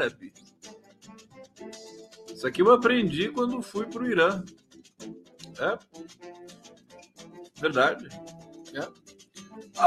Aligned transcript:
árabe? 0.00 0.32
Isso 2.34 2.46
aqui 2.46 2.62
eu 2.62 2.72
aprendi 2.72 3.28
quando 3.28 3.60
fui 3.60 3.84
para 3.86 4.02
o 4.02 4.06
Irã. 4.06 4.42
É. 5.58 5.78
Verdade. 7.60 8.08
É. 8.74 8.88
Oh, 9.78 9.82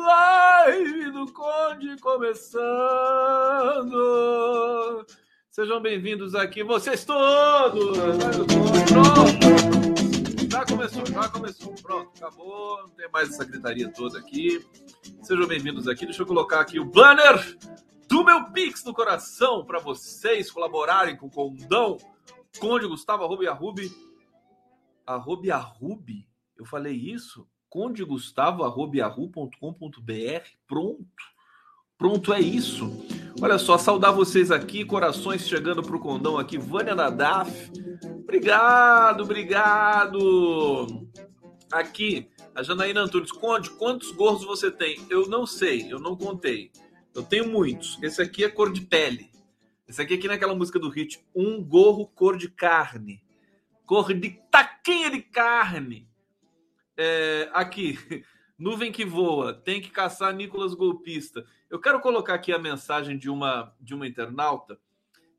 live 0.00 1.10
do 1.12 1.30
Conde 1.32 1.98
começando. 2.00 2.64
Sejam 5.50 5.82
bem-vindos 5.82 6.34
aqui, 6.34 6.64
vocês 6.64 7.04
todos. 7.04 7.98
Pronto. 8.88 9.74
Já 10.50 10.64
começou, 10.64 11.06
já 11.06 11.28
começou. 11.28 11.74
Pronto, 11.82 12.10
acabou. 12.16 12.78
Não 12.78 12.88
tem 12.90 13.08
mais 13.12 13.28
essa 13.28 13.44
gritaria 13.44 13.92
toda 13.92 14.18
aqui. 14.18 14.64
Sejam 15.22 15.46
bem-vindos 15.46 15.86
aqui. 15.86 16.06
Deixa 16.06 16.22
eu 16.22 16.26
colocar 16.26 16.60
aqui 16.60 16.80
o 16.80 16.84
banner 16.86 17.58
do 18.14 18.22
meu 18.22 18.44
Pix 18.44 18.80
do 18.84 18.94
coração 18.94 19.64
para 19.64 19.80
vocês 19.80 20.48
colaborarem 20.48 21.16
com 21.16 21.26
o 21.26 21.30
Condão. 21.30 21.96
Conde 22.60 22.86
Gustavo, 22.86 23.24
arroba. 23.24 23.82
Arroba? 25.04 26.12
Eu 26.56 26.64
falei 26.64 26.94
isso? 26.94 27.44
Conde 27.68 28.04
Gustavo, 28.04 28.62
arroba. 28.62 29.12
Pronto. 30.68 31.04
Pronto, 31.98 32.32
é 32.32 32.40
isso. 32.40 32.88
Olha 33.42 33.58
só, 33.58 33.76
saudar 33.76 34.12
vocês 34.12 34.52
aqui, 34.52 34.84
corações 34.84 35.48
chegando 35.48 35.82
para 35.82 35.96
o 35.96 36.00
condão 36.00 36.38
aqui. 36.38 36.56
Vânia 36.56 36.94
Nadaf, 36.94 37.72
obrigado, 38.20 39.24
obrigado. 39.24 41.08
Aqui, 41.72 42.30
a 42.54 42.62
Janaína 42.62 43.00
Antunes, 43.00 43.32
Conde, 43.32 43.70
quantos 43.70 44.12
gorros 44.12 44.44
você 44.44 44.70
tem? 44.70 45.04
Eu 45.10 45.28
não 45.28 45.44
sei, 45.44 45.92
eu 45.92 45.98
não 45.98 46.16
contei. 46.16 46.70
Eu 47.14 47.22
tenho 47.22 47.48
muitos. 47.48 48.02
Esse 48.02 48.20
aqui 48.20 48.44
é 48.44 48.50
cor 48.50 48.72
de 48.72 48.80
pele. 48.80 49.30
Esse 49.86 50.02
aqui 50.02 50.14
é 50.14 50.28
naquela 50.28 50.54
música 50.54 50.78
do 50.78 50.88
hit, 50.88 51.24
um 51.34 51.62
gorro 51.62 52.08
cor 52.08 52.36
de 52.36 52.48
carne. 52.48 53.22
Cor 53.86 54.12
de 54.12 54.30
taquinha 54.50 55.10
de 55.10 55.22
carne. 55.22 56.08
É, 56.96 57.48
aqui, 57.52 57.98
nuvem 58.58 58.90
que 58.90 59.04
voa, 59.04 59.52
tem 59.52 59.80
que 59.80 59.90
caçar 59.90 60.34
Nicolas 60.34 60.74
Golpista. 60.74 61.44
Eu 61.70 61.78
quero 61.78 62.00
colocar 62.00 62.34
aqui 62.34 62.52
a 62.52 62.58
mensagem 62.58 63.16
de 63.16 63.30
uma 63.30 63.74
de 63.80 63.94
uma 63.94 64.06
internauta 64.06 64.78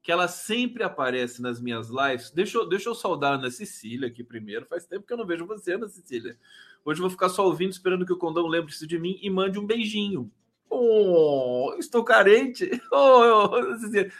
que 0.02 0.12
ela 0.12 0.28
sempre 0.28 0.84
aparece 0.84 1.42
nas 1.42 1.59
minhas 1.59 1.90
lives. 1.90 2.30
Deixa 2.30 2.59
eu, 2.59 2.69
deixa 2.69 2.88
eu 2.88 2.94
saudar 2.94 3.31
a 3.31 3.36
Ana 3.36 3.50
Cecília 3.50 4.07
aqui 4.07 4.24
primeiro. 4.24 4.68
Faz 4.68 4.86
tempo 4.86 5.06
que 5.06 5.12
eu 5.12 5.18
não 5.18 5.25
vejo 5.25 5.47
você, 5.47 5.74
Ana 5.74 5.88
Cecília. 5.88 6.38
Hoje 6.86 7.00
eu 7.00 7.03
vou 7.03 7.09
ficar 7.09 7.28
só 7.28 7.44
ouvindo, 7.44 7.72
esperando 7.72 8.06
que 8.06 8.13
o 8.13 8.18
Condão 8.18 8.46
lembre-se 8.46 8.86
de 8.86 9.00
mim 9.00 9.18
e 9.19 9.31
mande 9.31 9.57
um 9.57 9.66
beijinho. 9.66 10.31
Oh, 10.69 11.75
estou 11.79 12.03
carente. 12.03 12.69
Oh, 12.91 13.51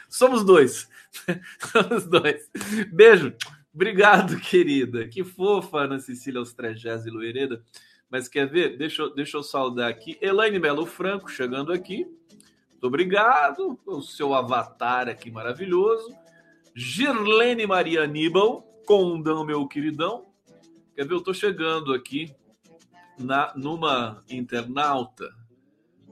somos 0.08 0.44
dois. 0.44 0.88
Somos 1.72 2.06
dois. 2.06 2.50
Beijo. 2.92 3.34
Obrigado, 3.74 4.38
querida. 4.38 5.06
Que 5.06 5.22
fofa, 5.24 5.80
Ana 5.80 5.98
Cecília 5.98 6.40
aos 6.40 6.52
Trejés 6.52 7.04
e 7.06 7.10
Loereda. 7.10 7.62
Mas 8.10 8.28
quer 8.28 8.46
ver? 8.46 8.76
Deixa 8.76 9.02
eu, 9.02 9.14
deixa 9.14 9.36
eu 9.36 9.42
saudar 9.42 9.90
aqui. 9.90 10.16
Elaine 10.20 10.58
Melo 10.58 10.86
Franco 10.86 11.30
chegando 11.30 11.72
aqui. 11.72 12.06
Muito 12.70 12.86
obrigado. 12.86 13.78
O 13.84 14.00
seu 14.00 14.34
avatar 14.34 15.08
aqui 15.08 15.30
maravilhoso. 15.30 16.14
Girlene 16.74 17.66
Maria 17.66 18.04
Aníbal. 18.04 18.62
Condão, 18.86 19.44
meu 19.44 19.66
queridão. 19.66 20.26
Quer 20.94 21.06
ver? 21.06 21.14
Eu 21.14 21.20
tô 21.20 21.34
chegando 21.34 21.92
aqui 21.92 22.34
na, 23.18 23.52
numa 23.56 24.22
internauta. 24.30 25.34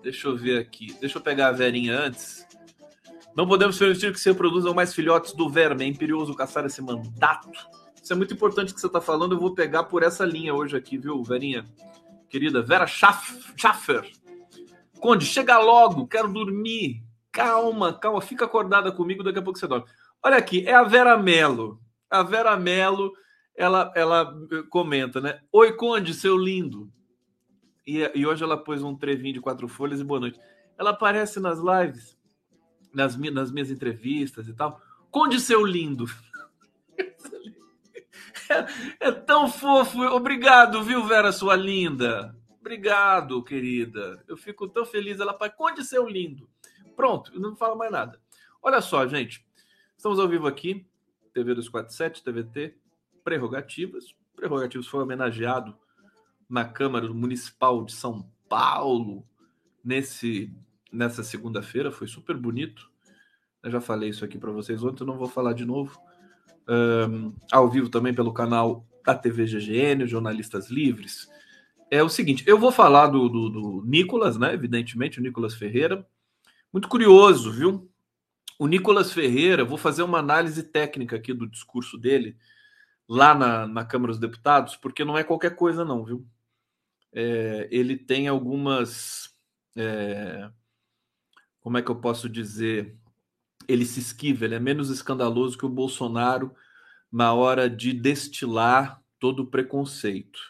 Deixa 0.04 0.28
eu 0.28 0.37
ver 0.37 0.60
aqui. 0.60 0.92
Deixa 1.00 1.16
eu 1.16 1.22
pegar 1.22 1.48
a 1.48 1.53
Verinha 1.53 1.98
antes. 1.98 2.47
Não 3.34 3.48
podemos 3.48 3.78
permitir 3.78 4.12
que 4.12 4.20
se 4.20 4.28
reproduzam 4.28 4.75
mais 4.75 4.94
filhotes 4.94 5.32
do 5.32 5.48
verme. 5.48 5.82
É 5.82 5.88
imperioso 5.88 6.34
caçar 6.34 6.66
esse 6.66 6.82
mandato. 6.82 7.50
Isso 8.00 8.12
é 8.12 8.16
muito 8.16 8.34
importante 8.34 8.75
que 8.75 8.78
você 8.78 8.87
está 8.87 9.00
falando. 9.00 9.34
Eu 9.34 9.41
vou 9.41 9.54
pegar 9.54 9.84
por 9.84 10.03
essa 10.03 10.26
linha 10.26 10.54
hoje 10.54 10.76
aqui, 10.76 10.98
viu, 10.98 11.22
Verinha? 11.22 11.64
Querida 12.28 12.60
Vera 12.60 12.87
Schaffer. 12.87 14.06
Conde, 15.00 15.25
chega 15.25 15.59
logo, 15.59 16.06
quero 16.06 16.31
dormir. 16.31 17.03
Calma, 17.32 17.94
calma, 17.94 18.20
fica 18.20 18.44
acordada 18.44 18.93
comigo, 18.93 19.22
daqui 19.22 19.38
a 19.38 19.43
pouco 19.43 19.59
você 19.59 19.66
dorme. 19.66 19.87
Olha 20.22 20.37
aqui, 20.37 20.66
é 20.66 20.75
a 20.75 20.82
Vera 20.82 21.16
Melo. 21.16 21.81
A 22.10 22.22
Vera 22.22 22.54
Melo, 22.59 23.10
ela, 23.56 23.91
ela 23.97 24.34
comenta, 24.69 25.19
né? 25.19 25.41
Oi, 25.50 25.72
Conde, 25.72 26.12
seu 26.12 26.37
lindo. 26.37 26.93
E, 27.86 28.10
e 28.14 28.26
hoje 28.26 28.42
ela 28.42 28.56
pôs 28.56 28.82
um 28.82 28.96
trevinho 28.96 29.34
de 29.34 29.40
quatro 29.40 29.68
folhas 29.68 30.00
e 30.00 30.04
boa 30.04 30.20
noite. 30.20 30.40
Ela 30.78 30.90
aparece 30.90 31.38
nas 31.38 31.58
lives 31.58 32.16
nas, 32.94 33.16
nas 33.16 33.50
minhas 33.50 33.70
entrevistas 33.70 34.48
e 34.48 34.54
tal. 34.54 34.80
Conde 35.10 35.40
seu 35.40 35.64
lindo. 35.66 36.06
É, 38.46 39.08
é, 39.08 39.10
tão 39.10 39.48
fofo. 39.48 40.02
Obrigado, 40.02 40.82
viu, 40.82 41.02
Vera, 41.06 41.32
sua 41.32 41.56
linda. 41.56 42.36
Obrigado, 42.60 43.42
querida. 43.42 44.22
Eu 44.28 44.36
fico 44.36 44.68
tão 44.68 44.84
feliz. 44.84 45.18
Ela 45.18 45.32
fala, 45.32 45.50
Conde 45.50 45.82
seu 45.82 46.06
lindo. 46.06 46.46
Pronto, 46.94 47.32
não 47.40 47.56
falo 47.56 47.74
mais 47.74 47.90
nada. 47.90 48.20
Olha 48.62 48.82
só, 48.82 49.06
gente. 49.06 49.44
Estamos 49.96 50.19
ao 50.20 50.28
vivo 50.28 50.46
aqui, 50.46 50.87
TV 51.32 51.54
247, 51.54 52.22
TVT, 52.22 52.76
Prerrogativas. 53.25 54.14
Prerrogativas 54.37 54.87
foi 54.87 55.02
homenageado 55.02 55.75
na 56.54 56.64
Câmara 56.64 57.12
Municipal 57.12 57.84
de 57.84 57.92
São 57.92 58.30
Paulo 58.48 59.26
nesse 59.84 60.54
nessa 60.92 61.24
segunda-feira, 61.24 61.90
foi 61.90 62.06
super 62.06 62.36
bonito. 62.36 62.88
Eu 63.60 63.72
já 63.72 63.80
falei 63.80 64.10
isso 64.10 64.24
aqui 64.24 64.38
para 64.38 64.52
vocês 64.52 64.84
ontem, 64.84 65.04
não 65.04 65.18
vou 65.18 65.26
falar 65.28 65.52
de 65.52 65.64
novo. 65.64 65.98
Um, 66.68 67.34
ao 67.50 67.68
vivo 67.68 67.88
também 67.88 68.14
pelo 68.14 68.32
canal 68.32 68.86
da 69.04 69.16
TV 69.16 69.46
GGN, 69.46 70.06
Jornalistas 70.06 70.70
Livres. 70.70 71.28
É 71.90 72.00
o 72.04 72.08
seguinte, 72.08 72.44
eu 72.46 72.56
vou 72.56 72.70
falar 72.70 73.08
do, 73.08 73.28
do, 73.28 73.50
do 73.50 73.82
Nicolas, 73.84 74.38
né? 74.38 74.54
Evidentemente, 74.54 75.18
o 75.18 75.22
Nicolas 75.22 75.56
Ferreira. 75.56 76.06
Muito 76.72 76.88
curioso, 76.88 77.50
viu? 77.50 77.90
O 78.60 78.68
Nicolas 78.68 79.12
Ferreira, 79.12 79.64
vou 79.64 79.76
fazer 79.76 80.04
uma 80.04 80.18
análise 80.20 80.62
técnica 80.62 81.16
aqui 81.16 81.34
do 81.34 81.48
discurso 81.48 81.98
dele 81.98 82.36
lá 83.08 83.34
na, 83.34 83.66
na 83.66 83.84
Câmara 83.84 84.12
dos 84.12 84.20
Deputados, 84.20 84.76
porque 84.76 85.04
não 85.04 85.18
é 85.18 85.24
qualquer 85.24 85.56
coisa, 85.56 85.84
não, 85.84 86.04
viu? 86.04 86.24
É, 87.14 87.69
ele 87.70 87.96
tem 87.96 88.26
algumas. 88.26 89.32
É, 89.76 90.50
como 91.61 91.78
é 91.78 91.82
que 91.82 91.90
eu 91.90 91.96
posso 91.96 92.28
dizer? 92.28 92.99
Ele 93.69 93.87
se 93.87 94.00
esquiva, 94.00 94.44
ele 94.44 94.56
é 94.56 94.61
menos 94.61 94.90
escandaloso 94.90 95.56
que 95.56 95.64
o 95.64 95.70
Bolsonaro 95.70 96.55
na 97.11 97.32
hora 97.32 97.70
de 97.70 97.93
destilar 97.93 99.00
todo 99.20 99.44
o 99.44 99.46
preconceito. 99.46 100.40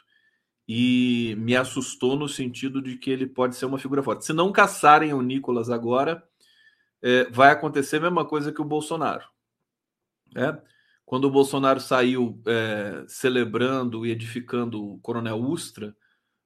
E 0.66 1.36
me 1.38 1.54
assustou 1.54 2.16
no 2.16 2.26
sentido 2.26 2.80
de 2.80 2.96
que 2.96 3.10
ele 3.10 3.26
pode 3.26 3.54
ser 3.54 3.66
uma 3.66 3.78
figura 3.78 4.02
forte. 4.02 4.24
Se 4.24 4.32
não 4.32 4.50
caçarem 4.50 5.12
o 5.12 5.20
Nicolas 5.20 5.68
agora, 5.68 6.26
é, 7.02 7.24
vai 7.30 7.50
acontecer 7.50 7.98
a 7.98 8.00
mesma 8.00 8.24
coisa 8.24 8.50
que 8.50 8.62
o 8.62 8.64
Bolsonaro. 8.64 9.28
Né? 10.34 10.58
Quando 11.04 11.26
o 11.26 11.30
Bolsonaro 11.30 11.80
saiu 11.80 12.40
é, 12.46 13.04
celebrando 13.06 14.06
e 14.06 14.10
edificando 14.10 14.82
o 14.82 14.98
Coronel 15.00 15.36
Ustra 15.36 15.94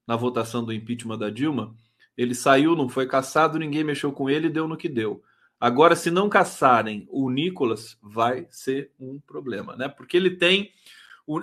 na 0.08 0.16
votação 0.16 0.64
do 0.64 0.72
impeachment 0.72 1.18
da 1.18 1.28
Dilma, 1.28 1.76
ele 2.16 2.34
saiu, 2.34 2.74
não 2.74 2.88
foi 2.88 3.06
caçado, 3.06 3.58
ninguém 3.58 3.84
mexeu 3.84 4.10
com 4.10 4.30
ele, 4.30 4.48
deu 4.48 4.66
no 4.66 4.76
que 4.76 4.88
deu. 4.88 5.22
Agora, 5.60 5.94
se 5.94 6.10
não 6.10 6.30
caçarem 6.30 7.06
o 7.10 7.28
Nicolas, 7.28 7.98
vai 8.02 8.46
ser 8.50 8.90
um 8.98 9.20
problema, 9.20 9.76
né? 9.76 9.86
Porque 9.86 10.16
ele 10.16 10.30
tem. 10.30 10.72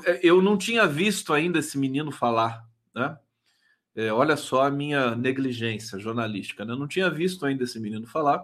É, 0.06 0.19
eu 0.23 0.41
não 0.41 0.57
tinha 0.57 0.88
visto 0.88 1.31
ainda 1.31 1.59
esse 1.59 1.77
menino 1.77 2.12
falar, 2.12 2.67
né? 2.94 3.15
É, 3.94 4.12
olha 4.12 4.35
só 4.35 4.63
a 4.63 4.71
minha 4.71 5.15
negligência 5.15 6.00
jornalística, 6.00 6.65
né? 6.65 6.73
Eu 6.73 6.79
não 6.79 6.88
tinha 6.88 7.09
visto 7.09 7.45
ainda 7.45 7.63
esse 7.63 7.79
menino 7.79 8.07
falar 8.07 8.44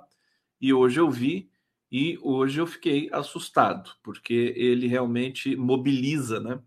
e 0.62 0.72
hoje 0.72 1.00
eu 1.00 1.10
vi 1.10 1.50
e 1.92 2.18
hoje 2.22 2.62
eu 2.62 2.68
fiquei 2.68 3.10
assustado 3.12 3.92
porque 4.04 4.54
ele 4.56 4.88
realmente 4.88 5.56
mobiliza, 5.56 6.40
né? 6.40 6.60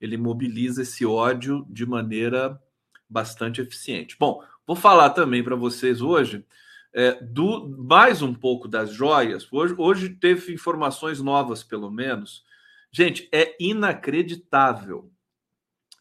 Ele 0.00 0.16
mobiliza 0.16 0.82
esse 0.82 1.04
ódio 1.04 1.66
de 1.68 1.84
maneira 1.84 2.58
bastante 3.12 3.60
eficiente. 3.60 4.16
Bom, 4.18 4.42
Vou 4.66 4.76
falar 4.76 5.10
também 5.10 5.42
para 5.42 5.56
vocês 5.56 6.00
hoje 6.00 6.44
é, 6.94 7.12
do 7.20 7.68
mais 7.68 8.22
um 8.22 8.32
pouco 8.32 8.68
das 8.68 8.92
joias. 8.92 9.46
Hoje, 9.52 9.74
hoje 9.76 10.08
teve 10.10 10.52
informações 10.52 11.20
novas, 11.20 11.64
pelo 11.64 11.90
menos. 11.90 12.44
Gente, 12.92 13.28
é 13.32 13.56
inacreditável, 13.58 15.10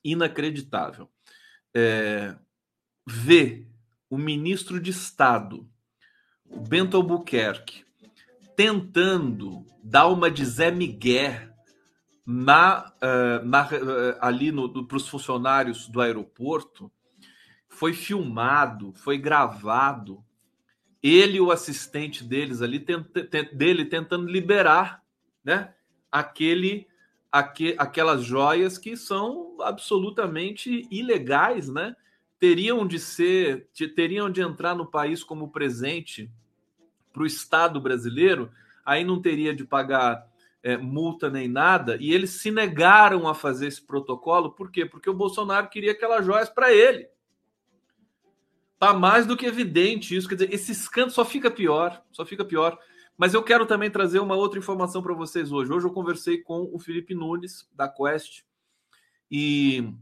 inacreditável 0.04 1.10
é, 1.74 2.36
ver 3.06 3.68
o 4.10 4.18
ministro 4.18 4.80
de 4.80 4.92
Estado, 4.92 5.68
o 6.46 6.60
Bento 6.60 6.98
Albuquerque, 6.98 7.84
tentando 8.56 9.66
dar 9.84 10.08
uma 10.08 10.30
de 10.30 10.46
Zé 10.46 10.70
Miguel 10.70 11.50
na, 12.26 12.94
uh, 13.02 13.46
na 13.46 13.64
uh, 13.66 14.18
ali 14.22 14.52
para 14.88 14.98
os 14.98 15.08
funcionários 15.08 15.88
do 15.88 16.00
aeroporto 16.00 16.92
foi 17.72 17.94
filmado, 17.94 18.94
foi 18.94 19.18
gravado 19.18 20.24
ele 21.02 21.38
e 21.38 21.42
o 21.42 21.52
assistente 21.52 22.24
deles 22.24 22.62
ali 22.62 22.80
tenta, 22.80 23.24
dele 23.54 23.86
tentando 23.86 24.30
liberar, 24.30 25.04
né, 25.44 25.74
aquele, 26.12 26.88
aqu, 27.32 27.74
aquelas 27.78 28.24
joias 28.24 28.78
que 28.78 28.96
são 28.96 29.58
absolutamente 29.62 30.88
ilegais, 30.92 31.70
né? 31.70 31.96
Teriam 32.40 32.86
de 32.86 33.00
ser, 33.00 33.68
teriam 33.96 34.30
de 34.30 34.42
entrar 34.42 34.76
no 34.76 34.86
país 34.86 35.24
como 35.24 35.52
presente 35.52 36.30
para 37.12 37.24
o 37.24 37.26
Estado 37.26 37.80
brasileiro, 37.80 38.52
aí 38.86 39.04
não 39.04 39.22
teria 39.22 39.56
de 39.56 39.64
pagar 39.64 40.28
é, 40.64 40.78
multa 40.78 41.30
nem 41.30 41.48
nada, 41.48 41.98
e 42.00 42.14
eles 42.14 42.42
se 42.42 42.52
negaram 42.52 43.28
a 43.28 43.34
fazer 43.34 43.68
esse 43.68 43.82
protocolo, 43.82 44.52
por 44.52 44.72
quê? 44.72 44.86
Porque 44.86 45.10
o 45.10 45.14
Bolsonaro 45.14 45.70
queria 45.70 45.92
aquelas 45.92 46.26
joias 46.26 46.50
para 46.50 46.72
ele. 46.72 47.08
Tá 48.82 48.96
mais 48.96 49.28
do 49.28 49.38
que 49.38 49.46
evidente 49.46 50.16
isso, 50.16 50.28
quer 50.28 50.34
dizer, 50.34 50.52
esse 50.52 50.72
escândalo 50.72 51.12
só 51.12 51.24
fica 51.24 51.52
pior, 51.52 52.04
só 52.12 52.26
fica 52.26 52.44
pior. 52.44 52.80
Mas 53.16 53.36
eu 53.36 53.44
quero 53.44 53.64
também 53.68 53.92
trazer 53.92 54.18
uma 54.18 54.34
outra 54.34 54.58
informação 54.58 55.04
para 55.04 55.14
vocês 55.14 55.52
hoje. 55.52 55.72
Hoje 55.72 55.86
eu 55.86 55.94
conversei 55.94 56.40
com 56.40 56.68
o 56.74 56.80
Felipe 56.80 57.14
Nunes, 57.14 57.70
da 57.76 57.88
Quest, 57.88 58.42
e 59.30 59.94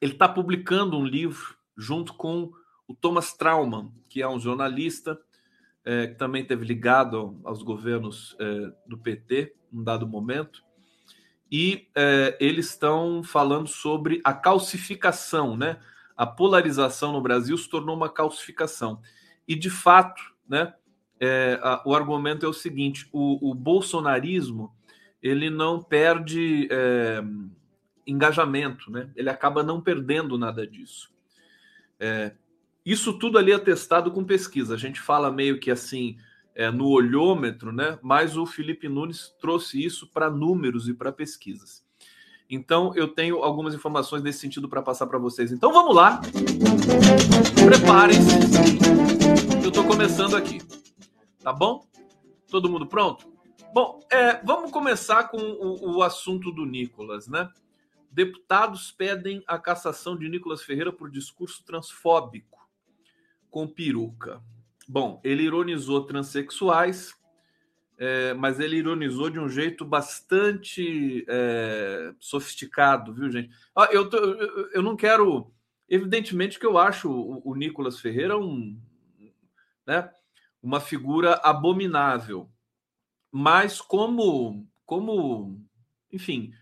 ele 0.00 0.12
está 0.12 0.28
publicando 0.28 0.96
um 0.96 1.04
livro 1.04 1.56
junto 1.76 2.14
com 2.14 2.52
o 2.86 2.94
Thomas 2.94 3.32
Trauman, 3.32 3.90
que 4.08 4.22
é 4.22 4.28
um 4.28 4.38
jornalista 4.38 5.20
é, 5.84 6.06
que 6.06 6.14
também 6.14 6.44
teve 6.44 6.64
ligado 6.64 7.40
aos 7.42 7.64
governos 7.64 8.36
é, 8.38 8.72
do 8.86 8.96
PT, 8.96 9.56
num 9.72 9.82
dado 9.82 10.06
momento, 10.06 10.62
e 11.50 11.88
é, 11.96 12.38
eles 12.38 12.68
estão 12.68 13.24
falando 13.24 13.66
sobre 13.66 14.20
a 14.22 14.32
calcificação, 14.32 15.56
né? 15.56 15.80
A 16.16 16.26
polarização 16.26 17.12
no 17.12 17.20
Brasil 17.20 17.56
se 17.56 17.68
tornou 17.68 17.96
uma 17.96 18.08
calcificação. 18.08 19.00
E, 19.46 19.54
de 19.54 19.70
fato, 19.70 20.22
né, 20.48 20.74
é, 21.20 21.58
a, 21.62 21.82
o 21.84 21.94
argumento 21.94 22.44
é 22.44 22.48
o 22.48 22.52
seguinte: 22.52 23.08
o, 23.12 23.50
o 23.50 23.54
bolsonarismo 23.54 24.74
ele 25.22 25.48
não 25.48 25.82
perde 25.82 26.68
é, 26.70 27.22
engajamento, 28.06 28.90
né? 28.90 29.10
ele 29.16 29.30
acaba 29.30 29.62
não 29.62 29.80
perdendo 29.80 30.36
nada 30.36 30.66
disso. 30.66 31.12
É, 31.98 32.34
isso 32.84 33.18
tudo 33.18 33.38
ali 33.38 33.52
é 33.52 33.58
testado 33.58 34.10
com 34.10 34.22
pesquisa. 34.22 34.74
A 34.74 34.78
gente 34.78 35.00
fala 35.00 35.32
meio 35.32 35.58
que 35.58 35.70
assim 35.70 36.18
é, 36.54 36.70
no 36.70 36.88
olhômetro, 36.88 37.72
né? 37.72 37.98
Mas 38.02 38.36
o 38.36 38.44
Felipe 38.44 38.88
Nunes 38.88 39.34
trouxe 39.40 39.82
isso 39.82 40.06
para 40.08 40.30
números 40.30 40.88
e 40.88 40.94
para 40.94 41.10
pesquisas. 41.10 41.83
Então 42.48 42.94
eu 42.94 43.08
tenho 43.08 43.42
algumas 43.42 43.74
informações 43.74 44.22
nesse 44.22 44.40
sentido 44.40 44.68
para 44.68 44.82
passar 44.82 45.06
para 45.06 45.18
vocês. 45.18 45.50
Então 45.50 45.72
vamos 45.72 45.94
lá. 45.94 46.20
Preparem-se. 47.64 48.78
Eu 49.62 49.68
estou 49.68 49.84
começando 49.84 50.36
aqui. 50.36 50.60
Tá 51.42 51.52
bom? 51.52 51.86
Todo 52.48 52.68
mundo 52.68 52.86
pronto? 52.86 53.32
Bom, 53.72 54.00
é, 54.10 54.40
vamos 54.44 54.70
começar 54.70 55.24
com 55.24 55.38
o, 55.38 55.96
o 55.96 56.02
assunto 56.02 56.52
do 56.52 56.64
Nicolas, 56.64 57.26
né? 57.26 57.48
Deputados 58.10 58.92
pedem 58.92 59.42
a 59.46 59.58
cassação 59.58 60.16
de 60.16 60.28
Nicolas 60.28 60.62
Ferreira 60.62 60.92
por 60.92 61.10
discurso 61.10 61.64
transfóbico 61.64 62.54
com 63.50 63.66
peruca. 63.66 64.40
Bom, 64.88 65.20
ele 65.24 65.42
ironizou 65.42 66.04
transexuais, 66.04 67.14
é, 67.96 68.34
mas 68.34 68.58
ele 68.58 68.76
ironizou 68.76 69.30
de 69.30 69.38
um 69.38 69.48
jeito 69.48 69.84
bastante 69.84 71.24
é, 71.28 72.12
sofisticado, 72.18 73.12
viu, 73.12 73.30
gente? 73.30 73.50
Ah, 73.74 73.88
eu, 73.92 74.08
tô, 74.08 74.16
eu, 74.16 74.82
não 74.82 74.96
quero. 74.96 75.52
Evidentemente 75.88 76.58
que 76.58 76.66
eu 76.66 76.76
acho 76.76 77.10
o, 77.10 77.42
o 77.44 77.54
Nicolas 77.54 78.00
Ferreira 78.00 78.36
um, 78.36 78.80
né, 79.86 80.10
uma 80.62 80.80
figura 80.80 81.34
abominável, 81.42 82.50
mas 83.30 83.80
como, 83.80 84.66
como, 84.84 85.60
enfim, 86.10 86.52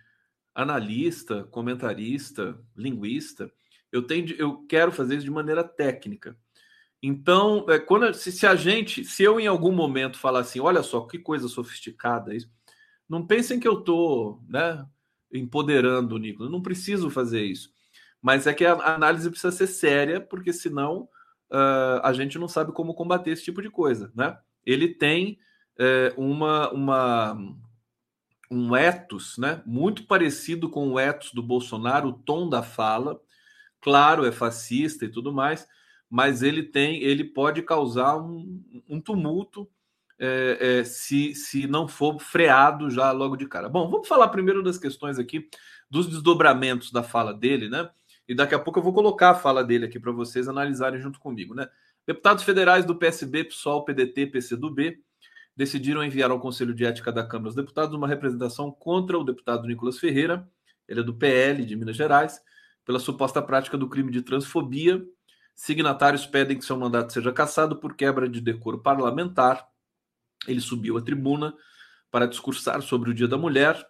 analista, 0.54 1.44
comentarista, 1.44 2.58
linguista, 2.76 3.50
eu 3.90 4.02
tenho, 4.02 4.34
eu 4.34 4.66
quero 4.66 4.90
fazer 4.90 5.16
isso 5.16 5.24
de 5.24 5.30
maneira 5.30 5.62
técnica. 5.62 6.36
Então, 7.02 7.66
é, 7.68 7.80
quando 7.80 8.14
se, 8.14 8.30
se, 8.30 8.46
a 8.46 8.54
gente, 8.54 9.04
se 9.04 9.24
eu 9.24 9.40
em 9.40 9.48
algum 9.48 9.72
momento 9.72 10.18
falar 10.18 10.40
assim, 10.40 10.60
olha 10.60 10.84
só 10.84 11.00
que 11.00 11.18
coisa 11.18 11.48
sofisticada 11.48 12.32
isso, 12.32 12.48
não 13.08 13.26
pensem 13.26 13.58
que 13.58 13.66
eu 13.66 13.80
estou 13.80 14.40
né, 14.48 14.86
empoderando 15.32 16.14
o 16.14 16.18
Nicolas, 16.18 16.52
não 16.52 16.62
preciso 16.62 17.10
fazer 17.10 17.44
isso. 17.44 17.70
Mas 18.22 18.46
é 18.46 18.54
que 18.54 18.64
a 18.64 18.74
análise 18.94 19.28
precisa 19.28 19.50
ser 19.50 19.66
séria, 19.66 20.20
porque 20.20 20.52
senão 20.52 21.08
uh, 21.50 22.00
a 22.04 22.12
gente 22.12 22.38
não 22.38 22.46
sabe 22.46 22.70
como 22.70 22.94
combater 22.94 23.32
esse 23.32 23.42
tipo 23.42 23.60
de 23.60 23.68
coisa. 23.68 24.12
Né? 24.14 24.38
Ele 24.64 24.86
tem 24.86 25.40
uh, 25.80 26.20
uma, 26.20 26.70
uma, 26.70 27.56
um 28.48 28.76
ethos 28.76 29.36
né, 29.38 29.60
muito 29.66 30.06
parecido 30.06 30.70
com 30.70 30.92
o 30.92 31.00
ethos 31.00 31.32
do 31.32 31.42
Bolsonaro, 31.42 32.10
o 32.10 32.12
tom 32.12 32.48
da 32.48 32.62
fala, 32.62 33.20
claro, 33.80 34.24
é 34.24 34.30
fascista 34.30 35.04
e 35.04 35.08
tudo 35.08 35.32
mais 35.32 35.66
mas 36.12 36.42
ele 36.42 36.62
tem, 36.62 37.02
ele 37.02 37.24
pode 37.24 37.62
causar 37.62 38.18
um, 38.18 38.62
um 38.86 39.00
tumulto 39.00 39.66
é, 40.18 40.58
é, 40.80 40.84
se, 40.84 41.34
se 41.34 41.66
não 41.66 41.88
for 41.88 42.20
freado 42.20 42.90
já 42.90 43.10
logo 43.12 43.34
de 43.34 43.46
cara. 43.46 43.66
Bom, 43.66 43.90
vamos 43.90 44.06
falar 44.06 44.28
primeiro 44.28 44.62
das 44.62 44.76
questões 44.76 45.18
aqui 45.18 45.48
dos 45.88 46.06
desdobramentos 46.06 46.92
da 46.92 47.02
fala 47.02 47.32
dele, 47.32 47.70
né? 47.70 47.88
E 48.28 48.34
daqui 48.34 48.54
a 48.54 48.58
pouco 48.58 48.78
eu 48.78 48.82
vou 48.82 48.92
colocar 48.92 49.30
a 49.30 49.34
fala 49.34 49.64
dele 49.64 49.86
aqui 49.86 49.98
para 49.98 50.12
vocês 50.12 50.48
analisarem 50.48 51.00
junto 51.00 51.18
comigo, 51.18 51.54
né? 51.54 51.66
Deputados 52.06 52.44
federais 52.44 52.84
do 52.84 52.94
PSB, 52.94 53.44
PSOL, 53.44 53.82
PDT, 53.82 54.26
PCdoB 54.26 54.98
decidiram 55.56 56.04
enviar 56.04 56.30
ao 56.30 56.38
Conselho 56.38 56.74
de 56.74 56.84
Ética 56.84 57.10
da 57.10 57.26
Câmara 57.26 57.48
dos 57.48 57.56
Deputados 57.56 57.96
uma 57.96 58.06
representação 58.06 58.70
contra 58.70 59.18
o 59.18 59.24
deputado 59.24 59.66
Nicolas 59.66 59.98
Ferreira, 59.98 60.46
ele 60.86 61.00
é 61.00 61.02
do 61.02 61.14
PL 61.14 61.64
de 61.64 61.74
Minas 61.74 61.96
Gerais, 61.96 62.38
pela 62.84 62.98
suposta 62.98 63.40
prática 63.40 63.78
do 63.78 63.88
crime 63.88 64.10
de 64.10 64.20
transfobia 64.20 65.02
Signatários 65.54 66.26
pedem 66.26 66.58
que 66.58 66.64
seu 66.64 66.76
mandato 66.76 67.12
seja 67.12 67.32
cassado 67.32 67.76
por 67.76 67.94
quebra 67.94 68.28
de 68.28 68.40
decoro 68.40 68.78
parlamentar. 68.78 69.66
Ele 70.46 70.60
subiu 70.60 70.96
à 70.96 71.02
tribuna 71.02 71.54
para 72.10 72.26
discursar 72.26 72.82
sobre 72.82 73.10
o 73.10 73.14
Dia 73.14 73.28
da 73.28 73.38
Mulher. 73.38 73.86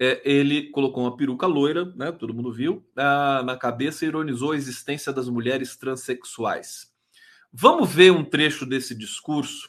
É, 0.00 0.22
ele 0.24 0.70
colocou 0.70 1.02
uma 1.02 1.16
peruca 1.16 1.46
loira, 1.46 1.86
né, 1.96 2.12
todo 2.12 2.32
mundo 2.32 2.52
viu, 2.52 2.86
na 2.94 3.56
cabeça 3.56 4.04
e 4.04 4.08
ironizou 4.08 4.52
a 4.52 4.56
existência 4.56 5.12
das 5.12 5.28
mulheres 5.28 5.76
transexuais. 5.76 6.92
Vamos 7.52 7.92
ver 7.92 8.12
um 8.12 8.24
trecho 8.24 8.64
desse 8.64 8.94
discurso, 8.94 9.68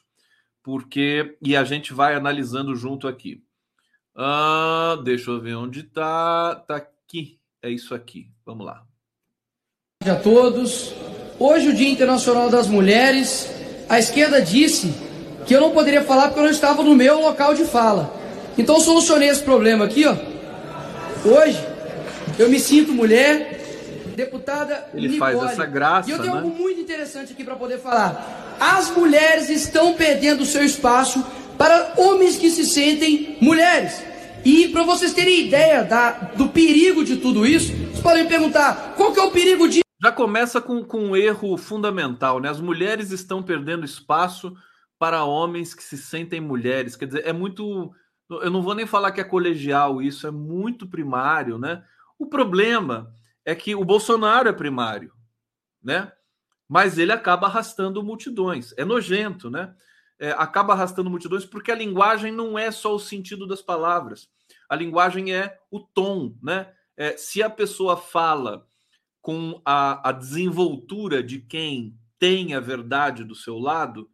porque 0.61 1.35
e 1.41 1.55
a 1.55 1.63
gente 1.63 1.93
vai 1.93 2.13
analisando 2.13 2.75
junto 2.75 3.07
aqui. 3.07 3.43
Ah, 4.15 4.99
deixa 5.03 5.31
eu 5.31 5.39
ver 5.39 5.55
onde 5.55 5.79
está. 5.79 6.57
Está 6.61 6.75
aqui. 6.75 7.39
É 7.61 7.69
isso 7.69 7.95
aqui. 7.95 8.29
Vamos 8.45 8.65
lá. 8.65 8.85
A 10.05 10.15
todos. 10.15 10.93
Hoje, 11.39 11.69
o 11.69 11.73
Dia 11.73 11.89
Internacional 11.89 12.49
das 12.49 12.67
Mulheres, 12.67 13.47
a 13.87 13.97
esquerda 13.97 14.41
disse 14.41 14.93
que 15.45 15.55
eu 15.55 15.61
não 15.61 15.71
poderia 15.71 16.03
falar 16.03 16.27
porque 16.27 16.39
eu 16.39 16.43
não 16.43 16.51
estava 16.51 16.83
no 16.83 16.93
meu 16.93 17.21
local 17.21 17.53
de 17.53 17.63
fala. 17.63 18.13
Então, 18.57 18.77
solucionei 18.81 19.29
esse 19.29 19.41
problema 19.41 19.85
aqui, 19.85 20.05
ó. 20.05 20.15
Hoje, 21.23 21.57
eu 22.37 22.49
me 22.49 22.59
sinto 22.59 22.91
mulher, 22.91 23.57
deputada 24.17 24.85
Ele 24.93 25.07
Nicole. 25.07 25.37
faz 25.37 25.51
essa 25.53 25.65
graça, 25.65 26.09
E 26.09 26.11
eu 26.11 26.19
tenho 26.19 26.33
né? 26.35 26.41
algo 26.41 26.53
muito 26.53 26.81
interessante 26.81 27.31
aqui 27.31 27.43
para 27.45 27.55
poder 27.55 27.79
falar. 27.79 28.57
As 28.59 28.89
mulheres 28.89 29.49
estão 29.49 29.93
perdendo 29.93 30.41
o 30.41 30.45
seu 30.45 30.63
espaço 30.63 31.25
para 31.57 31.93
homens 31.95 32.35
que 32.35 32.49
se 32.49 32.65
sentem 32.65 33.37
mulheres. 33.39 33.93
E 34.43 34.67
para 34.69 34.83
vocês 34.83 35.13
terem 35.13 35.47
ideia 35.47 35.83
da, 35.83 36.11
do 36.35 36.49
perigo 36.49 37.03
de 37.03 37.15
tudo 37.17 37.45
isso, 37.45 37.71
vocês 37.73 37.99
podem 38.01 38.25
perguntar: 38.25 38.93
qual 38.97 39.13
que 39.13 39.19
é 39.19 39.23
o 39.23 39.31
perigo 39.31 39.67
de 39.67 39.79
já 40.01 40.11
começa 40.11 40.61
com, 40.61 40.83
com 40.83 40.99
um 40.99 41.15
erro 41.15 41.57
fundamental, 41.57 42.39
né? 42.39 42.49
As 42.49 42.61
mulheres 42.61 43.11
estão 43.11 43.43
perdendo 43.43 43.83
espaço 43.85 44.55
para 44.97 45.25
homens 45.25 45.73
que 45.73 45.83
se 45.83 45.97
sentem 45.97 46.39
mulheres. 46.39 46.95
Quer 46.95 47.07
dizer, 47.07 47.27
é 47.27 47.33
muito. 47.33 47.93
Eu 48.29 48.49
não 48.51 48.61
vou 48.61 48.75
nem 48.75 48.85
falar 48.85 49.11
que 49.11 49.19
é 49.19 49.23
colegial, 49.23 50.01
isso 50.01 50.25
é 50.27 50.31
muito 50.31 50.87
primário, 50.87 51.57
né? 51.57 51.83
O 52.17 52.27
problema 52.27 53.13
é 53.43 53.55
que 53.55 53.75
o 53.75 53.83
Bolsonaro 53.83 54.47
é 54.47 54.53
primário, 54.53 55.11
né? 55.83 56.11
Mas 56.67 56.97
ele 56.97 57.11
acaba 57.11 57.47
arrastando 57.47 58.03
multidões. 58.03 58.73
É 58.77 58.85
nojento, 58.85 59.49
né? 59.49 59.73
É, 60.19 60.31
acaba 60.31 60.73
arrastando 60.73 61.09
multidões 61.09 61.45
porque 61.45 61.71
a 61.71 61.75
linguagem 61.75 62.31
não 62.31 62.59
é 62.59 62.71
só 62.71 62.93
o 62.93 62.99
sentido 62.99 63.47
das 63.47 63.61
palavras. 63.61 64.29
A 64.69 64.75
linguagem 64.75 65.33
é 65.33 65.57
o 65.71 65.79
tom, 65.79 66.35
né? 66.41 66.71
É, 66.95 67.17
se 67.17 67.41
a 67.41 67.49
pessoa 67.49 67.97
fala 67.97 68.68
com 69.21 69.61
a, 69.65 70.09
a 70.09 70.11
desenvoltura 70.11 71.21
de 71.21 71.39
quem 71.39 71.97
tem 72.17 72.53
a 72.53 72.59
verdade 72.59 73.23
do 73.23 73.35
seu 73.35 73.57
lado, 73.57 74.09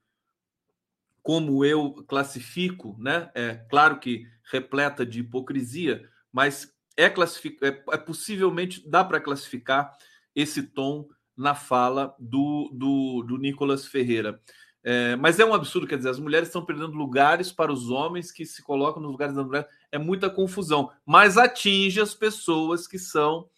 como 1.22 1.66
eu 1.66 2.04
classifico, 2.08 2.96
né? 3.00 3.32
É 3.34 3.56
claro 3.70 4.00
que 4.00 4.28
repleta 4.52 5.06
de 5.06 5.22
hipocrisia, 5.22 6.08
mas 6.32 6.72
é, 6.96 7.10
classific... 7.10 7.58
é, 7.64 7.84
é 7.92 7.98
possivelmente 7.98 8.88
dá 8.88 9.04
para 9.04 9.20
classificar 9.20 9.92
esse 10.36 10.62
tom 10.62 11.08
na 11.36 11.56
fala 11.56 12.16
do, 12.20 12.70
do, 12.74 13.24
do 13.24 13.38
Nicolas 13.38 13.86
Ferreira. 13.86 14.40
É, 14.84 15.16
mas 15.16 15.40
é 15.40 15.46
um 15.46 15.54
absurdo, 15.54 15.88
quer 15.88 15.98
dizer, 15.98 16.10
as 16.10 16.20
mulheres 16.20 16.48
estão 16.48 16.64
perdendo 16.64 16.92
lugares 16.92 17.52
para 17.52 17.74
os 17.74 17.90
homens 17.90 18.32
que 18.32 18.46
se 18.46 18.62
colocam 18.62 19.02
nos 19.02 19.12
lugares 19.12 19.36
das 19.36 19.44
mulheres. 19.44 19.68
É 19.92 19.98
muita 19.98 20.30
confusão, 20.30 20.92
mas 21.04 21.38
atinge 21.40 22.00
as 22.00 22.14
pessoas 22.14 22.88
que 22.88 23.00
são 23.00 23.50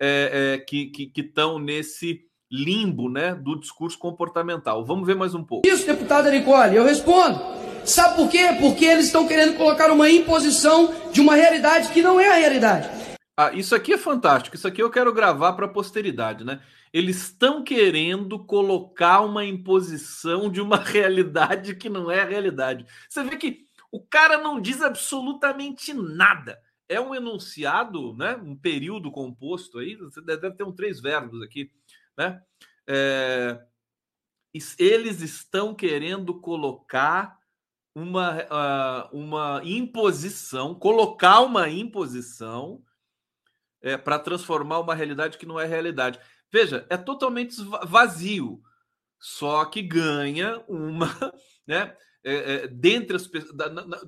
é, 0.00 0.54
é, 0.54 0.58
que 0.58 1.10
estão 1.16 1.58
nesse 1.58 2.20
limbo 2.50 3.08
né, 3.08 3.34
do 3.34 3.58
discurso 3.58 3.98
comportamental. 3.98 4.84
Vamos 4.84 5.06
ver 5.06 5.16
mais 5.16 5.34
um 5.34 5.42
pouco. 5.42 5.66
Isso, 5.66 5.86
deputada 5.86 6.30
Nicole, 6.30 6.76
eu 6.76 6.84
respondo. 6.84 7.40
Sabe 7.84 8.16
por 8.16 8.28
quê? 8.30 8.56
Porque 8.60 8.84
eles 8.84 9.06
estão 9.06 9.26
querendo 9.26 9.56
colocar 9.56 9.90
uma 9.90 10.08
imposição 10.08 10.94
de 11.12 11.20
uma 11.20 11.34
realidade 11.34 11.92
que 11.92 12.00
não 12.00 12.18
é 12.18 12.28
a 12.28 12.36
realidade. 12.36 12.88
Ah, 13.36 13.52
isso 13.52 13.74
aqui 13.74 13.92
é 13.92 13.98
fantástico. 13.98 14.54
Isso 14.54 14.68
aqui 14.68 14.82
eu 14.82 14.90
quero 14.90 15.12
gravar 15.12 15.54
para 15.54 15.66
a 15.66 15.68
posteridade, 15.68 16.44
né? 16.44 16.60
Eles 16.92 17.16
estão 17.16 17.64
querendo 17.64 18.38
colocar 18.38 19.20
uma 19.20 19.44
imposição 19.44 20.48
de 20.48 20.60
uma 20.60 20.76
realidade 20.78 21.74
que 21.74 21.88
não 21.88 22.10
é 22.10 22.20
a 22.20 22.26
realidade. 22.26 22.86
Você 23.08 23.24
vê 23.24 23.36
que 23.36 23.64
o 23.90 24.00
cara 24.00 24.38
não 24.38 24.60
diz 24.60 24.80
absolutamente 24.80 25.92
nada. 25.92 26.58
É 26.94 27.00
um 27.00 27.14
enunciado, 27.14 28.14
né? 28.14 28.36
Um 28.36 28.56
período 28.56 29.10
composto 29.10 29.78
aí. 29.78 29.96
Você 29.96 30.20
deve 30.20 30.50
ter 30.52 30.64
um 30.64 30.72
três 30.72 31.00
verbos 31.00 31.42
aqui 31.42 31.70
né? 32.16 32.42
É, 32.86 33.60
eles 34.78 35.20
estão 35.20 35.74
querendo 35.74 36.40
colocar 36.40 37.38
uma, 37.94 39.08
uma 39.12 39.60
imposição, 39.64 40.74
colocar 40.74 41.40
uma 41.40 41.68
imposição 41.68 42.82
é, 43.80 43.96
para 43.96 44.18
transformar 44.18 44.80
uma 44.80 44.94
realidade 44.94 45.38
que 45.38 45.46
não 45.46 45.58
é 45.58 45.66
realidade. 45.66 46.18
Veja, 46.52 46.86
é 46.88 46.96
totalmente 46.96 47.56
vazio, 47.86 48.62
só 49.18 49.64
que 49.64 49.82
ganha 49.82 50.62
uma, 50.68 51.08
né? 51.66 51.96
É, 52.24 52.54
é, 52.54 52.68
dentre 52.68 53.16
as, 53.16 53.28
da, 53.54 53.68
na, 53.68 54.00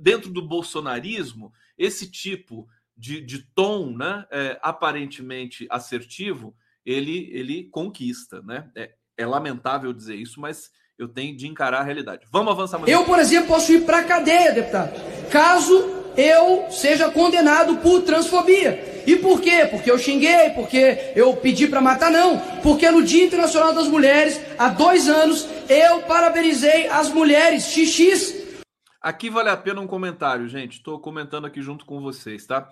dentro 0.00 0.30
do 0.30 0.40
bolsonarismo, 0.40 1.52
esse 1.76 2.10
tipo 2.10 2.66
de, 2.96 3.20
de 3.20 3.46
tom 3.54 3.96
né, 3.96 4.26
é, 4.30 4.58
aparentemente 4.62 5.66
assertivo 5.70 6.56
ele, 6.84 7.28
ele 7.32 7.64
conquista, 7.64 8.40
né? 8.42 8.70
É, 8.74 8.90
é 9.18 9.26
lamentável 9.26 9.92
dizer 9.92 10.14
isso, 10.14 10.40
mas 10.40 10.70
eu 10.98 11.06
tenho 11.06 11.36
de 11.36 11.46
encarar 11.46 11.80
a 11.80 11.84
realidade. 11.84 12.26
Vamos 12.30 12.52
avançar 12.52 12.78
mais. 12.78 12.90
Eu, 12.90 13.04
por 13.04 13.18
exemplo, 13.18 13.48
posso 13.48 13.72
ir 13.72 13.84
para 13.84 13.98
a 13.98 14.04
cadeia, 14.04 14.52
deputado, 14.52 14.92
caso 15.30 15.74
eu 16.16 16.70
seja 16.70 17.10
condenado 17.10 17.76
por 17.78 18.02
transfobia. 18.02 18.97
E 19.08 19.16
por 19.16 19.40
quê? 19.40 19.66
Porque 19.70 19.90
eu 19.90 19.98
xinguei, 19.98 20.50
porque 20.50 21.14
eu 21.16 21.34
pedi 21.34 21.66
para 21.66 21.80
matar? 21.80 22.10
Não. 22.10 22.38
Porque 22.60 22.90
no 22.90 23.02
Dia 23.02 23.24
Internacional 23.24 23.72
das 23.72 23.88
Mulheres, 23.88 24.38
há 24.58 24.68
dois 24.68 25.08
anos, 25.08 25.48
eu 25.66 26.02
parabenizei 26.02 26.88
as 26.88 27.10
mulheres 27.10 27.64
XX. 27.64 28.60
Aqui 29.00 29.30
vale 29.30 29.48
a 29.48 29.56
pena 29.56 29.80
um 29.80 29.86
comentário, 29.86 30.46
gente. 30.46 30.76
Estou 30.76 31.00
comentando 31.00 31.46
aqui 31.46 31.62
junto 31.62 31.86
com 31.86 32.02
vocês, 32.02 32.44
tá? 32.44 32.70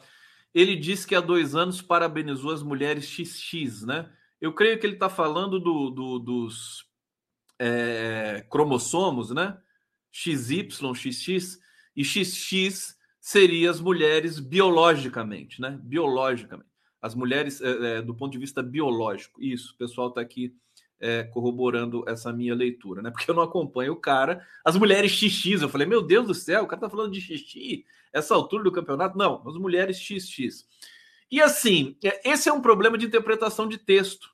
Ele 0.55 0.77
disse 0.77 1.07
que 1.07 1.15
há 1.15 1.23
dois 1.23 1.55
anos 1.55 1.81
parabenizou 1.81 2.53
as 2.53 2.63
mulheres 2.63 3.07
XX, 3.07 3.87
né? 3.87 4.07
Eu 4.39 4.53
creio 4.53 4.79
que 4.79 4.85
ele 4.85 4.97
está 4.97 5.09
falando 5.09 5.59
do, 5.59 5.89
do, 5.89 6.19
dos 6.19 6.85
é, 7.59 8.45
cromossomos, 8.51 9.31
né? 9.31 9.57
XY, 10.13 10.69
XX, 10.95 11.59
e 11.97 12.05
XX 12.05 12.95
seria 13.27 13.69
as 13.69 13.81
mulheres 13.81 14.39
biologicamente, 14.39 15.61
né? 15.61 15.77
Biologicamente. 15.83 16.71
As 17.03 17.13
mulheres 17.13 17.61
é, 17.61 18.01
do 18.01 18.15
ponto 18.15 18.31
de 18.31 18.39
vista 18.39 18.63
biológico. 18.63 19.43
Isso, 19.43 19.75
o 19.75 19.77
pessoal 19.77 20.11
está 20.11 20.21
aqui 20.21 20.55
é, 21.01 21.25
corroborando 21.25 22.09
essa 22.09 22.33
minha 22.33 22.55
leitura, 22.55 23.03
né? 23.03 23.11
Porque 23.11 23.29
eu 23.29 23.35
não 23.35 23.43
acompanho 23.43 23.95
o 23.95 24.01
cara. 24.01 24.47
As 24.65 24.77
mulheres 24.77 25.11
XX, 25.11 25.63
eu 25.63 25.69
falei, 25.69 25.89
meu 25.89 26.03
Deus 26.03 26.29
do 26.29 26.35
céu, 26.35 26.63
o 26.63 26.67
cara 26.69 26.83
tá 26.83 26.89
falando 26.89 27.11
de 27.11 27.21
xixi 27.21 27.85
essa 28.13 28.33
altura 28.33 28.63
do 28.63 28.71
campeonato? 28.71 29.19
Não, 29.19 29.43
as 29.45 29.57
mulheres 29.57 29.99
XX. 29.99 30.65
E 31.29 31.43
assim, 31.43 31.97
esse 32.25 32.49
é 32.49 32.53
um 32.53 32.63
problema 32.63 32.97
de 32.97 33.07
interpretação 33.07 33.67
de 33.67 33.77
texto, 33.77 34.31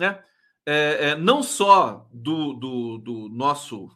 né? 0.00 0.20
É, 0.66 1.10
é, 1.10 1.16
não 1.16 1.40
só 1.40 2.08
do, 2.12 2.52
do, 2.54 2.98
do 2.98 3.28
nosso 3.28 3.88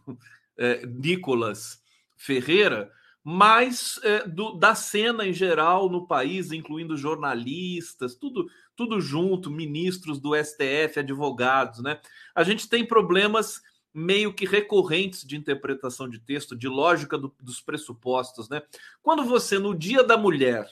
é, 0.57 0.87
Nicolas 0.87 1.83
Ferreira, 2.17 2.93
mas 3.23 4.01
é, 4.03 4.27
do, 4.27 4.53
da 4.53 4.75
cena 4.75 5.27
em 5.27 5.33
geral 5.33 5.89
no 5.89 6.07
país, 6.07 6.53
incluindo 6.53 6.97
jornalistas, 6.97 8.15
tudo, 8.15 8.49
tudo 8.75 9.01
junto, 9.01 9.51
ministros 9.51 10.19
do 10.21 10.35
STF, 10.35 11.01
advogados, 11.01 11.83
né? 11.83 12.01
A 12.35 12.43
gente 12.43 12.69
tem 12.69 12.87
problemas 12.87 13.61
meio 13.93 14.33
que 14.33 14.47
recorrentes 14.47 15.25
de 15.27 15.37
interpretação 15.37 16.09
de 16.09 16.19
texto, 16.21 16.57
de 16.57 16.69
lógica 16.69 17.19
do, 17.19 17.35
dos 17.41 17.61
pressupostos, 17.61 18.49
né? 18.49 18.63
Quando 19.03 19.25
você, 19.25 19.59
no 19.59 19.75
Dia 19.75 20.05
da 20.05 20.17
Mulher, 20.17 20.71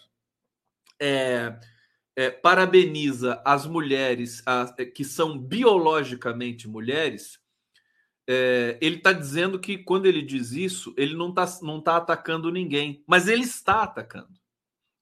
é, 1.00 1.58
é, 2.14 2.30
parabeniza 2.30 3.42
as 3.44 3.66
mulheres 3.66 4.42
a, 4.46 4.74
é, 4.78 4.84
que 4.84 5.04
são 5.04 5.38
biologicamente 5.38 6.66
mulheres, 6.68 7.38
é, 8.28 8.78
ele 8.80 8.96
está 8.96 9.12
dizendo 9.12 9.58
que 9.58 9.78
quando 9.78 10.06
ele 10.06 10.22
diz 10.22 10.52
isso, 10.52 10.94
ele 10.96 11.14
não 11.14 11.30
está 11.30 11.46
não 11.62 11.80
tá 11.80 11.96
atacando 11.96 12.50
ninguém, 12.50 13.04
mas 13.06 13.28
ele 13.28 13.42
está 13.42 13.82
atacando. 13.82 14.34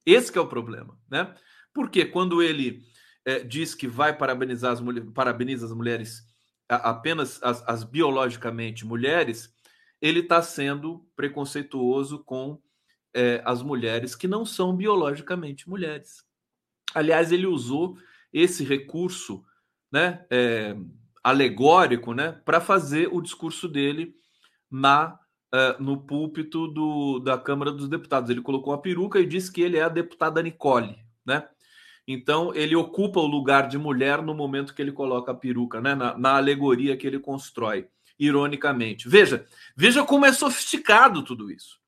Esse 0.04 0.36
é 0.36 0.40
o 0.40 0.46
problema, 0.46 0.98
né? 1.10 1.34
Porque 1.72 2.04
quando 2.04 2.42
ele 2.42 2.82
é, 3.24 3.40
diz 3.40 3.74
que 3.74 3.88
vai 3.88 4.16
parabenizar 4.16 4.72
as 4.72 4.80
mulheres, 4.80 5.10
parabeniza 5.12 5.66
as 5.66 5.72
mulheres 5.72 6.22
apenas 6.68 7.42
as, 7.42 7.66
as 7.68 7.84
biologicamente 7.84 8.86
mulheres, 8.86 9.54
ele 10.00 10.20
está 10.20 10.42
sendo 10.42 11.06
preconceituoso 11.16 12.22
com 12.24 12.60
é, 13.14 13.42
as 13.44 13.62
mulheres 13.62 14.14
que 14.14 14.28
não 14.28 14.44
são 14.44 14.76
biologicamente 14.76 15.68
mulheres. 15.68 16.24
Aliás, 16.94 17.32
ele 17.32 17.46
usou 17.46 17.96
esse 18.32 18.64
recurso 18.64 19.44
né, 19.90 20.26
é, 20.30 20.76
alegórico 21.24 22.12
né, 22.12 22.32
para 22.44 22.60
fazer 22.60 23.08
o 23.10 23.22
discurso 23.22 23.66
dele 23.66 24.14
na 24.70 25.18
é, 25.54 25.76
no 25.78 25.96
púlpito 25.96 26.66
do, 26.66 27.20
da 27.20 27.38
Câmara 27.38 27.70
dos 27.70 27.88
Deputados. 27.88 28.28
Ele 28.28 28.42
colocou 28.42 28.74
a 28.74 28.78
peruca 28.78 29.20
e 29.20 29.26
disse 29.26 29.52
que 29.52 29.62
ele 29.62 29.76
é 29.76 29.82
a 29.82 29.88
deputada 29.88 30.42
Nicole. 30.42 30.98
Né? 31.24 31.48
Então, 32.08 32.52
ele 32.54 32.74
ocupa 32.74 33.20
o 33.20 33.26
lugar 33.26 33.68
de 33.68 33.78
mulher 33.78 34.20
no 34.20 34.34
momento 34.34 34.74
que 34.74 34.82
ele 34.82 34.90
coloca 34.90 35.30
a 35.30 35.34
peruca, 35.34 35.80
né? 35.80 35.94
na, 35.94 36.18
na 36.18 36.36
alegoria 36.36 36.96
que 36.96 37.06
ele 37.06 37.20
constrói, 37.20 37.86
ironicamente. 38.18 39.08
Veja, 39.08 39.46
veja 39.76 40.04
como 40.04 40.26
é 40.26 40.32
sofisticado 40.32 41.22
tudo 41.22 41.48
isso. 41.48 41.78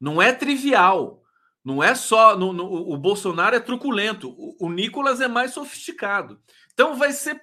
Não 0.00 0.20
é 0.20 0.32
trivial. 0.32 1.19
Não 1.64 1.82
é 1.82 1.94
só. 1.94 2.36
No, 2.36 2.52
no, 2.52 2.64
o 2.64 2.96
Bolsonaro 2.96 3.54
é 3.54 3.60
truculento. 3.60 4.30
O, 4.30 4.66
o, 4.66 4.70
Nicolas 4.70 5.20
é 5.20 5.28
mais 5.28 5.52
sofisticado. 5.52 6.40
Então, 6.72 6.96
vai 6.96 7.12
ser 7.12 7.40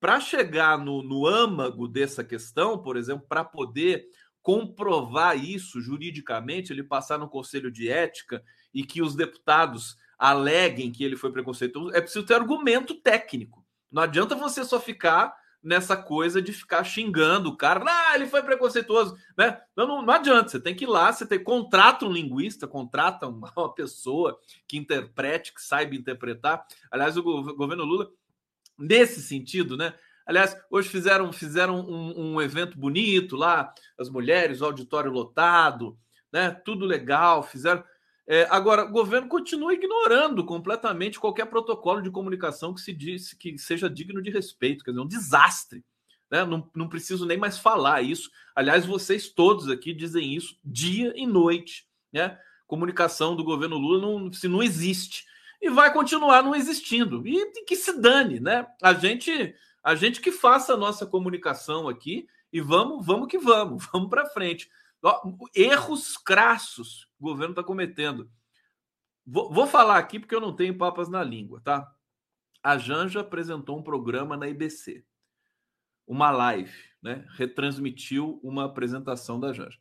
para 0.00 0.20
chegar 0.20 0.78
no, 0.78 1.02
no 1.02 1.26
âmago 1.26 1.88
dessa 1.88 2.22
questão, 2.22 2.78
por 2.78 2.96
exemplo, 2.96 3.26
para 3.28 3.44
poder 3.44 4.06
comprovar 4.40 5.36
isso 5.36 5.80
juridicamente, 5.80 6.72
ele 6.72 6.82
passar 6.82 7.18
no 7.18 7.28
Conselho 7.28 7.70
de 7.70 7.90
Ética 7.90 8.42
e 8.72 8.82
que 8.82 9.02
os 9.02 9.14
deputados 9.14 9.96
aleguem 10.18 10.90
que 10.90 11.04
ele 11.04 11.16
foi 11.16 11.30
preconceituoso, 11.30 11.94
é 11.94 12.00
preciso 12.00 12.24
ter 12.24 12.34
argumento 12.34 12.94
técnico. 12.94 13.64
Não 13.90 14.02
adianta 14.02 14.34
você 14.34 14.64
só 14.64 14.80
ficar 14.80 15.34
nessa 15.62 15.96
coisa 15.96 16.40
de 16.40 16.52
ficar 16.52 16.84
xingando 16.84 17.50
o 17.50 17.56
cara, 17.56 17.84
ah, 17.86 18.14
ele 18.14 18.26
foi 18.26 18.42
preconceituoso, 18.42 19.16
né? 19.36 19.60
Não, 19.76 19.86
não, 19.86 20.02
não 20.02 20.14
adianta, 20.14 20.48
você 20.48 20.60
tem 20.60 20.74
que 20.74 20.84
ir 20.84 20.88
lá, 20.88 21.12
você 21.12 21.26
tem, 21.26 21.42
contrata 21.42 22.06
um 22.06 22.12
linguista, 22.12 22.66
contrata 22.66 23.26
uma, 23.26 23.52
uma 23.56 23.74
pessoa 23.74 24.38
que 24.66 24.78
interprete, 24.78 25.52
que 25.52 25.62
saiba 25.62 25.94
interpretar. 25.94 26.64
Aliás, 26.90 27.16
o 27.16 27.22
governo 27.22 27.84
Lula, 27.84 28.10
nesse 28.78 29.20
sentido, 29.20 29.76
né? 29.76 29.94
Aliás, 30.24 30.56
hoje 30.70 30.88
fizeram, 30.88 31.32
fizeram 31.32 31.80
um, 31.80 32.34
um 32.34 32.42
evento 32.42 32.78
bonito 32.78 33.34
lá, 33.34 33.72
as 33.98 34.10
mulheres, 34.10 34.60
o 34.60 34.66
auditório 34.66 35.10
lotado, 35.10 35.98
né? 36.32 36.50
Tudo 36.50 36.84
legal, 36.84 37.42
fizeram. 37.42 37.82
É, 38.30 38.46
agora, 38.50 38.84
o 38.84 38.90
governo 38.90 39.26
continua 39.26 39.72
ignorando 39.72 40.44
completamente 40.44 41.18
qualquer 41.18 41.46
protocolo 41.46 42.02
de 42.02 42.10
comunicação 42.10 42.74
que 42.74 42.80
se 42.82 42.92
disse 42.92 43.34
que 43.34 43.56
seja 43.56 43.88
digno 43.88 44.20
de 44.20 44.30
respeito, 44.30 44.84
quer 44.84 44.90
dizer, 44.90 45.02
um 45.02 45.08
desastre. 45.08 45.82
Né? 46.30 46.44
Não, 46.44 46.70
não 46.76 46.90
preciso 46.90 47.24
nem 47.24 47.38
mais 47.38 47.58
falar 47.58 48.02
isso. 48.02 48.30
Aliás, 48.54 48.84
vocês 48.84 49.30
todos 49.30 49.70
aqui 49.70 49.94
dizem 49.94 50.34
isso 50.34 50.58
dia 50.62 51.10
e 51.16 51.26
noite. 51.26 51.88
Né? 52.12 52.38
Comunicação 52.66 53.34
do 53.34 53.42
governo 53.42 53.78
Lula 53.78 54.02
não, 54.02 54.30
se 54.30 54.46
não 54.46 54.62
existe. 54.62 55.24
E 55.58 55.70
vai 55.70 55.90
continuar 55.90 56.42
não 56.42 56.54
existindo. 56.54 57.26
E, 57.26 57.64
que 57.64 57.76
se 57.76 57.98
dane, 57.98 58.40
né? 58.40 58.66
A 58.82 58.92
gente, 58.92 59.54
a 59.82 59.94
gente 59.94 60.20
que 60.20 60.30
faça 60.30 60.74
a 60.74 60.76
nossa 60.76 61.06
comunicação 61.06 61.88
aqui 61.88 62.28
e 62.52 62.60
vamos, 62.60 63.06
vamos 63.06 63.26
que 63.26 63.38
vamos, 63.38 63.86
vamos 63.90 64.10
para 64.10 64.26
frente. 64.26 64.68
Erros 65.54 66.16
crassos 66.16 67.08
o 67.18 67.24
governo 67.24 67.52
está 67.52 67.62
cometendo. 67.62 68.30
Vou, 69.26 69.52
vou, 69.52 69.66
falar 69.66 69.98
aqui 69.98 70.18
porque 70.18 70.34
eu 70.34 70.40
não 70.40 70.54
tenho 70.54 70.78
papas 70.78 71.08
na 71.08 71.22
língua, 71.22 71.60
tá? 71.62 71.92
A 72.62 72.78
Janja 72.78 73.20
apresentou 73.20 73.78
um 73.78 73.82
programa 73.82 74.36
na 74.36 74.48
IBC. 74.48 75.04
uma 76.06 76.30
live, 76.30 76.72
né? 77.02 77.26
retransmitiu 77.32 78.40
uma 78.42 78.64
apresentação 78.64 79.38
da 79.38 79.52
Janja. 79.52 79.78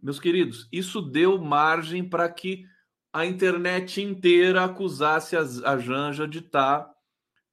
Meus 0.00 0.20
queridos, 0.20 0.68
isso 0.70 1.00
deu 1.00 1.38
margem 1.38 2.06
para 2.06 2.28
que 2.28 2.66
a 3.12 3.24
internet 3.24 4.02
inteira 4.02 4.64
acusasse 4.64 5.34
a, 5.36 5.78
Janja 5.78 6.28
de 6.28 6.40
estar 6.40 6.80
tá, 6.80 6.94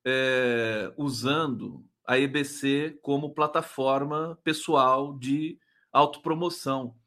é, 0.05 0.93
usando 0.97 1.85
a 2.05 2.19
EBC 2.19 2.99
como 3.01 3.33
plataforma 3.33 4.37
pessoal 4.43 5.17
de 5.17 5.57
autopromoção. 5.93 6.97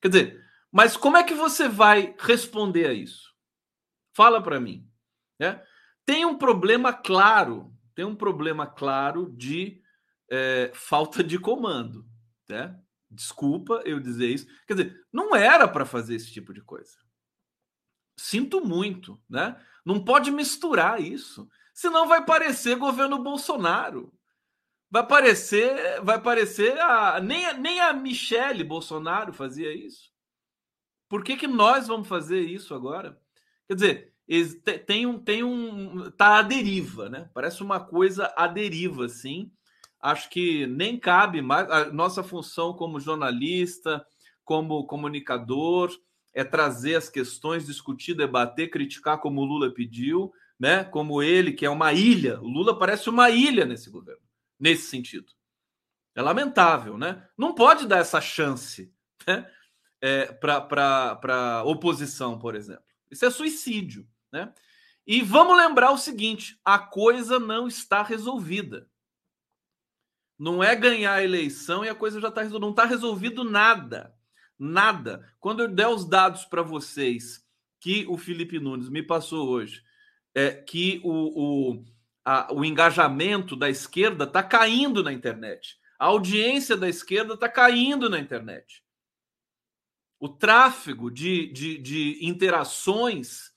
Quer 0.00 0.08
dizer, 0.08 0.44
mas 0.70 0.96
como 0.96 1.16
é 1.16 1.24
que 1.24 1.34
você 1.34 1.68
vai 1.68 2.14
responder 2.18 2.86
a 2.86 2.92
isso? 2.92 3.34
Fala 4.14 4.40
para 4.42 4.60
mim. 4.60 4.88
Né? 5.38 5.62
Tem 6.04 6.24
um 6.24 6.38
problema 6.38 6.92
claro, 6.92 7.74
tem 7.94 8.04
um 8.04 8.14
problema 8.14 8.66
claro 8.66 9.30
de 9.36 9.82
é, 10.30 10.70
falta 10.74 11.22
de 11.22 11.38
comando. 11.38 12.06
Né? 12.48 12.78
Desculpa 13.10 13.82
eu 13.84 14.00
dizer 14.00 14.28
isso. 14.28 14.46
Quer 14.66 14.74
dizer, 14.74 15.06
não 15.12 15.34
era 15.34 15.66
para 15.68 15.84
fazer 15.84 16.14
esse 16.14 16.32
tipo 16.32 16.54
de 16.54 16.60
coisa. 16.62 16.96
Sinto 18.18 18.64
muito, 18.64 19.20
né? 19.28 19.60
Não 19.84 20.02
pode 20.02 20.30
misturar 20.30 21.00
isso. 21.00 21.48
Senão 21.74 22.08
vai 22.08 22.24
parecer 22.24 22.76
governo 22.76 23.22
Bolsonaro. 23.22 24.12
Vai 24.90 25.06
parecer, 25.06 26.00
vai 26.02 26.20
parecer 26.20 26.78
a 26.78 27.20
nem, 27.20 27.44
a, 27.44 27.52
nem 27.54 27.80
a 27.80 27.92
Michele 27.92 28.62
Bolsonaro 28.62 29.32
fazia 29.32 29.74
isso. 29.74 30.10
Por 31.08 31.22
que, 31.22 31.36
que 31.36 31.46
nós 31.46 31.86
vamos 31.86 32.08
fazer 32.08 32.40
isso 32.40 32.74
agora? 32.74 33.18
Quer 33.68 33.74
dizer, 33.74 34.14
tem 34.86 35.06
um, 35.06 35.18
tem 35.18 35.42
um, 35.42 36.10
tá 36.10 36.38
à 36.38 36.42
deriva, 36.42 37.08
né? 37.08 37.30
Parece 37.32 37.62
uma 37.62 37.78
coisa 37.80 38.32
à 38.36 38.46
deriva, 38.46 39.08
sim. 39.08 39.50
Acho 40.00 40.28
que 40.30 40.66
nem 40.66 40.98
cabe 40.98 41.40
mais. 41.40 41.70
A 41.70 41.92
nossa 41.92 42.22
função 42.22 42.72
como 42.72 43.00
jornalista, 43.00 44.04
como 44.44 44.86
comunicador, 44.86 45.90
é 46.34 46.44
trazer 46.44 46.96
as 46.96 47.08
questões, 47.08 47.66
discutir, 47.66 48.14
debater, 48.14 48.70
criticar 48.70 49.18
como 49.18 49.40
o 49.40 49.44
Lula 49.44 49.72
pediu, 49.72 50.32
né? 50.58 50.84
Como 50.84 51.22
ele, 51.22 51.52
que 51.52 51.64
é 51.64 51.70
uma 51.70 51.92
ilha. 51.92 52.40
O 52.40 52.48
Lula 52.48 52.78
parece 52.78 53.08
uma 53.08 53.30
ilha 53.30 53.64
nesse 53.64 53.90
governo, 53.90 54.20
nesse 54.58 54.88
sentido. 54.88 55.32
É 56.14 56.22
lamentável, 56.22 56.96
né? 56.96 57.28
Não 57.36 57.54
pode 57.54 57.86
dar 57.86 57.98
essa 57.98 58.20
chance 58.20 58.92
né? 59.26 59.50
é, 60.00 60.26
para 60.32 61.62
oposição, 61.64 62.38
por 62.38 62.54
exemplo. 62.54 62.84
Isso 63.10 63.24
é 63.24 63.30
suicídio. 63.30 64.08
Né? 64.32 64.52
E 65.06 65.22
vamos 65.22 65.56
lembrar 65.56 65.92
o 65.92 65.98
seguinte: 65.98 66.58
a 66.64 66.78
coisa 66.78 67.38
não 67.38 67.68
está 67.68 68.02
resolvida. 68.02 68.88
Não 70.38 70.62
é 70.62 70.74
ganhar 70.76 71.14
a 71.14 71.24
eleição 71.24 71.84
e 71.84 71.88
a 71.88 71.94
coisa 71.94 72.20
já 72.20 72.28
está 72.28 72.42
resolvida. 72.42 72.66
Não 72.66 72.70
está 72.70 72.84
resolvido 72.84 73.44
nada. 73.44 74.14
Nada. 74.58 75.32
Quando 75.38 75.60
eu 75.60 75.68
der 75.68 75.88
os 75.88 76.08
dados 76.08 76.44
para 76.44 76.62
vocês 76.62 77.44
que 77.78 78.06
o 78.08 78.16
Felipe 78.16 78.58
Nunes 78.58 78.88
me 78.88 79.02
passou 79.02 79.48
hoje, 79.48 79.82
é 80.34 80.50
que 80.50 81.00
o, 81.04 81.10
o, 81.74 81.84
a, 82.26 82.52
o 82.52 82.64
engajamento 82.64 83.54
da 83.54 83.70
esquerda 83.70 84.24
está 84.24 84.42
caindo 84.42 85.00
na 85.00 85.12
internet. 85.12 85.78
A 85.96 86.06
audiência 86.06 86.76
da 86.76 86.88
esquerda 86.88 87.34
está 87.34 87.48
caindo 87.48 88.10
na 88.10 88.18
internet. 88.18 88.82
O 90.18 90.28
tráfego 90.28 91.08
de, 91.08 91.46
de, 91.52 91.78
de 91.78 92.18
interações 92.26 93.52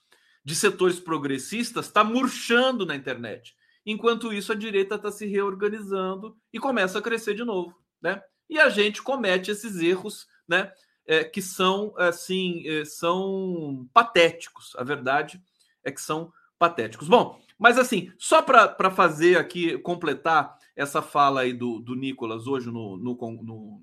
de 0.46 0.54
setores 0.56 1.00
progressistas 1.00 1.88
está 1.88 2.04
murchando 2.04 2.86
na 2.86 2.96
internet. 2.96 3.56
Enquanto 3.84 4.32
isso, 4.32 4.52
a 4.52 4.56
direita 4.56 4.96
está 4.96 5.12
se 5.12 5.26
reorganizando 5.26 6.38
e 6.54 6.60
começa 6.60 7.00
a 7.00 7.02
crescer 7.02 7.34
de 7.34 7.44
novo, 7.44 7.76
né? 8.00 8.22
E 8.48 8.60
a 8.60 8.70
gente 8.70 9.02
comete 9.02 9.50
esses 9.50 9.78
erros, 9.78 10.28
né? 10.48 10.72
É, 11.08 11.24
que 11.24 11.42
são 11.42 11.92
assim 11.98 12.68
é, 12.68 12.86
são 12.86 13.90
patéticos. 13.92 14.76
A 14.76 14.84
verdade 14.84 15.42
é 15.84 15.92
que 15.92 16.02
são 16.02 16.32
patéticos. 16.60 17.08
Bom, 17.08 17.42
mas 17.60 17.78
assim, 17.78 18.10
só 18.18 18.42
para 18.42 18.90
fazer 18.90 19.38
aqui, 19.38 19.78
completar 19.80 20.58
essa 20.76 21.02
fala 21.02 21.42
aí 21.42 21.52
do, 21.52 21.80
do 21.80 21.94
Nicolas 21.94 22.48
hoje 22.48 22.68
no, 22.68 22.96
no, 22.96 23.14
no 23.44 23.82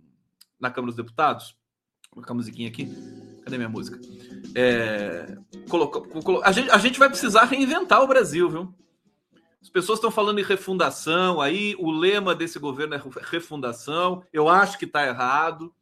na 0.59 0.71
Câmara 0.71 0.91
dos 0.91 0.97
Deputados, 0.97 1.55
vou 2.05 2.15
colocar 2.15 2.33
a 2.33 2.37
musiquinha 2.37 2.69
aqui. 2.69 2.89
Cadê 3.45 3.59
minha 3.59 3.69
música? 3.69 4.01
É, 4.55 5.37
a, 6.43 6.53
gente, 6.53 6.71
a 6.71 6.79
gente 6.79 6.99
vai 6.99 7.11
precisar 7.11 7.45
reinventar 7.45 8.03
o 8.03 8.09
Brasil, 8.09 8.49
viu? 8.49 8.75
As 9.61 9.69
pessoas 9.69 9.99
estão 9.99 10.11
falando 10.11 10.39
em 10.39 10.45
refundação, 10.45 11.41
aí 11.41 11.77
o 11.79 11.91
lema 11.91 12.35
desse 12.35 12.59
governo 12.59 12.95
é 12.95 13.03
refundação. 13.23 14.23
Eu 14.33 14.49
acho 14.49 14.79
que 14.79 14.85
está 14.87 15.07
errado. 15.07 15.75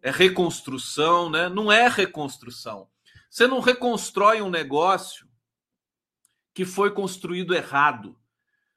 É 0.00 0.10
reconstrução, 0.10 1.28
né? 1.28 1.48
Não 1.48 1.70
é 1.70 1.88
reconstrução. 1.88 2.88
Você 3.28 3.46
não 3.46 3.60
reconstrói 3.60 4.40
um 4.40 4.48
negócio 4.48 5.29
que 6.60 6.64
foi 6.66 6.90
construído 6.90 7.54
errado. 7.54 8.18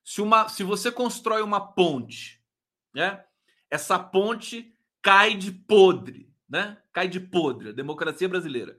Se, 0.03 0.21
uma, 0.21 0.47
se 0.47 0.63
você 0.63 0.89
constrói 0.89 1.41
uma 1.41 1.59
ponte, 1.59 2.41
né? 2.93 3.25
Essa 3.69 3.99
ponte 3.99 4.73
cai 5.01 5.35
de 5.35 5.51
podre 5.51 6.33
né? 6.53 6.77
Cai 6.91 7.07
de 7.07 7.19
podre, 7.19 7.69
a 7.69 7.73
democracia 7.73 8.29
brasileira. 8.29 8.77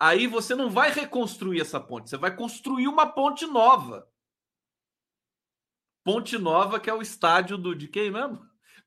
Aí 0.00 0.26
você 0.26 0.54
não 0.54 0.70
vai 0.70 0.90
reconstruir 0.90 1.60
essa 1.60 1.78
ponte, 1.78 2.08
você 2.08 2.16
vai 2.16 2.34
construir 2.34 2.88
uma 2.88 3.06
ponte 3.06 3.44
nova. 3.44 4.08
Ponte 6.02 6.38
Nova, 6.38 6.80
que 6.80 6.88
é 6.88 6.94
o 6.94 7.02
estádio 7.02 7.58
do 7.58 7.74
de 7.74 7.86
quem 7.86 8.10
mesmo? 8.10 8.40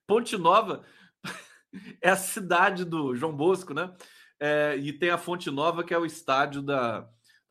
Ponte 0.07 0.35
Nova 0.35 0.83
é 2.01 2.09
a 2.09 2.15
cidade 2.15 2.83
do 2.83 3.15
João 3.15 3.37
Bosco, 3.37 3.71
né? 3.71 3.95
É, 4.39 4.75
e 4.77 4.91
tem 4.91 5.11
a 5.11 5.17
Fonte 5.19 5.51
Nova, 5.51 5.83
que 5.83 5.93
é 5.93 5.97
o 5.97 6.07
estádio 6.07 6.63
da. 6.63 7.07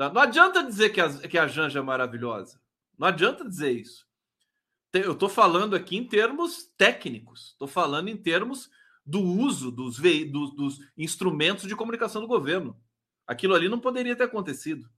Da... 0.08 0.12
Não 0.12 0.20
adianta 0.20 0.62
dizer 0.62 0.90
que 0.90 1.00
a, 1.00 1.08
que 1.10 1.38
a 1.38 1.46
Janja 1.46 1.78
é 1.78 1.82
maravilhosa. 1.82 2.60
Não 2.98 3.08
adianta 3.08 3.48
dizer 3.48 3.72
isso. 3.72 4.06
Eu 4.92 5.12
estou 5.12 5.28
falando 5.28 5.74
aqui 5.74 5.96
em 5.96 6.06
termos 6.06 6.70
técnicos, 6.76 7.52
estou 7.52 7.66
falando 7.66 8.08
em 8.08 8.16
termos 8.16 8.68
do 9.04 9.20
uso 9.20 9.70
dos, 9.70 9.96
dos, 9.98 10.54
dos 10.54 10.78
instrumentos 10.96 11.66
de 11.66 11.74
comunicação 11.74 12.20
do 12.20 12.28
governo. 12.28 12.78
Aquilo 13.26 13.54
ali 13.54 13.68
não 13.68 13.80
poderia 13.80 14.14
ter 14.14 14.24
acontecido. 14.24 14.88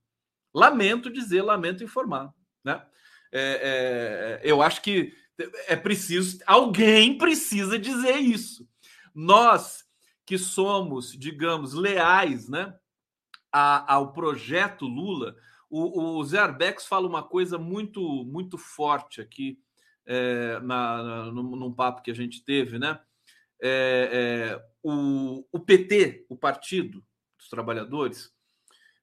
Lamento 0.53 1.09
dizer, 1.09 1.41
lamento 1.41 1.83
informar. 1.83 2.33
Né? 2.63 2.85
É, 3.31 4.41
é, 4.41 4.51
eu 4.51 4.61
acho 4.61 4.81
que 4.81 5.13
é 5.67 5.75
preciso, 5.75 6.39
alguém 6.45 7.17
precisa 7.17 7.79
dizer 7.79 8.17
isso. 8.17 8.67
Nós 9.13 9.85
que 10.25 10.37
somos, 10.37 11.11
digamos, 11.11 11.73
leais 11.73 12.49
né, 12.49 12.73
a, 13.57 13.93
ao 13.93 14.11
projeto 14.11 14.85
Lula, 14.85 15.35
o, 15.69 16.17
o 16.17 16.23
Zé 16.23 16.39
Arbex 16.39 16.85
fala 16.85 17.07
uma 17.07 17.23
coisa 17.23 17.57
muito, 17.57 18.01
muito 18.25 18.57
forte 18.57 19.21
aqui 19.21 19.59
é, 20.05 20.59
na, 20.59 21.03
na, 21.03 21.25
num, 21.31 21.55
num 21.55 21.73
papo 21.73 22.01
que 22.01 22.11
a 22.11 22.15
gente 22.15 22.43
teve, 22.43 22.77
né? 22.77 22.99
é, 23.61 24.09
é, 24.11 24.65
o, 24.83 25.45
o, 25.51 25.59
PT, 25.59 26.25
o 26.29 26.35
Partido 26.35 27.03
dos 27.37 27.49
Trabalhadores, 27.49 28.31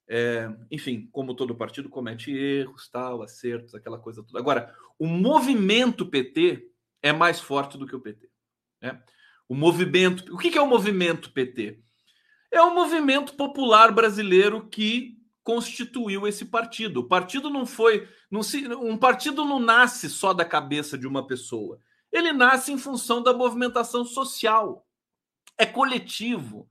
é, 0.09 0.49
enfim, 0.71 1.09
como 1.11 1.35
todo 1.35 1.55
partido 1.55 1.89
comete 1.89 2.31
erros, 2.33 2.89
tal, 2.89 3.23
acertos, 3.23 3.75
aquela 3.75 3.99
coisa 3.99 4.23
toda. 4.23 4.39
Agora, 4.39 4.75
o 4.99 5.07
movimento 5.07 6.07
PT 6.07 6.71
é 7.03 7.13
mais 7.13 7.41
forte 7.41 7.79
do 7.79 7.87
que 7.87 7.97
o 7.97 8.01
PT. 8.01 8.29
Né? 8.81 9.03
O 9.49 9.55
movimento, 9.55 10.35
o 10.35 10.39
que 10.39 10.57
é 10.57 10.61
o 10.63 10.67
movimento 10.67 11.33
PT? 11.33 11.81
É 12.53 12.63
o 12.63 12.75
movimento 12.75 13.35
popular 13.35 13.91
brasileiro 13.91 14.69
que 14.69 15.19
constituiu 15.43 16.29
esse 16.29 16.45
partido. 16.45 17.01
O 17.01 17.09
partido 17.09 17.51
não 17.51 17.67
foi, 17.67 18.07
não 18.31 18.43
se, 18.43 18.69
um 18.69 18.97
partido 18.97 19.45
não 19.45 19.59
nasce 19.59 20.09
só 20.09 20.33
da 20.33 20.45
cabeça 20.45 20.97
de 20.97 21.09
uma 21.09 21.27
pessoa 21.27 21.81
ele 22.13 22.33
nasce 22.33 22.71
em 22.71 22.79
função 22.79 23.23
da 23.23 23.33
movimentação 23.33 24.05
social. 24.05 24.87
É 25.57 25.65
coletivo. 25.65 26.69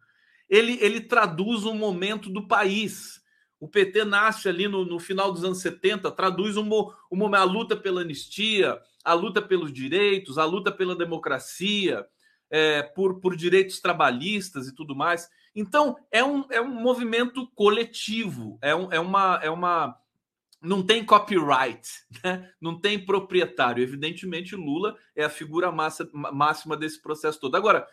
Ele, 0.47 0.77
ele 0.79 1.01
traduz 1.01 1.65
um 1.65 1.73
momento 1.73 2.29
do 2.29 2.47
país. 2.47 3.19
O 3.59 3.67
PT 3.67 4.05
nasce 4.05 4.47
ali 4.47 4.67
no, 4.67 4.85
no 4.85 4.99
final 4.99 5.31
dos 5.31 5.43
anos 5.43 5.59
70, 5.61 6.11
traduz 6.11 6.57
uma, 6.57 6.95
uma, 7.09 7.39
a 7.39 7.43
luta 7.43 7.75
pela 7.75 8.01
anistia, 8.01 8.79
a 9.03 9.13
luta 9.13 9.41
pelos 9.41 9.73
direitos, 9.73 10.37
a 10.37 10.45
luta 10.45 10.71
pela 10.71 10.95
democracia, 10.95 12.05
é, 12.49 12.83
por, 12.83 13.19
por 13.19 13.35
direitos 13.35 13.79
trabalhistas 13.79 14.67
e 14.67 14.75
tudo 14.75 14.95
mais. 14.95 15.27
Então, 15.55 15.97
é 16.11 16.23
um, 16.23 16.45
é 16.49 16.61
um 16.61 16.73
movimento 16.73 17.47
coletivo, 17.55 18.57
é, 18.61 18.73
um, 18.73 18.91
é, 18.91 18.99
uma, 18.99 19.39
é 19.43 19.49
uma 19.49 19.97
não 20.61 20.83
tem 20.83 21.03
copyright, 21.03 21.89
né? 22.23 22.51
não 22.61 22.79
tem 22.79 23.03
proprietário. 23.03 23.83
Evidentemente, 23.83 24.55
Lula 24.55 24.95
é 25.15 25.23
a 25.23 25.29
figura 25.29 25.71
massa, 25.71 26.07
máxima 26.13 26.77
desse 26.77 27.01
processo 27.01 27.39
todo. 27.39 27.55
Agora, 27.55 27.87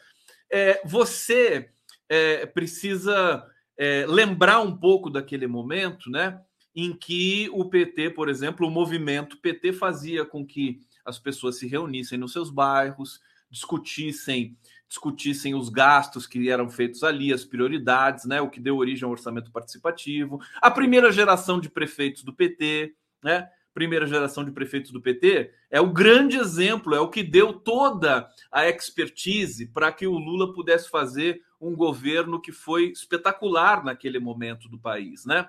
é, 0.51 0.81
você 0.85 1.71
é, 2.09 2.47
precisa 2.47 3.45
é, 3.77 4.05
lembrar 4.07 4.61
um 4.61 4.77
pouco 4.77 5.09
daquele 5.11 5.47
momento, 5.47 6.11
né? 6.11 6.41
em 6.75 6.93
que 6.93 7.49
o 7.53 7.69
PT, 7.69 8.11
por 8.11 8.29
exemplo, 8.29 8.67
o 8.67 8.71
movimento 8.71 9.39
PT 9.39 9.73
fazia 9.73 10.25
com 10.25 10.47
que 10.47 10.81
as 11.05 11.19
pessoas 11.19 11.59
se 11.59 11.67
reunissem 11.67 12.19
nos 12.19 12.33
seus 12.33 12.51
bairros, 12.51 13.21
discutissem 13.51 14.57
discutissem 14.89 15.55
os 15.55 15.69
gastos 15.69 16.27
que 16.27 16.51
eram 16.51 16.69
feitos 16.69 17.03
ali, 17.03 17.33
as 17.33 17.45
prioridades, 17.45 18.25
né, 18.25 18.41
o 18.41 18.49
que 18.49 18.61
deu 18.61 18.77
origem 18.77 19.05
ao 19.05 19.11
orçamento 19.11 19.51
participativo, 19.53 20.41
a 20.63 20.71
primeira 20.71 21.13
geração 21.13 21.61
de 21.61 21.69
prefeitos 21.69 22.25
do 22.25 22.33
PT, 22.33 22.95
né, 23.23 23.49
primeira 23.79 24.07
geração 24.07 24.45
de 24.45 24.51
prefeitos 24.51 24.91
do 24.91 25.01
PT 25.01 25.53
é 25.71 25.81
o 25.81 25.93
grande 25.93 26.37
exemplo, 26.37 26.97
é 26.97 27.01
o 27.01 27.09
que 27.09 27.23
deu 27.23 27.53
toda 27.53 28.29
a 28.51 28.69
expertise 28.69 29.67
para 29.69 29.93
que 29.93 30.05
o 30.05 30.19
Lula 30.19 30.53
pudesse 30.53 30.91
fazer 30.91 31.43
um 31.61 31.77
governo 31.77 32.41
que 32.41 32.51
foi 32.51 32.89
espetacular 32.89 33.85
naquele 33.85 34.19
momento 34.19 34.69
do 34.69 34.81
país, 34.81 35.25
né? 35.25 35.49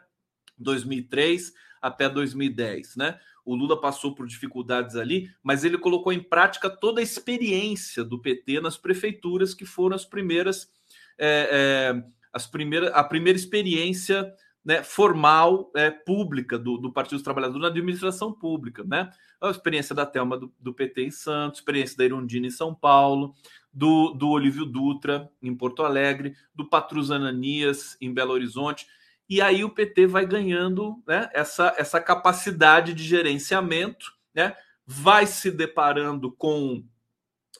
2003 0.59 1.53
até 1.81 2.07
2010, 2.07 2.97
né? 2.97 3.19
O 3.49 3.55
Lula 3.55 3.81
passou 3.81 4.13
por 4.13 4.27
dificuldades 4.27 4.95
ali, 4.95 5.27
mas 5.41 5.63
ele 5.63 5.75
colocou 5.75 6.13
em 6.13 6.21
prática 6.21 6.69
toda 6.69 7.01
a 7.01 7.03
experiência 7.03 8.03
do 8.03 8.19
PT 8.19 8.61
nas 8.61 8.77
prefeituras, 8.77 9.55
que 9.55 9.65
foram 9.65 9.95
as 9.95 10.05
primeiras, 10.05 10.69
é, 11.17 11.49
é, 11.51 12.03
as 12.31 12.45
primeiras, 12.45 12.91
a 12.93 13.03
primeira 13.03 13.39
experiência 13.39 14.31
né, 14.63 14.83
formal 14.83 15.71
é, 15.75 15.89
pública 15.89 16.59
do, 16.59 16.77
do, 16.77 16.93
Partido 16.93 17.15
dos 17.15 17.23
Trabalhadores 17.23 17.63
na 17.63 17.69
administração 17.69 18.31
pública, 18.31 18.83
né? 18.83 19.09
A 19.41 19.49
experiência 19.49 19.95
da 19.95 20.05
Telma 20.05 20.37
do, 20.37 20.53
do, 20.59 20.71
PT 20.71 21.05
em 21.05 21.11
Santos, 21.11 21.59
experiência 21.59 21.97
da 21.97 22.05
Irundina 22.05 22.45
em 22.45 22.51
São 22.51 22.75
Paulo, 22.75 23.33
do, 23.73 24.11
do 24.13 24.29
Olívio 24.29 24.63
Dutra 24.63 25.27
em 25.41 25.55
Porto 25.55 25.81
Alegre, 25.81 26.35
do 26.53 26.69
Patrus 26.69 27.09
Ananias 27.09 27.97
em 27.99 28.13
Belo 28.13 28.31
Horizonte. 28.31 28.85
E 29.29 29.41
aí 29.41 29.63
o 29.63 29.69
PT 29.69 30.07
vai 30.07 30.25
ganhando 30.25 31.01
né, 31.07 31.29
essa, 31.33 31.73
essa 31.77 32.01
capacidade 32.01 32.93
de 32.93 33.03
gerenciamento, 33.03 34.11
né, 34.33 34.55
vai 34.85 35.27
se 35.27 35.51
deparando 35.51 36.31
com 36.31 36.83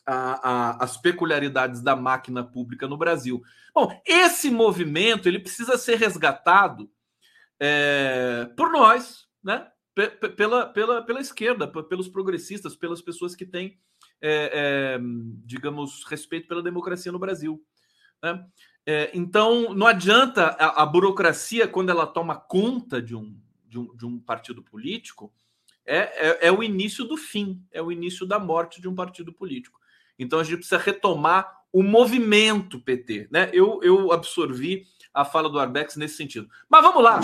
a, 0.06 0.50
a, 0.50 0.84
as 0.84 0.98
peculiaridades 0.98 1.82
da 1.82 1.96
máquina 1.96 2.44
pública 2.44 2.88
no 2.88 2.98
Brasil. 2.98 3.44
Bom, 3.74 4.02
esse 4.06 4.50
movimento 4.50 5.28
ele 5.28 5.38
precisa 5.38 5.78
ser 5.78 5.96
resgatado 5.98 6.90
é, 7.60 8.50
por 8.58 8.72
nós, 8.72 9.28
né? 9.44 9.68
pela, 10.36 10.66
pela, 10.66 11.02
pela 11.04 11.20
esquerda, 11.20 11.68
pelos 11.68 12.08
progressistas, 12.08 12.76
pelas 12.76 13.02
pessoas 13.02 13.36
que 13.36 13.46
têm, 13.46 13.78
é, 14.22 14.96
é, 14.96 15.00
digamos, 15.46 16.04
respeito 16.06 16.48
pela 16.48 16.64
democracia 16.64 17.12
no 17.12 17.20
Brasil. 17.20 17.62
Né? 18.24 18.46
É, 18.92 19.12
então, 19.14 19.72
não 19.76 19.86
adianta 19.86 20.48
a, 20.60 20.82
a, 20.82 20.86
burocracia, 20.88 21.68
quando 21.68 21.92
ela 21.92 22.08
toma 22.08 22.36
conta 22.36 23.00
de 23.00 23.16
um, 23.16 23.40
de 23.68 23.78
um, 23.78 23.96
de 23.96 24.04
um 24.04 24.18
partido 24.18 24.64
político, 24.64 25.32
é, 25.86 25.98
é, 26.28 26.48
é, 26.48 26.52
o 26.52 26.64
início 26.64 27.06
do 27.06 27.16
fim, 27.16 27.64
é 27.72 27.84
o 27.84 27.92
início 27.92 28.26
da 28.26 28.40
morte 28.40 28.82
de 28.82 28.90
um 28.90 28.96
partido 28.96 29.32
político. 29.32 29.80
Então, 30.18 30.40
a 30.40 30.44
gente 30.44 30.56
precisa 30.56 30.80
retomar 30.80 31.56
o 31.72 31.84
movimento 31.84 32.80
PT. 32.80 33.28
Né? 33.30 33.52
Eu, 33.54 33.80
eu 33.84 34.12
absorvi 34.12 34.88
a 35.14 35.24
fala 35.24 35.52
do 35.52 35.60
Arbex 35.60 35.96
nesse 35.96 36.18
sentido. 36.18 36.50
Mas 36.68 36.82
vamos 36.82 37.04
lá, 37.04 37.20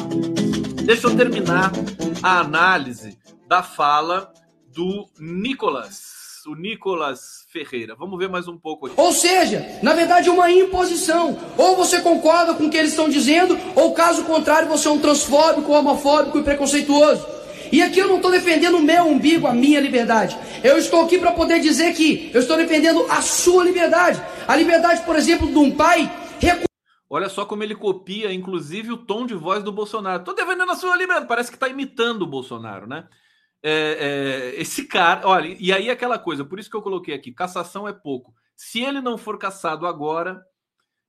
deixa 0.86 1.08
eu 1.08 1.18
terminar 1.18 1.72
a 2.22 2.42
análise 2.42 3.18
da 3.48 3.64
fala 3.64 4.32
do 4.68 5.10
Nicolas 5.18 6.25
o 6.46 6.56
Nicolas 6.56 7.46
Ferreira. 7.50 7.96
Vamos 7.96 8.20
ver 8.20 8.30
mais 8.30 8.48
um 8.48 8.58
pouco 8.58 8.88
aqui. 8.88 8.96
Ou 8.98 9.12
seja, 9.12 9.80
na 9.82 9.94
verdade 9.94 10.30
é 10.30 10.32
uma 10.32 10.52
imposição. 10.52 11.38
Ou 11.58 11.76
você 11.76 12.02
concorda 12.02 12.54
com 12.54 12.66
o 12.66 12.70
que 12.70 12.78
eles 12.78 12.92
estão 12.92 13.10
dizendo, 13.10 13.58
ou 13.76 13.94
caso 13.94 14.24
contrário, 14.26 14.68
você 14.68 14.88
é 14.88 14.92
um 14.92 15.00
transfóbico, 15.00 15.72
homofóbico 15.72 16.38
e 16.38 16.44
preconceituoso. 16.44 17.26
E 17.72 17.82
aqui 17.82 18.00
eu 18.00 18.08
não 18.08 18.18
estou 18.18 18.32
defendendo 18.32 18.78
o 18.78 18.82
meu 18.82 19.06
umbigo, 19.06 19.48
a 19.48 19.54
minha 19.54 19.80
liberdade. 19.80 20.38
Eu 20.64 20.78
estou 20.78 21.04
aqui 21.04 21.18
para 21.18 21.32
poder 21.32 21.60
dizer 21.60 21.94
que 21.94 22.30
eu 22.34 22.42
estou 22.42 22.58
defendendo 22.58 23.06
a 23.10 23.22
sua 23.22 23.64
liberdade. 23.64 24.22
A 24.48 24.56
liberdade, 24.56 25.02
por 25.04 25.16
exemplo, 25.16 25.48
de 25.48 25.58
um 25.58 25.72
pai. 25.72 26.12
Olha 27.10 27.30
só 27.30 27.46
como 27.46 27.64
ele 27.64 27.76
copia, 27.76 28.34
inclusive, 28.34 28.92
o 28.92 28.98
tom 28.98 29.26
de 29.26 29.36
voz 29.36 29.64
do 29.64 29.72
Bolsonaro. 29.72 30.20
Estou 30.20 30.36
defendendo 30.36 30.72
a 30.72 30.76
sua 30.76 30.96
liberdade. 30.96 31.28
Parece 31.28 31.50
que 31.50 31.56
está 31.56 31.68
imitando 31.68 32.24
o 32.24 32.28
Bolsonaro, 32.28 32.88
né? 32.88 33.06
É, 33.68 34.54
é, 34.56 34.62
esse 34.62 34.86
cara, 34.86 35.28
olha, 35.28 35.58
e 35.60 35.74
aí 35.74 35.90
aquela 35.90 36.20
coisa, 36.20 36.46
por 36.46 36.60
isso 36.60 36.70
que 36.70 36.76
eu 36.76 36.84
coloquei 36.84 37.16
aqui, 37.16 37.32
cassação 37.32 37.88
é 37.88 37.94
pouco. 37.94 38.32
Se 38.56 38.82
ele 38.82 39.02
não 39.02 39.18
for 39.18 39.40
caçado 39.40 39.88
agora, 39.88 40.40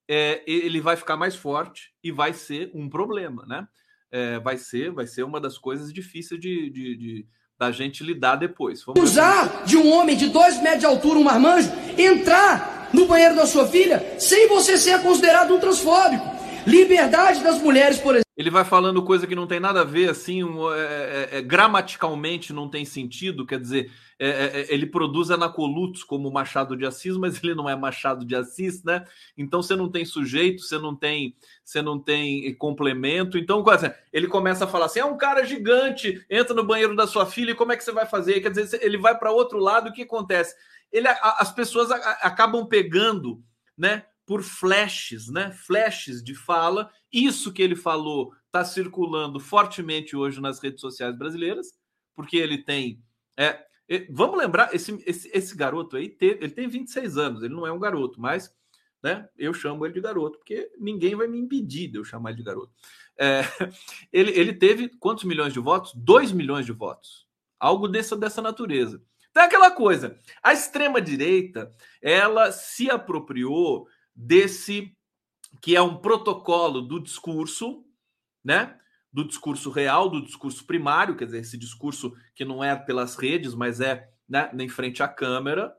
é, 0.08 0.42
ele 0.46 0.80
vai 0.80 0.96
ficar 0.96 1.18
mais 1.18 1.36
forte 1.36 1.92
e 2.02 2.10
vai 2.10 2.32
ser 2.32 2.70
um 2.72 2.88
problema, 2.88 3.44
né? 3.46 3.68
É, 4.10 4.38
vai 4.38 4.56
ser, 4.56 4.90
vai 4.90 5.06
ser 5.06 5.22
uma 5.22 5.38
das 5.38 5.58
coisas 5.58 5.92
difíceis 5.92 6.40
de, 6.40 6.70
de, 6.70 6.96
de 6.96 7.26
da 7.58 7.70
gente 7.70 8.02
lidar 8.02 8.36
depois. 8.36 8.82
Vamos 8.84 9.02
Usar 9.02 9.64
de 9.64 9.76
um 9.76 9.92
homem 9.92 10.16
de 10.16 10.28
dois 10.28 10.60
metros 10.62 10.80
de 10.80 10.86
altura, 10.86 11.18
um 11.18 11.24
marmanjo, 11.24 11.70
entrar 11.98 12.88
no 12.90 13.06
banheiro 13.06 13.36
da 13.36 13.46
sua 13.46 13.66
filha 13.66 14.18
sem 14.18 14.48
você 14.48 14.78
ser 14.78 15.02
considerado 15.02 15.54
um 15.54 15.60
transfóbico. 15.60 16.36
Liberdade 16.66 17.42
das 17.42 17.61
mulheres, 17.62 17.98
por 17.98 18.14
exemplo 18.14 18.26
ele 18.37 18.50
vai 18.50 18.66
falando 18.66 19.02
coisa 19.02 19.26
que 19.26 19.35
não 19.35 19.46
tem 19.46 19.59
nada 19.59 19.81
a 19.81 19.85
ver, 19.85 20.11
assim, 20.11 20.42
é, 20.42 21.29
é, 21.33 21.38
é, 21.38 21.42
gramaticalmente 21.42 22.52
não 22.52 22.68
tem 22.68 22.85
sentido, 22.85 23.46
quer 23.46 23.59
dizer, 23.59 23.90
é, 24.18 24.29
é, 24.29 24.61
é, 24.61 24.74
ele 24.74 24.85
produz 24.85 25.31
anacolutos 25.31 26.05
como 26.05 26.31
Machado 26.31 26.76
de 26.76 26.85
Assis, 26.85 27.16
mas 27.16 27.42
ele 27.42 27.55
não 27.55 27.66
é 27.66 27.74
Machado 27.74 28.26
de 28.26 28.37
Assis, 28.37 28.85
né? 28.85 29.07
Então 29.38 29.62
você 29.62 29.74
não 29.74 29.90
tem 29.90 30.05
sujeito, 30.05 30.62
você 30.62 30.79
não 30.79 30.94
tem, 30.94 31.35
você 31.64 31.81
não 31.81 31.98
tem 31.98 32.55
complemento. 32.57 33.38
Então, 33.38 33.64
ele 34.12 34.26
começa 34.26 34.64
a 34.64 34.68
falar 34.68 34.87
assim: 34.87 35.00
é 35.00 35.05
um 35.05 35.16
cara 35.16 35.42
gigante, 35.42 36.22
entra 36.29 36.55
no 36.55 36.64
banheiro 36.64 36.94
da 36.94 37.07
sua 37.07 37.24
filha, 37.24 37.55
como 37.55 37.72
é 37.72 37.76
que 37.76 37.85
você 37.85 37.92
vai 37.92 38.05
fazer? 38.05 38.40
Quer 38.40 38.50
dizer, 38.50 38.81
ele 38.83 38.98
vai 38.98 39.16
para 39.18 39.33
outro 39.33 39.59
lado, 39.59 39.88
o 39.88 39.92
que 39.92 40.02
acontece? 40.02 40.55
Ele, 40.92 41.09
as 41.09 41.52
pessoas 41.52 41.90
acabam 41.90 42.66
pegando, 42.66 43.42
né? 43.76 44.05
Por 44.26 44.42
flashes, 44.42 45.28
né? 45.28 45.52
Flashes 45.52 46.22
de 46.22 46.34
fala. 46.34 46.90
Isso 47.12 47.52
que 47.52 47.62
ele 47.62 47.76
falou 47.76 48.34
está 48.46 48.64
circulando 48.64 49.38
fortemente 49.38 50.16
hoje 50.16 50.40
nas 50.40 50.58
redes 50.58 50.80
sociais 50.80 51.16
brasileiras, 51.16 51.68
porque 52.14 52.36
ele 52.36 52.58
tem. 52.58 53.00
É, 53.36 53.64
vamos 54.10 54.36
lembrar, 54.36 54.74
esse, 54.74 55.00
esse, 55.06 55.30
esse 55.32 55.56
garoto 55.56 55.96
aí, 55.96 56.08
teve, 56.08 56.44
ele 56.44 56.52
tem 56.52 56.66
26 56.66 57.16
anos, 57.16 57.42
ele 57.42 57.54
não 57.54 57.66
é 57.66 57.72
um 57.72 57.78
garoto, 57.78 58.20
mas 58.20 58.52
né, 59.02 59.28
eu 59.38 59.54
chamo 59.54 59.84
ele 59.84 59.94
de 59.94 60.00
garoto, 60.00 60.38
porque 60.38 60.70
ninguém 60.78 61.14
vai 61.14 61.28
me 61.28 61.38
impedir 61.38 61.88
de 61.88 61.98
eu 61.98 62.04
chamar 62.04 62.30
ele 62.30 62.38
de 62.38 62.44
garoto. 62.44 62.72
É, 63.16 63.42
ele, 64.12 64.32
ele 64.32 64.52
teve 64.52 64.88
quantos 64.98 65.24
milhões 65.24 65.52
de 65.52 65.60
votos? 65.60 65.92
2 65.94 66.32
milhões 66.32 66.66
de 66.66 66.72
votos. 66.72 67.26
Algo 67.60 67.86
dessa, 67.86 68.16
dessa 68.16 68.42
natureza. 68.42 69.00
Então 69.30 69.42
é 69.42 69.46
aquela 69.46 69.70
coisa. 69.70 70.18
A 70.42 70.52
extrema-direita, 70.52 71.70
ela 72.00 72.50
se 72.50 72.90
apropriou 72.90 73.86
desse 74.16 74.96
que 75.61 75.76
é 75.76 75.83
um 75.83 75.96
protocolo 75.96 76.81
do 76.81 77.00
discurso, 77.00 77.85
né? 78.44 78.79
Do 79.12 79.26
discurso 79.26 79.70
real, 79.70 80.09
do 80.09 80.24
discurso 80.24 80.64
primário, 80.66 81.16
quer 81.16 81.26
dizer, 81.26 81.40
esse 81.40 81.57
discurso 81.57 82.14
que 82.35 82.44
não 82.44 82.62
é 82.62 82.74
pelas 82.76 83.16
redes, 83.16 83.55
mas 83.55 83.81
é 83.81 84.09
né, 84.29 84.50
em 84.59 84.68
frente 84.68 85.02
à 85.02 85.09
câmera, 85.09 85.74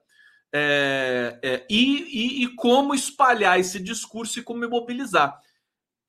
é, 0.52 1.40
é, 1.44 1.68
e, 1.70 2.42
e, 2.42 2.44
e, 2.44 2.56
como 2.56 2.96
espalhar 2.96 3.60
esse 3.60 3.80
discurso 3.80 4.40
e 4.40 4.44
como 4.44 4.68
mobilizar. 4.70 5.40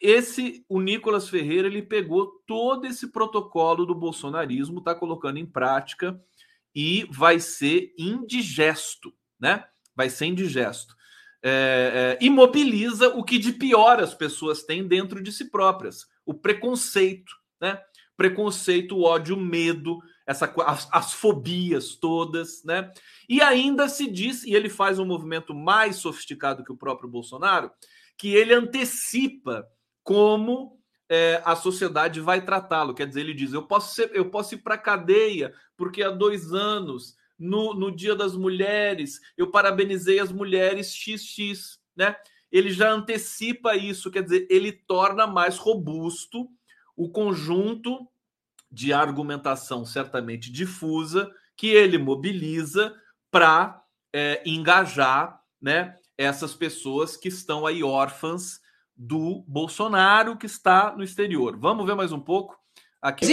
Esse, 0.01 0.65
o 0.69 0.81
Nicolas 0.81 1.29
Ferreira, 1.29 1.67
ele 1.67 1.83
pegou 1.83 2.41
todo 2.47 2.87
esse 2.87 3.09
protocolo 3.09 3.85
do 3.85 3.95
bolsonarismo, 3.97 4.79
está 4.79 4.95
colocando 4.95 5.39
em 5.39 5.47
prática 5.47 6.19
e 6.73 7.05
vai 7.11 7.41
ser 7.41 7.93
indigesto, 7.99 9.13
né? 9.41 9.65
Vai 9.97 10.09
ser 10.09 10.27
indigesto 10.27 10.98
é, 11.43 12.19
é, 12.21 12.25
imobiliza 12.25 13.09
o 13.11 13.23
que 13.23 13.39
de 13.39 13.53
pior 13.53 14.01
as 14.01 14.15
pessoas 14.15 14.65
têm 14.65 14.87
dentro 14.87 15.23
de 15.23 15.33
si 15.33 15.51
próprias: 15.51 16.07
o 16.27 16.35
preconceito, 16.35 17.33
né? 17.61 17.81
Preconceito, 18.17 18.97
o 18.97 19.05
ódio, 19.05 19.37
o 19.37 19.41
medo, 19.41 19.99
essa, 20.27 20.53
as, 20.67 20.89
as, 20.93 21.13
fobias 21.13 21.95
todas, 21.95 22.65
né? 22.65 22.91
E 23.29 23.41
ainda 23.41 23.89
se 23.89 24.11
diz, 24.11 24.43
e 24.43 24.55
ele 24.55 24.69
faz 24.69 24.99
um 24.99 25.05
movimento 25.05 25.55
mais 25.55 25.97
sofisticado 25.97 26.65
que 26.65 26.73
o 26.73 26.77
próprio 26.77 27.09
Bolsonaro, 27.09 27.71
que 28.17 28.35
ele 28.35 28.53
antecipa 28.53 29.65
como 30.03 30.79
é, 31.09 31.41
a 31.45 31.55
sociedade 31.55 32.21
vai 32.21 32.45
tratá-lo. 32.45 32.95
Quer 32.95 33.07
dizer, 33.07 33.21
ele 33.21 33.35
diz: 33.35 33.53
eu 33.53 33.63
posso, 33.63 33.95
ser, 33.95 34.11
eu 34.13 34.29
posso 34.29 34.55
ir 34.55 34.59
para 34.59 34.77
cadeia 34.77 35.55
porque 35.77 36.03
há 36.03 36.11
dois 36.11 36.53
anos 36.53 37.15
no, 37.39 37.73
no 37.75 37.91
Dia 37.95 38.15
das 38.15 38.35
Mulheres, 38.35 39.21
eu 39.37 39.51
parabenizei 39.51 40.19
as 40.19 40.33
mulheres 40.33 40.93
XX, 40.93 41.79
né? 41.97 42.17
Ele 42.51 42.71
já 42.71 42.91
antecipa 42.91 43.77
isso, 43.77 44.11
quer 44.11 44.23
dizer, 44.23 44.47
ele 44.51 44.73
torna 44.73 45.27
mais 45.27 45.59
robusto 45.59 46.49
o 46.97 47.11
conjunto 47.11 48.09
de 48.71 48.93
argumentação 48.93 49.85
certamente 49.85 50.51
difusa 50.51 51.31
que 51.57 51.69
ele 51.69 51.99
mobiliza 51.99 52.95
para 53.31 53.83
é, 54.13 54.43
engajar 54.47 55.41
né, 55.61 55.95
essas 56.17 56.55
pessoas 56.55 57.17
que 57.17 57.29
estão 57.29 57.67
aí 57.67 57.83
órfãs 57.83 58.61
do 58.97 59.45
Bolsonaro 59.47 60.37
que 60.37 60.47
está 60.47 60.95
no 60.97 61.05
exterior. 61.05 61.57
Vamos 61.57 61.87
ver 61.87 61.95
mais 61.95 62.13
um 62.13 62.21
pouco 62.21 62.59
Aqui... 63.01 63.27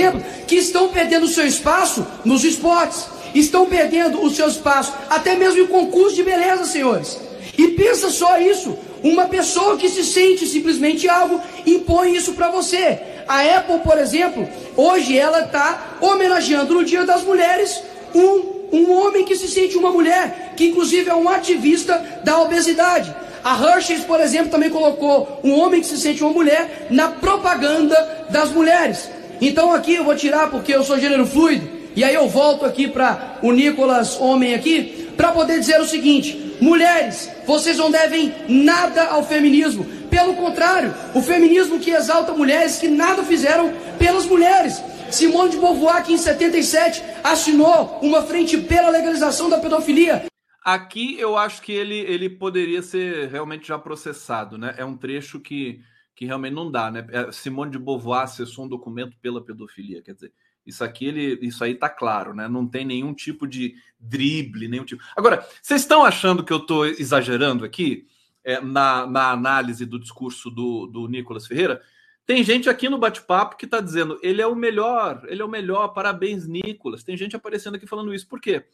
que 0.47 0.55
estão 0.55 0.91
perdendo 0.91 1.27
seu 1.27 1.45
espaço 1.45 2.05
nos 2.23 2.43
esportes, 2.43 3.09
estão 3.39 3.65
perdendo 3.65 4.23
o 4.23 4.29
seu 4.29 4.47
espaço 4.47 4.93
até 5.09 5.35
mesmo 5.35 5.61
em 5.61 5.67
concurso 5.67 6.15
de 6.15 6.23
beleza, 6.23 6.65
senhores. 6.65 7.19
E 7.57 7.69
pensa 7.69 8.09
só 8.09 8.37
isso, 8.39 8.77
uma 9.03 9.25
pessoa 9.25 9.77
que 9.77 9.89
se 9.89 10.03
sente 10.03 10.45
simplesmente 10.45 11.07
algo 11.07 11.39
impõe 11.65 12.15
isso 12.15 12.33
para 12.33 12.49
você. 12.49 12.99
A 13.27 13.41
Apple, 13.57 13.79
por 13.79 13.97
exemplo, 13.97 14.47
hoje 14.75 15.17
ela 15.17 15.41
está 15.41 15.97
homenageando 16.01 16.73
no 16.73 16.85
Dia 16.85 17.05
das 17.05 17.23
Mulheres 17.23 17.81
um 18.13 18.55
um 18.71 18.91
homem 18.91 19.23
que 19.23 19.35
se 19.35 19.47
sente 19.47 19.77
uma 19.77 19.91
mulher, 19.91 20.53
que 20.55 20.67
inclusive 20.67 21.09
é 21.09 21.15
um 21.15 21.29
ativista 21.29 22.21
da 22.23 22.39
obesidade. 22.41 23.13
A 23.43 23.55
Hershey's, 23.55 24.03
por 24.03 24.19
exemplo, 24.19 24.49
também 24.49 24.69
colocou 24.69 25.39
um 25.43 25.59
homem 25.59 25.79
que 25.79 25.87
se 25.87 25.97
sente 25.97 26.23
uma 26.23 26.33
mulher 26.33 26.87
na 26.89 27.09
propaganda 27.09 28.25
das 28.29 28.51
mulheres. 28.51 29.09
Então 29.39 29.71
aqui 29.71 29.95
eu 29.95 30.03
vou 30.03 30.15
tirar 30.15 30.49
porque 30.49 30.73
eu 30.73 30.83
sou 30.83 30.99
gênero 30.99 31.25
fluido, 31.25 31.69
e 31.95 32.03
aí 32.03 32.13
eu 32.13 32.27
volto 32.27 32.65
aqui 32.65 32.87
para 32.87 33.39
o 33.41 33.51
Nicolas, 33.51 34.19
homem 34.19 34.53
aqui, 34.53 35.09
para 35.15 35.31
poder 35.31 35.59
dizer 35.59 35.79
o 35.79 35.85
seguinte: 35.85 36.57
mulheres, 36.59 37.31
vocês 37.45 37.77
não 37.77 37.89
devem 37.89 38.33
nada 38.49 39.05
ao 39.05 39.23
feminismo. 39.23 39.85
Pelo 40.09 40.35
contrário, 40.35 40.93
o 41.13 41.21
feminismo 41.21 41.79
que 41.79 41.91
exalta 41.91 42.33
mulheres 42.33 42.77
que 42.77 42.87
nada 42.87 43.23
fizeram 43.23 43.73
pelas 43.97 44.25
mulheres. 44.25 44.81
Simone 45.11 45.51
de 45.51 45.57
Beauvoir, 45.57 46.03
que 46.03 46.13
em 46.13 46.17
77 46.17 47.01
assinou 47.23 47.99
uma 48.01 48.23
frente 48.23 48.57
pela 48.57 48.89
legalização 48.89 49.49
da 49.49 49.59
pedofilia. 49.59 50.25
Aqui 50.63 51.17
eu 51.19 51.37
acho 51.37 51.61
que 51.61 51.71
ele, 51.71 51.95
ele 51.99 52.29
poderia 52.29 52.81
ser 52.81 53.29
realmente 53.29 53.67
já 53.67 53.77
processado, 53.77 54.57
né? 54.57 54.73
É 54.77 54.83
um 54.83 54.97
trecho 54.97 55.39
que, 55.39 55.79
que 56.15 56.25
realmente 56.25 56.53
não 56.53 56.71
dá, 56.71 56.89
né? 56.89 57.05
É, 57.11 57.31
Simone 57.31 57.71
de 57.71 57.79
Beauvoir 57.79 58.23
acessou 58.23 58.65
um 58.65 58.67
documento 58.67 59.15
pela 59.21 59.45
pedofilia, 59.45 60.01
quer 60.01 60.15
dizer, 60.15 60.33
isso 60.65 60.83
aqui 60.83 61.05
ele, 61.05 61.39
isso 61.41 61.63
aí 61.63 61.75
tá 61.75 61.89
claro, 61.89 62.33
né? 62.33 62.47
Não 62.47 62.67
tem 62.67 62.85
nenhum 62.85 63.13
tipo 63.13 63.47
de 63.47 63.75
drible, 63.99 64.67
nenhum 64.67 64.85
tipo. 64.85 65.03
Agora, 65.15 65.47
vocês 65.61 65.81
estão 65.81 66.03
achando 66.03 66.43
que 66.43 66.51
eu 66.51 66.57
estou 66.57 66.85
exagerando 66.85 67.63
aqui 67.63 68.07
é, 68.43 68.59
na, 68.59 69.05
na 69.05 69.31
análise 69.31 69.85
do 69.85 69.99
discurso 69.99 70.49
do, 70.49 70.87
do 70.87 71.07
Nicolas 71.07 71.47
Ferreira? 71.47 71.81
Tem 72.25 72.43
gente 72.43 72.67
aqui 72.69 72.89
no 72.89 72.97
bate-papo 72.97 73.55
que 73.55 73.65
está 73.65 73.79
dizendo 73.79 74.19
ele 74.23 74.41
é 74.41 74.47
o 74.47 74.55
melhor, 74.55 75.23
ele 75.27 75.41
é 75.41 75.45
o 75.45 75.49
melhor, 75.49 75.89
parabéns, 75.89 76.47
Nicolas. 76.47 77.03
Tem 77.03 77.15
gente 77.15 77.35
aparecendo 77.35 77.75
aqui 77.75 77.85
falando 77.85 78.13
isso. 78.13 78.27
Por 78.27 78.41
quê? 78.41 78.65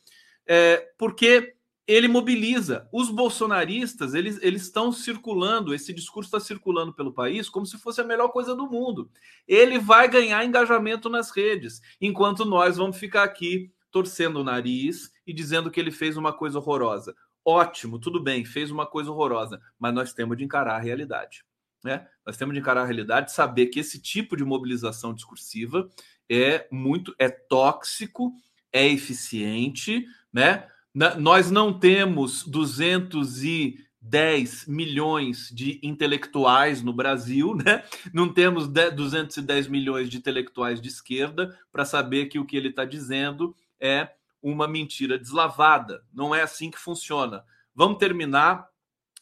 É, 0.47 0.89
porque 0.97 1.55
ele 1.91 2.07
mobiliza. 2.07 2.87
Os 2.91 3.09
bolsonaristas, 3.09 4.13
eles, 4.13 4.39
eles 4.41 4.63
estão 4.63 4.91
circulando, 4.91 5.73
esse 5.73 5.93
discurso 5.93 6.27
está 6.27 6.39
circulando 6.39 6.93
pelo 6.93 7.11
país 7.11 7.49
como 7.49 7.65
se 7.65 7.77
fosse 7.77 7.99
a 7.99 8.05
melhor 8.05 8.29
coisa 8.29 8.55
do 8.55 8.69
mundo. 8.69 9.09
Ele 9.47 9.77
vai 9.77 10.07
ganhar 10.07 10.45
engajamento 10.45 11.09
nas 11.09 11.31
redes, 11.31 11.81
enquanto 11.99 12.45
nós 12.45 12.77
vamos 12.77 12.97
ficar 12.97 13.23
aqui 13.23 13.71
torcendo 13.91 14.37
o 14.37 14.43
nariz 14.43 15.11
e 15.27 15.33
dizendo 15.33 15.69
que 15.69 15.79
ele 15.79 15.91
fez 15.91 16.15
uma 16.15 16.31
coisa 16.31 16.59
horrorosa. 16.59 17.13
Ótimo, 17.43 17.99
tudo 17.99 18.21
bem, 18.21 18.45
fez 18.45 18.71
uma 18.71 18.85
coisa 18.85 19.11
horrorosa, 19.11 19.59
mas 19.77 19.93
nós 19.93 20.13
temos 20.13 20.37
de 20.37 20.45
encarar 20.45 20.75
a 20.75 20.79
realidade. 20.79 21.43
Né? 21.83 22.07
Nós 22.25 22.37
temos 22.37 22.53
de 22.53 22.61
encarar 22.61 22.83
a 22.83 22.85
realidade, 22.85 23.33
saber 23.33 23.65
que 23.65 23.79
esse 23.79 23.99
tipo 23.99 24.37
de 24.37 24.45
mobilização 24.45 25.13
discursiva 25.13 25.89
é 26.29 26.67
muito 26.71 27.13
é 27.19 27.27
tóxico, 27.27 28.31
é 28.71 28.87
eficiente, 28.87 30.05
né? 30.31 30.70
Nós 30.93 31.49
não 31.49 31.71
temos 31.71 32.43
210 32.45 34.65
milhões 34.67 35.49
de 35.53 35.79
intelectuais 35.81 36.81
no 36.81 36.91
Brasil, 36.91 37.55
né? 37.63 37.83
Não 38.13 38.27
temos 38.31 38.67
210 38.67 39.67
milhões 39.67 40.09
de 40.09 40.17
intelectuais 40.17 40.81
de 40.81 40.89
esquerda 40.89 41.57
para 41.71 41.85
saber 41.85 42.25
que 42.27 42.39
o 42.39 42.45
que 42.45 42.57
ele 42.57 42.69
está 42.69 42.83
dizendo 42.83 43.55
é 43.79 44.09
uma 44.41 44.67
mentira 44.67 45.17
deslavada. 45.17 46.03
Não 46.13 46.35
é 46.35 46.41
assim 46.41 46.69
que 46.69 46.79
funciona. 46.79 47.43
Vamos 47.73 47.99
terminar 47.99 48.67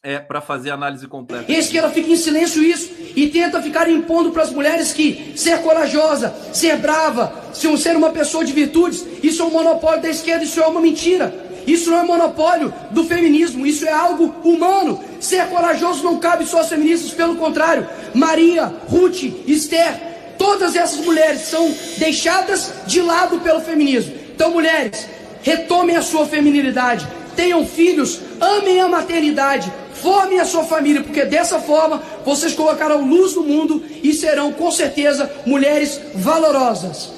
é, 0.01 0.17
para 0.17 0.41
fazer 0.41 0.71
análise 0.71 1.05
completa. 1.07 1.51
E 1.51 1.55
a 1.55 1.59
esquerda 1.59 1.89
fica 1.89 2.09
em 2.09 2.15
silêncio 2.15 2.63
isso 2.63 2.91
e 3.15 3.29
tenta 3.29 3.61
ficar 3.61 3.89
impondo 3.89 4.31
para 4.31 4.43
as 4.43 4.51
mulheres 4.51 4.93
que 4.93 5.37
ser 5.37 5.61
corajosa, 5.61 6.33
ser 6.53 6.77
brava, 6.77 7.53
ser 7.53 7.97
uma 7.97 8.11
pessoa 8.11 8.45
de 8.45 8.53
virtudes, 8.53 9.05
isso 9.21 9.41
é 9.41 9.45
um 9.45 9.51
monopólio 9.51 10.01
da 10.01 10.09
esquerda, 10.09 10.43
isso 10.43 10.61
é 10.61 10.67
uma 10.67 10.81
mentira. 10.81 11.48
Isso 11.71 11.89
não 11.89 11.99
é 11.99 12.03
monopólio 12.03 12.73
do 12.91 13.03
feminismo, 13.03 13.65
isso 13.65 13.85
é 13.85 13.91
algo 13.91 14.33
humano. 14.43 14.99
Ser 15.19 15.47
corajoso 15.47 16.03
não 16.03 16.17
cabe 16.17 16.45
só 16.45 16.59
aos 16.59 16.69
feministas, 16.69 17.11
pelo 17.11 17.35
contrário. 17.35 17.87
Maria, 18.13 18.73
Ruth, 18.87 19.23
Esther, 19.47 20.35
todas 20.37 20.75
essas 20.75 21.05
mulheres 21.05 21.41
são 21.41 21.73
deixadas 21.97 22.71
de 22.87 23.01
lado 23.01 23.39
pelo 23.39 23.61
feminismo. 23.61 24.13
Então, 24.33 24.51
mulheres, 24.51 25.07
retomem 25.41 25.95
a 25.95 26.01
sua 26.01 26.25
feminilidade, 26.25 27.07
tenham 27.35 27.65
filhos, 27.65 28.19
amem 28.39 28.79
a 28.79 28.87
maternidade, 28.87 29.71
Formem 30.01 30.39
a 30.39 30.45
sua 30.45 30.63
família, 30.63 31.03
porque 31.03 31.25
dessa 31.25 31.59
forma 31.59 32.01
vocês 32.25 32.53
colocarão 32.53 33.05
luz 33.05 33.35
no 33.35 33.43
mundo 33.43 33.83
e 34.01 34.13
serão 34.13 34.53
com 34.53 34.71
certeza 34.71 35.29
mulheres 35.45 35.99
valorosas. 36.15 37.09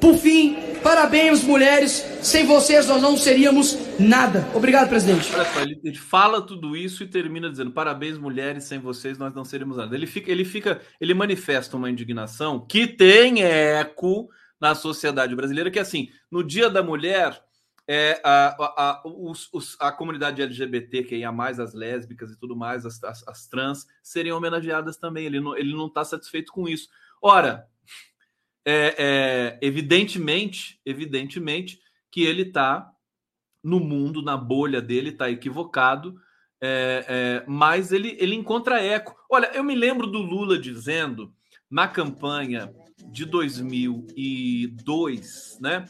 Por 0.00 0.16
fim, 0.16 0.56
parabéns 0.82 1.42
mulheres, 1.42 2.04
sem 2.22 2.46
vocês 2.46 2.86
nós 2.86 3.00
não 3.00 3.16
seríamos 3.16 3.78
nada. 3.98 4.46
Obrigado, 4.54 4.88
presidente. 4.88 5.32
Olha 5.34 5.44
só, 5.44 5.60
ele 5.62 5.94
fala 5.94 6.42
tudo 6.42 6.76
isso 6.76 7.02
e 7.02 7.06
termina 7.06 7.50
dizendo: 7.50 7.70
parabéns 7.70 8.18
mulheres, 8.18 8.64
sem 8.64 8.78
vocês 8.78 9.16
nós 9.18 9.34
não 9.34 9.44
seríamos 9.44 9.76
nada. 9.76 9.94
Ele 9.94 10.06
fica, 10.06 10.30
ele 10.30 10.44
fica, 10.44 10.80
ele 11.00 11.14
manifesta 11.14 11.76
uma 11.76 11.90
indignação 11.90 12.66
que 12.66 12.86
tem 12.86 13.42
eco 13.42 14.28
na 14.60 14.74
sociedade 14.74 15.34
brasileira, 15.34 15.70
que 15.70 15.78
é 15.78 15.82
assim, 15.82 16.08
no 16.30 16.44
Dia 16.44 16.70
da 16.70 16.82
Mulher 16.82 17.40
é, 17.86 18.20
a, 18.24 18.54
a, 18.58 19.02
os, 19.04 19.48
os, 19.52 19.76
a 19.80 19.90
comunidade 19.90 20.40
LGBT, 20.40 21.02
que 21.02 21.16
ia 21.16 21.32
mais 21.32 21.58
as 21.58 21.74
lésbicas 21.74 22.30
e 22.30 22.38
tudo 22.38 22.56
mais, 22.56 22.86
as, 22.86 23.02
as, 23.02 23.26
as, 23.26 23.46
trans, 23.48 23.86
seriam 24.02 24.38
homenageadas 24.38 24.96
também. 24.96 25.26
Ele 25.26 25.40
não 25.40 25.52
está 25.52 25.60
ele 25.60 25.74
não 25.74 25.88
tá 25.88 26.04
satisfeito 26.04 26.52
com 26.52 26.68
isso. 26.68 26.88
Ora, 27.20 27.66
é, 28.64 28.94
é, 28.98 29.58
evidentemente, 29.60 30.80
evidentemente 30.84 31.80
que 32.10 32.22
ele 32.22 32.42
está 32.42 32.92
no 33.62 33.78
mundo, 33.80 34.22
na 34.22 34.36
bolha 34.36 34.82
dele, 34.82 35.10
está 35.10 35.30
equivocado, 35.30 36.20
é, 36.60 37.04
é, 37.08 37.44
mas 37.46 37.92
ele, 37.92 38.16
ele 38.20 38.34
encontra 38.34 38.82
eco. 38.82 39.16
Olha, 39.30 39.50
eu 39.54 39.64
me 39.64 39.74
lembro 39.74 40.06
do 40.06 40.18
Lula 40.18 40.58
dizendo 40.58 41.32
na 41.70 41.88
campanha 41.88 42.70
de 43.10 43.24
2002, 43.24 45.58
né? 45.60 45.86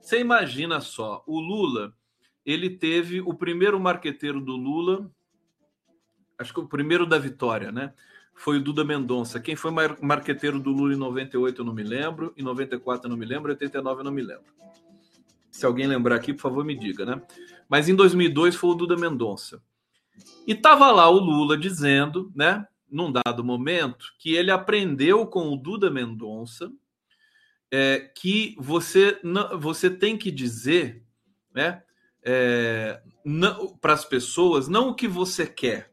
Você 0.00 0.20
imagina 0.20 0.80
só, 0.80 1.24
o 1.26 1.40
Lula, 1.40 1.92
ele 2.44 2.70
teve 2.70 3.20
o 3.20 3.34
primeiro 3.34 3.80
marqueteiro 3.80 4.40
do 4.40 4.56
Lula, 4.56 5.10
acho 6.38 6.52
que 6.52 6.60
o 6.60 6.68
primeiro 6.68 7.06
da 7.06 7.18
vitória, 7.18 7.72
né? 7.72 7.92
Foi 8.34 8.58
o 8.58 8.62
Duda 8.62 8.84
Mendonça. 8.84 9.40
Quem 9.40 9.56
foi 9.56 9.70
marqueteiro 10.00 10.58
do 10.58 10.70
Lula 10.70 10.94
em 10.94 10.96
98 10.96 11.60
eu 11.60 11.64
não 11.64 11.72
me 11.72 11.82
lembro, 11.82 12.32
em 12.36 12.42
94 12.42 13.06
eu 13.06 13.10
não 13.10 13.16
me 13.16 13.24
lembro, 13.24 13.50
em 13.50 13.54
89 13.54 14.00
eu 14.00 14.04
não 14.04 14.12
me 14.12 14.22
lembro. 14.22 14.52
Se 15.50 15.64
alguém 15.64 15.86
lembrar 15.86 16.16
aqui, 16.16 16.32
por 16.32 16.40
favor, 16.42 16.64
me 16.64 16.76
diga, 16.76 17.06
né? 17.06 17.22
Mas 17.68 17.88
em 17.88 17.94
2002 17.94 18.56
foi 18.56 18.70
o 18.70 18.74
Duda 18.74 18.96
Mendonça. 18.96 19.62
E 20.46 20.54
tava 20.54 20.90
lá 20.90 21.08
o 21.08 21.18
Lula 21.18 21.56
dizendo, 21.56 22.32
né, 22.34 22.66
num 22.90 23.10
dado 23.10 23.44
momento, 23.44 24.14
que 24.18 24.34
ele 24.34 24.50
aprendeu 24.50 25.26
com 25.26 25.52
o 25.52 25.56
Duda 25.56 25.90
Mendonça 25.90 26.72
é, 27.70 27.98
que 27.98 28.54
você, 28.58 29.18
não, 29.24 29.58
você 29.58 29.90
tem 29.90 30.16
que 30.16 30.30
dizer 30.30 31.02
né, 31.52 31.82
é, 32.22 33.00
para 33.80 33.94
as 33.94 34.04
pessoas 34.04 34.68
não 34.68 34.90
o 34.90 34.94
que 34.94 35.08
você 35.08 35.46
quer, 35.46 35.92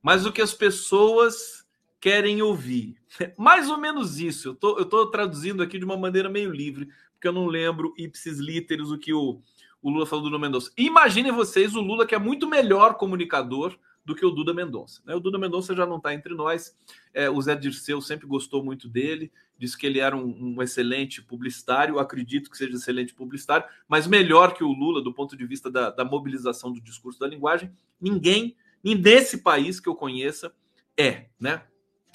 mas 0.00 0.24
o 0.24 0.32
que 0.32 0.40
as 0.40 0.54
pessoas 0.54 1.59
querem 2.00 2.40
ouvir. 2.42 2.96
Mais 3.36 3.68
ou 3.68 3.78
menos 3.78 4.18
isso. 4.18 4.48
Eu 4.48 4.54
tô, 4.54 4.80
estou 4.80 5.04
tô 5.04 5.10
traduzindo 5.10 5.62
aqui 5.62 5.78
de 5.78 5.84
uma 5.84 5.96
maneira 5.96 6.28
meio 6.28 6.50
livre, 6.50 6.88
porque 7.12 7.28
eu 7.28 7.32
não 7.32 7.46
lembro 7.46 7.94
ipsis 7.98 8.38
literis 8.38 8.90
o 8.90 8.98
que 8.98 9.12
o, 9.12 9.40
o 9.82 9.90
Lula 9.90 10.06
falou 10.06 10.24
do 10.24 10.30
Lula 10.30 10.40
Mendonça. 10.40 10.72
Imaginem 10.76 11.32
vocês 11.32 11.74
o 11.74 11.80
Lula, 11.80 12.06
que 12.06 12.14
é 12.14 12.18
muito 12.18 12.48
melhor 12.48 12.94
comunicador 12.94 13.76
do 14.04 14.14
que 14.14 14.24
o 14.24 14.30
Duda 14.30 14.54
Mendonça. 14.54 15.02
Né? 15.04 15.14
O 15.14 15.20
Duda 15.20 15.38
Mendonça 15.38 15.74
já 15.74 15.86
não 15.86 15.98
está 15.98 16.14
entre 16.14 16.34
nós. 16.34 16.74
É, 17.12 17.28
o 17.28 17.40
Zé 17.40 17.54
Dirceu 17.54 18.00
sempre 18.00 18.26
gostou 18.26 18.64
muito 18.64 18.88
dele, 18.88 19.30
disse 19.58 19.76
que 19.76 19.86
ele 19.86 20.00
era 20.00 20.16
um, 20.16 20.56
um, 20.56 20.62
excelente 20.62 21.22
publicitário. 21.22 21.98
Acredito 21.98 22.50
que 22.50 22.56
seja 22.56 22.74
excelente 22.74 23.14
publicitário, 23.14 23.68
mas 23.86 24.06
melhor 24.06 24.54
que 24.54 24.64
o 24.64 24.72
Lula 24.72 25.02
do 25.02 25.12
ponto 25.12 25.36
de 25.36 25.44
vista 25.46 25.70
da, 25.70 25.90
da 25.90 26.04
mobilização 26.04 26.72
do 26.72 26.80
discurso 26.80 27.20
da 27.20 27.26
linguagem. 27.26 27.70
Ninguém, 28.00 28.56
nem 28.82 28.96
desse 28.96 29.38
país 29.38 29.78
que 29.78 29.88
eu 29.88 29.94
conheça, 29.94 30.52
é, 30.98 31.26
né? 31.38 31.62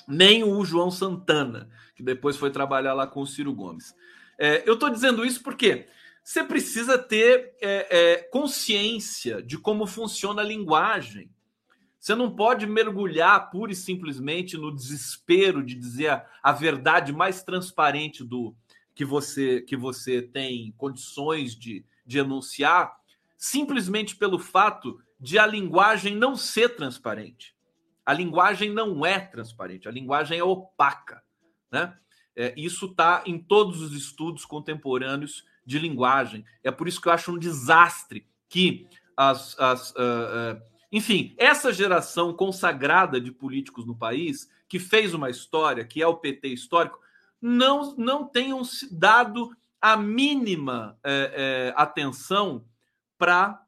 Nem 0.08 0.44
o 0.44 0.64
João 0.64 0.92
Santana, 0.92 1.70
que 1.96 2.04
depois 2.04 2.38
foi 2.38 2.52
trabalhar 2.52 2.94
lá 2.94 3.08
com 3.08 3.22
o 3.22 3.28
Ciro 3.28 3.54
Gomes. 3.54 3.96
É, 4.38 4.68
eu 4.68 4.74
estou 4.74 4.90
dizendo 4.90 5.26
isso 5.26 5.42
porque 5.42 5.88
você 6.24 6.44
precisa 6.44 6.98
ter 6.98 7.56
é, 7.62 7.88
é, 7.90 8.18
consciência 8.18 9.42
de 9.42 9.58
como 9.58 9.88
funciona 9.88 10.42
a 10.42 10.46
linguagem. 10.46 11.30
Você 12.00 12.14
não 12.14 12.36
pode 12.36 12.68
mergulhar 12.68 13.50
pura 13.50 13.72
e 13.72 13.76
simplesmente 13.76 14.58
no 14.58 14.74
desespero 14.74 15.64
de 15.64 15.76
dizer 15.76 16.10
a, 16.10 16.26
a 16.44 16.52
verdade 16.52 17.12
mais 17.12 17.42
transparente 17.44 18.24
do, 18.24 18.56
que 18.96 19.04
você 19.04 19.62
que 19.62 19.76
você 19.76 20.22
tem 20.22 20.74
condições 20.78 21.54
de, 21.56 21.86
de 22.06 22.18
enunciar, 22.18 22.98
simplesmente 23.38 24.16
pelo 24.16 24.40
fato 24.40 25.00
de 25.20 25.38
a 25.38 25.46
linguagem 25.46 26.16
não 26.16 26.36
ser 26.36 26.76
transparente. 26.76 27.55
A 28.06 28.14
linguagem 28.14 28.72
não 28.72 29.06
é 29.06 29.20
transparente, 29.20 29.88
a 29.88 29.92
linguagem 29.92 30.38
é 30.38 30.44
opaca. 30.44 31.24
Né? 31.72 31.98
É, 32.36 32.54
isso 32.56 32.86
está 32.86 33.24
em 33.26 33.40
todos 33.40 33.82
os 33.82 33.94
estudos 33.94 34.46
contemporâneos 34.46 35.44
de 35.66 35.80
linguagem. 35.80 36.46
É 36.64 36.70
por 36.70 36.88
isso 36.88 37.02
que 37.02 37.08
eu 37.08 37.14
acho 37.14 37.32
um 37.34 37.40
desastre 37.40 38.28
que 38.48 38.88
as. 39.18 39.58
as 39.60 39.92
uh, 39.92 40.56
uh, 40.56 40.76
enfim, 40.92 41.36
essa 41.38 41.74
geração 41.74 42.34
consagrada 42.34 43.20
de 43.20 43.32
políticos 43.32 43.86
no 43.86 43.96
país, 43.96 44.50
que 44.68 44.80
fez 44.80 45.14
uma 45.14 45.30
história, 45.30 45.84
que 45.84 46.02
é 46.02 46.08
o 46.08 46.16
PT 46.16 46.50
histórico, 46.50 47.00
não, 47.42 47.96
não 47.98 48.26
tenham 48.26 48.62
dado 48.92 49.56
a 49.82 49.98
mínima 49.98 50.98
é, 51.04 51.72
é, 51.72 51.74
atenção 51.76 52.66
para 53.18 53.62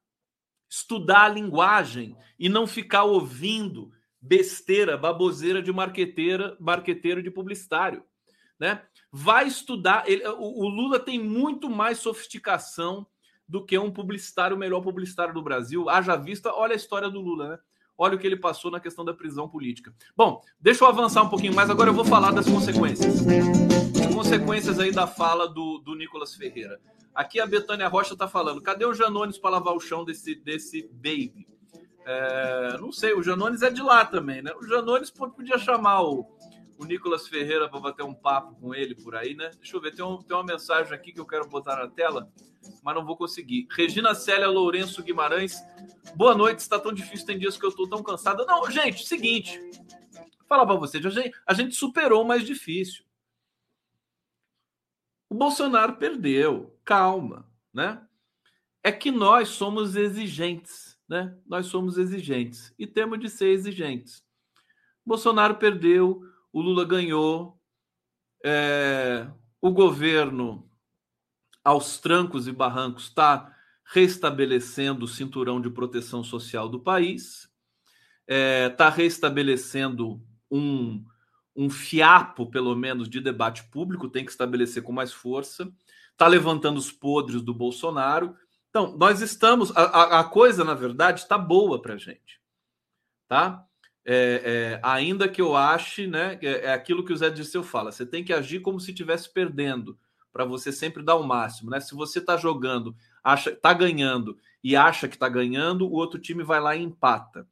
estudar 0.69 1.25
a 1.25 1.29
linguagem 1.29 2.15
e 2.39 2.49
não 2.49 2.65
ficar 2.65 3.03
ouvindo 3.03 3.91
besteira, 4.27 4.97
baboseira 4.97 5.61
de 5.61 5.71
marqueteira, 5.71 6.57
marqueteiro 6.59 7.23
de 7.23 7.31
publicitário, 7.31 8.03
né? 8.59 8.81
Vai 9.11 9.47
estudar. 9.47 10.03
Ele, 10.07 10.27
o, 10.27 10.65
o, 10.65 10.67
Lula 10.67 10.99
tem 10.99 11.17
muito 11.17 11.69
mais 11.69 11.99
sofisticação 11.99 13.07
do 13.47 13.65
que 13.65 13.77
um 13.77 13.91
publicitário, 13.91 14.55
o 14.55 14.59
melhor 14.59 14.81
publicitário 14.81 15.33
do 15.33 15.41
Brasil. 15.41 15.89
Haja 15.89 16.15
vista, 16.17 16.53
olha 16.53 16.73
a 16.73 16.75
história 16.75 17.09
do 17.09 17.21
Lula, 17.21 17.49
né? 17.49 17.59
Olha 17.97 18.15
o 18.15 18.19
que 18.19 18.27
ele 18.27 18.35
passou 18.35 18.69
na 18.69 18.79
questão 18.79 19.03
da 19.03 19.13
prisão 19.13 19.49
política. 19.49 19.91
Bom, 20.15 20.41
deixa 20.59 20.83
eu 20.83 20.87
avançar 20.87 21.23
um 21.23 21.29
pouquinho 21.29 21.55
mais. 21.55 21.69
Agora 21.69 21.89
eu 21.89 21.93
vou 21.93 22.05
falar 22.05 22.31
das 22.31 22.47
consequências. 22.47 23.21
Consequências 24.13 24.79
aí 24.79 24.91
da 24.91 25.07
fala 25.07 25.47
do, 25.47 25.79
do 25.79 25.95
Nicolas 25.95 26.35
Ferreira. 26.35 26.79
Aqui 27.15 27.39
a 27.39 27.47
Betânia 27.47 27.87
Rocha 27.87 28.13
está 28.13 28.27
falando: 28.27 28.61
cadê 28.61 28.85
o 28.85 28.93
Janones 28.93 29.39
para 29.39 29.51
lavar 29.51 29.73
o 29.73 29.79
chão 29.79 30.05
desse, 30.05 30.35
desse 30.35 30.87
baby? 30.93 31.47
É, 32.09 32.77
não 32.79 32.89
sei, 32.89 33.13
o 33.13 33.21
Janones 33.21 33.61
é 33.61 33.69
de 33.69 33.81
lá 33.81 34.05
também, 34.05 34.41
né? 34.41 34.53
O 34.55 34.65
Janones 34.65 35.11
podia 35.11 35.57
chamar 35.57 36.03
o, 36.03 36.25
o 36.77 36.85
Nicolas 36.85 37.27
Ferreira 37.27 37.67
para 37.67 37.81
bater 37.81 38.03
um 38.03 38.13
papo 38.13 38.55
com 38.55 38.73
ele 38.73 38.95
por 38.95 39.13
aí, 39.13 39.35
né? 39.35 39.51
Deixa 39.57 39.75
eu 39.75 39.81
ver, 39.81 39.93
tem, 39.93 40.05
um, 40.05 40.21
tem 40.21 40.37
uma 40.37 40.45
mensagem 40.45 40.93
aqui 40.93 41.11
que 41.11 41.19
eu 41.19 41.25
quero 41.25 41.49
botar 41.49 41.75
na 41.75 41.89
tela, 41.89 42.31
mas 42.81 42.95
não 42.95 43.05
vou 43.05 43.17
conseguir. 43.17 43.67
Regina 43.71 44.15
Célia 44.15 44.47
Lourenço 44.47 45.03
Guimarães, 45.03 45.61
boa 46.15 46.33
noite, 46.33 46.59
está 46.59 46.79
tão 46.79 46.93
difícil, 46.93 47.27
tem 47.27 47.37
dias 47.37 47.57
que 47.57 47.65
eu 47.65 47.69
estou 47.69 47.89
tão 47.89 48.01
cansada. 48.01 48.45
Não, 48.45 48.71
gente, 48.71 49.05
seguinte, 49.05 49.59
falar 50.47 50.65
para 50.65 50.75
vocês, 50.75 51.05
a 51.05 51.09
gente, 51.09 51.35
a 51.45 51.53
gente 51.53 51.75
superou 51.75 52.23
o 52.23 52.27
mais 52.27 52.45
difícil. 52.45 53.03
O 55.29 55.35
Bolsonaro 55.35 55.97
perdeu, 55.97 56.73
calma, 56.85 57.45
né? 57.73 58.01
É 58.81 58.93
que 58.93 59.11
nós 59.11 59.49
somos 59.49 59.97
exigentes 59.97 60.86
né? 61.07 61.35
Nós 61.45 61.67
somos 61.67 61.97
exigentes 61.97 62.73
e 62.77 62.85
temos 62.85 63.19
de 63.19 63.29
ser 63.29 63.49
exigentes. 63.49 64.23
Bolsonaro 65.05 65.55
perdeu, 65.55 66.21
o 66.51 66.61
Lula 66.61 66.83
ganhou, 66.83 67.57
é, 68.43 69.27
o 69.61 69.71
governo, 69.71 70.69
aos 71.63 71.97
trancos 71.97 72.47
e 72.47 72.51
barrancos, 72.51 73.05
está 73.05 73.53
restabelecendo 73.85 75.05
o 75.05 75.07
cinturão 75.07 75.61
de 75.61 75.69
proteção 75.69 76.23
social 76.23 76.67
do 76.67 76.79
país, 76.79 77.49
está 78.27 78.35
é, 78.35 78.69
tá 78.69 78.89
restabelecendo 78.89 80.21
um, 80.51 81.05
um 81.55 81.69
fiapo, 81.69 82.49
pelo 82.49 82.75
menos, 82.75 83.09
de 83.09 83.21
debate 83.21 83.63
público, 83.69 84.09
tem 84.09 84.25
que 84.25 84.31
estabelecer 84.31 84.83
com 84.83 84.91
mais 84.91 85.13
força, 85.13 85.71
está 86.11 86.27
levantando 86.27 86.77
os 86.77 86.91
podres 86.91 87.41
do 87.41 87.53
Bolsonaro 87.53 88.35
então, 88.77 88.95
nós 88.95 89.21
estamos. 89.21 89.75
A, 89.75 90.19
a 90.19 90.23
coisa, 90.23 90.63
na 90.63 90.75
verdade, 90.75 91.21
está 91.21 91.35
boa 91.35 91.81
para 91.81 91.97
gente. 91.97 92.39
Tá? 93.27 93.65
É, 94.05 94.41
é, 94.45 94.79
ainda 94.83 95.27
que 95.27 95.41
eu 95.41 95.57
ache, 95.57 96.05
né? 96.05 96.37
É, 96.43 96.65
é, 96.65 96.73
aquilo 96.73 97.03
que 97.03 97.11
o 97.11 97.17
Zé 97.17 97.31
Dirceu 97.31 97.63
fala: 97.63 97.91
você 97.91 98.05
tem 98.05 98.23
que 98.23 98.31
agir 98.31 98.59
como 98.59 98.79
se 98.79 98.91
estivesse 98.91 99.33
perdendo, 99.33 99.97
para 100.31 100.45
você 100.45 100.71
sempre 100.71 101.03
dar 101.03 101.15
o 101.15 101.23
máximo. 101.23 101.71
Né? 101.71 101.79
Se 101.79 101.95
você 101.95 102.19
está 102.19 102.37
jogando, 102.37 102.95
acha 103.23 103.49
está 103.49 103.73
ganhando 103.73 104.37
e 104.63 104.75
acha 104.75 105.07
que 105.07 105.15
está 105.15 105.27
ganhando, 105.27 105.87
o 105.87 105.93
outro 105.93 106.19
time 106.19 106.43
vai 106.43 106.61
lá 106.61 106.75
e 106.75 106.83
empata. 106.83 107.47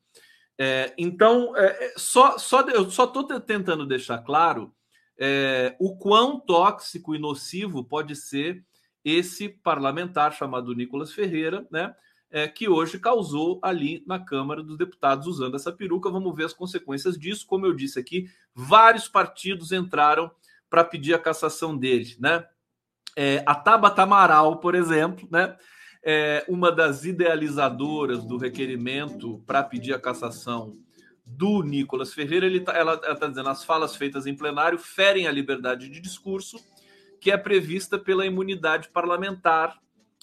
É, 0.59 0.93
então, 0.95 1.57
é, 1.57 1.95
só, 1.97 2.37
só, 2.37 2.61
eu 2.69 2.91
só 2.91 3.05
estou 3.05 3.23
tentando 3.23 3.83
deixar 3.85 4.19
claro 4.19 4.71
o 5.79 5.97
quão 5.97 6.39
tóxico 6.39 7.15
e 7.15 7.19
nocivo 7.19 7.83
pode 7.83 8.15
ser 8.15 8.63
esse 9.05 9.47
parlamentar 9.47 10.33
chamado 10.33 10.73
Nicolas 10.73 11.13
Ferreira, 11.13 11.65
né? 11.71 11.95
É, 12.31 12.47
que 12.47 12.67
hoje 12.67 12.99
causou 12.99 13.59
ali 13.61 14.03
na 14.05 14.19
Câmara 14.19 14.63
dos 14.63 14.77
Deputados 14.77 15.27
usando 15.27 15.55
essa 15.55 15.71
peruca. 15.71 16.09
Vamos 16.09 16.35
ver 16.35 16.45
as 16.45 16.53
consequências 16.53 17.17
disso. 17.17 17.45
Como 17.45 17.65
eu 17.65 17.73
disse 17.73 17.99
aqui, 17.99 18.27
vários 18.53 19.07
partidos 19.07 19.71
entraram 19.71 20.29
para 20.67 20.83
pedir 20.83 21.13
a 21.13 21.19
cassação 21.19 21.77
dele, 21.77 22.15
né? 22.19 22.43
É, 23.15 23.43
a 23.45 23.53
Tabata 23.53 24.01
Amaral, 24.01 24.57
por 24.57 24.73
exemplo, 24.73 25.27
né? 25.31 25.55
É 26.03 26.43
uma 26.49 26.71
das 26.71 27.05
idealizadoras 27.05 28.23
do 28.25 28.37
requerimento 28.37 29.41
para 29.45 29.63
pedir 29.63 29.93
a 29.93 29.99
cassação 29.99 30.73
do 31.25 31.63
Nicolas 31.63 32.13
Ferreira. 32.13 32.45
Ele 32.45 32.59
tá, 32.59 32.73
ela 32.73 32.95
está 32.95 33.27
dizendo 33.27 33.49
as 33.49 33.63
falas 33.63 33.95
feitas 33.95 34.27
em 34.27 34.35
plenário 34.35 34.77
ferem 34.77 35.27
a 35.27 35.31
liberdade 35.31 35.89
de 35.89 35.99
discurso 35.99 36.59
que 37.25 37.31
é 37.31 37.37
prevista 37.37 37.97
pela 37.97 38.23
imunidade 38.23 38.89
parlamentar. 38.89 39.81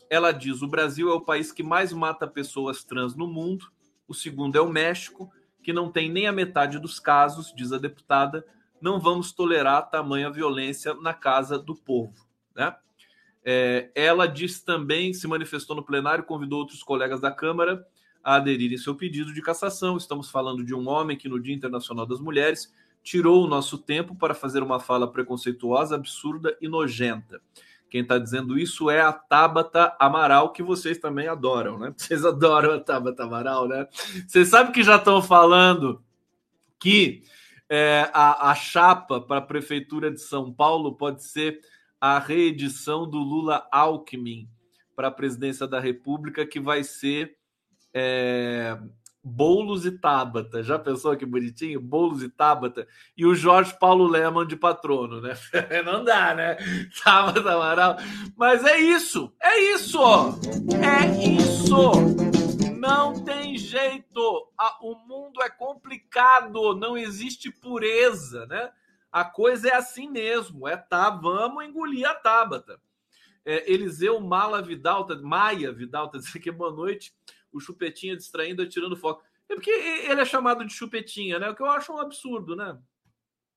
Ela 0.09 0.31
diz: 0.31 0.63
o 0.63 0.69
Brasil 0.69 1.11
é 1.11 1.13
o 1.13 1.21
país 1.21 1.51
que 1.51 1.61
mais 1.61 1.93
mata 1.93 2.29
pessoas 2.29 2.85
trans 2.85 3.17
no 3.17 3.27
mundo. 3.27 3.67
O 4.07 4.15
segundo 4.15 4.57
é 4.57 4.61
o 4.61 4.69
México, 4.69 5.29
que 5.65 5.73
não 5.73 5.91
tem 5.91 6.09
nem 6.09 6.29
a 6.29 6.33
metade 6.33 6.79
dos 6.79 7.01
casos, 7.01 7.53
diz 7.57 7.73
a 7.73 7.79
deputada. 7.79 8.47
Não 8.81 9.01
vamos 9.01 9.33
tolerar 9.33 9.91
tamanha 9.91 10.31
violência 10.31 10.95
na 10.95 11.13
casa 11.13 11.59
do 11.59 11.75
povo. 11.75 12.15
Né? 12.55 12.73
É, 13.45 13.91
ela 13.97 14.29
disse 14.29 14.65
também, 14.65 15.13
se 15.13 15.27
manifestou 15.27 15.75
no 15.75 15.85
plenário, 15.85 16.23
convidou 16.23 16.61
outros 16.61 16.85
colegas 16.85 17.21
da 17.21 17.33
Câmara 17.33 17.85
a 18.23 18.37
aderirem 18.37 18.79
seu 18.79 18.95
pedido 18.95 19.35
de 19.35 19.43
cassação. 19.43 19.97
Estamos 19.97 20.31
falando 20.31 20.65
de 20.65 20.73
um 20.73 20.89
homem 20.89 21.17
que, 21.17 21.29
no 21.29 21.43
Dia 21.43 21.53
Internacional 21.53 22.07
das 22.07 22.21
Mulheres, 22.21 22.73
tirou 23.03 23.45
o 23.45 23.49
nosso 23.49 23.79
tempo 23.79 24.15
para 24.15 24.35
fazer 24.35 24.63
uma 24.63 24.79
fala 24.79 25.11
preconceituosa, 25.11 25.97
absurda 25.97 26.57
e 26.61 26.69
nojenta. 26.69 27.41
Quem 27.91 28.01
está 28.01 28.17
dizendo 28.17 28.59
isso 28.59 28.89
é 28.89 29.03
a 29.03 29.13
Tabata 29.13 29.95
Amaral, 29.99 30.53
que 30.53 30.63
vocês 30.63 30.97
também 30.97 31.29
adoram, 31.29 31.79
né? 31.79 31.93
Vocês 31.95 32.25
adoram 32.25 32.73
a 32.73 32.81
Tabata 32.81 33.25
Amaral, 33.25 33.69
né? 33.69 33.87
Vocês 34.27 34.49
sabem 34.49 34.73
que 34.73 34.83
já 34.83 34.97
estão 34.97 35.21
falando 35.21 36.03
que 36.79 37.23
é, 37.69 38.11
a, 38.13 38.51
a 38.51 38.55
chapa 38.55 39.21
para 39.21 39.39
a 39.39 39.43
Prefeitura 39.43 40.11
de 40.11 40.21
São 40.21 40.53
Paulo 40.53 40.95
pode 40.95 41.23
ser 41.23 41.61
a 42.01 42.19
reedição 42.19 43.09
do 43.09 43.19
Lula 43.19 43.69
Alckmin 43.71 44.49
para 44.97 45.09
a 45.09 45.13
presidência 45.13 45.67
da 45.67 45.79
República, 45.79 46.47
que 46.47 46.59
vai 46.59 46.83
ser 46.83 47.37
é, 47.93 48.79
Boulos 49.25 49.87
e 49.87 49.93
Tabata. 49.93 50.63
Já 50.63 50.79
pensou 50.79 51.17
que 51.17 51.25
bonitinho? 51.25 51.81
Boulos 51.81 52.23
e 52.23 52.29
Tabata. 52.29 52.89
E 53.17 53.25
o 53.25 53.35
Jorge 53.35 53.77
Paulo 53.79 54.07
Leman 54.07 54.47
de 54.47 54.57
patrono, 54.57 55.21
né? 55.21 55.35
Não 55.85 56.03
dá, 56.03 56.35
né? 56.35 56.57
Tabata 57.05 57.53
Amaral. 57.53 57.97
Mas 58.37 58.65
é 58.65 58.79
isso. 58.79 59.33
É 59.41 59.61
isso. 59.75 60.01
É 60.83 61.23
isso. 61.25 61.93
Não 62.77 63.23
tem 63.23 63.57
jeito. 63.57 64.49
O 64.81 64.97
mundo 65.07 65.41
é 65.41 65.49
complicado. 65.49 66.75
Não 66.75 66.97
existe 66.97 67.51
pureza, 67.51 68.45
né? 68.47 68.71
A 69.13 69.25
coisa 69.25 69.69
é 69.69 69.77
assim 69.77 70.11
mesmo. 70.11 70.67
É 70.67 70.77
tá, 70.77 71.11
vamos 71.11 71.65
engolir 71.65 72.09
a 72.09 72.15
Tabata. 72.15 72.81
É, 73.45 73.71
Eliseu 73.73 74.21
Mala 74.21 74.63
Vidal, 74.63 75.07
Maia 75.21 75.73
Vidal, 75.73 76.09
tá 76.09 76.19
dizendo 76.19 76.53
boa 76.53 76.73
noite 76.73 77.13
o 77.53 77.61
Chupetinha 77.61 78.17
distraindo, 78.17 78.67
tirando 78.69 78.97
foco. 78.97 79.23
É 79.49 79.55
porque 79.55 79.71
ele 79.71 80.21
é 80.21 80.25
chamado 80.25 80.65
de 80.65 80.73
Chupetinha, 80.73 81.39
né? 81.39 81.51
O 81.51 81.55
que 81.55 81.63
eu 81.63 81.71
acho 81.71 81.93
um 81.93 81.99
absurdo, 81.99 82.57
né? 82.57 82.79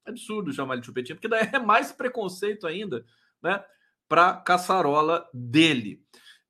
Absurdo 0.05 0.53
chamar 0.53 0.75
ele 0.75 0.81
de 0.81 0.87
Chupetinha, 0.87 1.15
porque 1.15 1.27
daí 1.27 1.49
é 1.53 1.59
mais 1.59 1.91
preconceito 1.91 2.67
ainda, 2.67 3.05
né? 3.41 3.63
Para 4.07 4.35
caçarola 4.35 5.27
dele. 5.33 6.03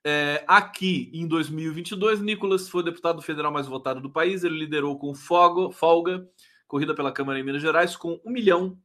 É, 0.03 0.43
aqui 0.47 1.09
em 1.13 1.27
2022, 1.27 2.21
Nicolas 2.21 2.69
foi 2.69 2.81
o 2.81 2.85
deputado 2.85 3.21
federal 3.21 3.51
mais 3.51 3.67
votado 3.67 4.01
do 4.01 4.09
país. 4.09 4.43
Ele 4.43 4.59
liderou 4.59 4.99
com 4.99 5.15
folga, 5.15 5.71
folga 5.71 6.27
corrida 6.67 6.93
pela 6.93 7.11
Câmara 7.11 7.39
em 7.39 7.43
Minas 7.43 7.61
Gerais, 7.61 7.95
com 7.95 8.19
1 8.25 8.31
milhão 8.31 8.77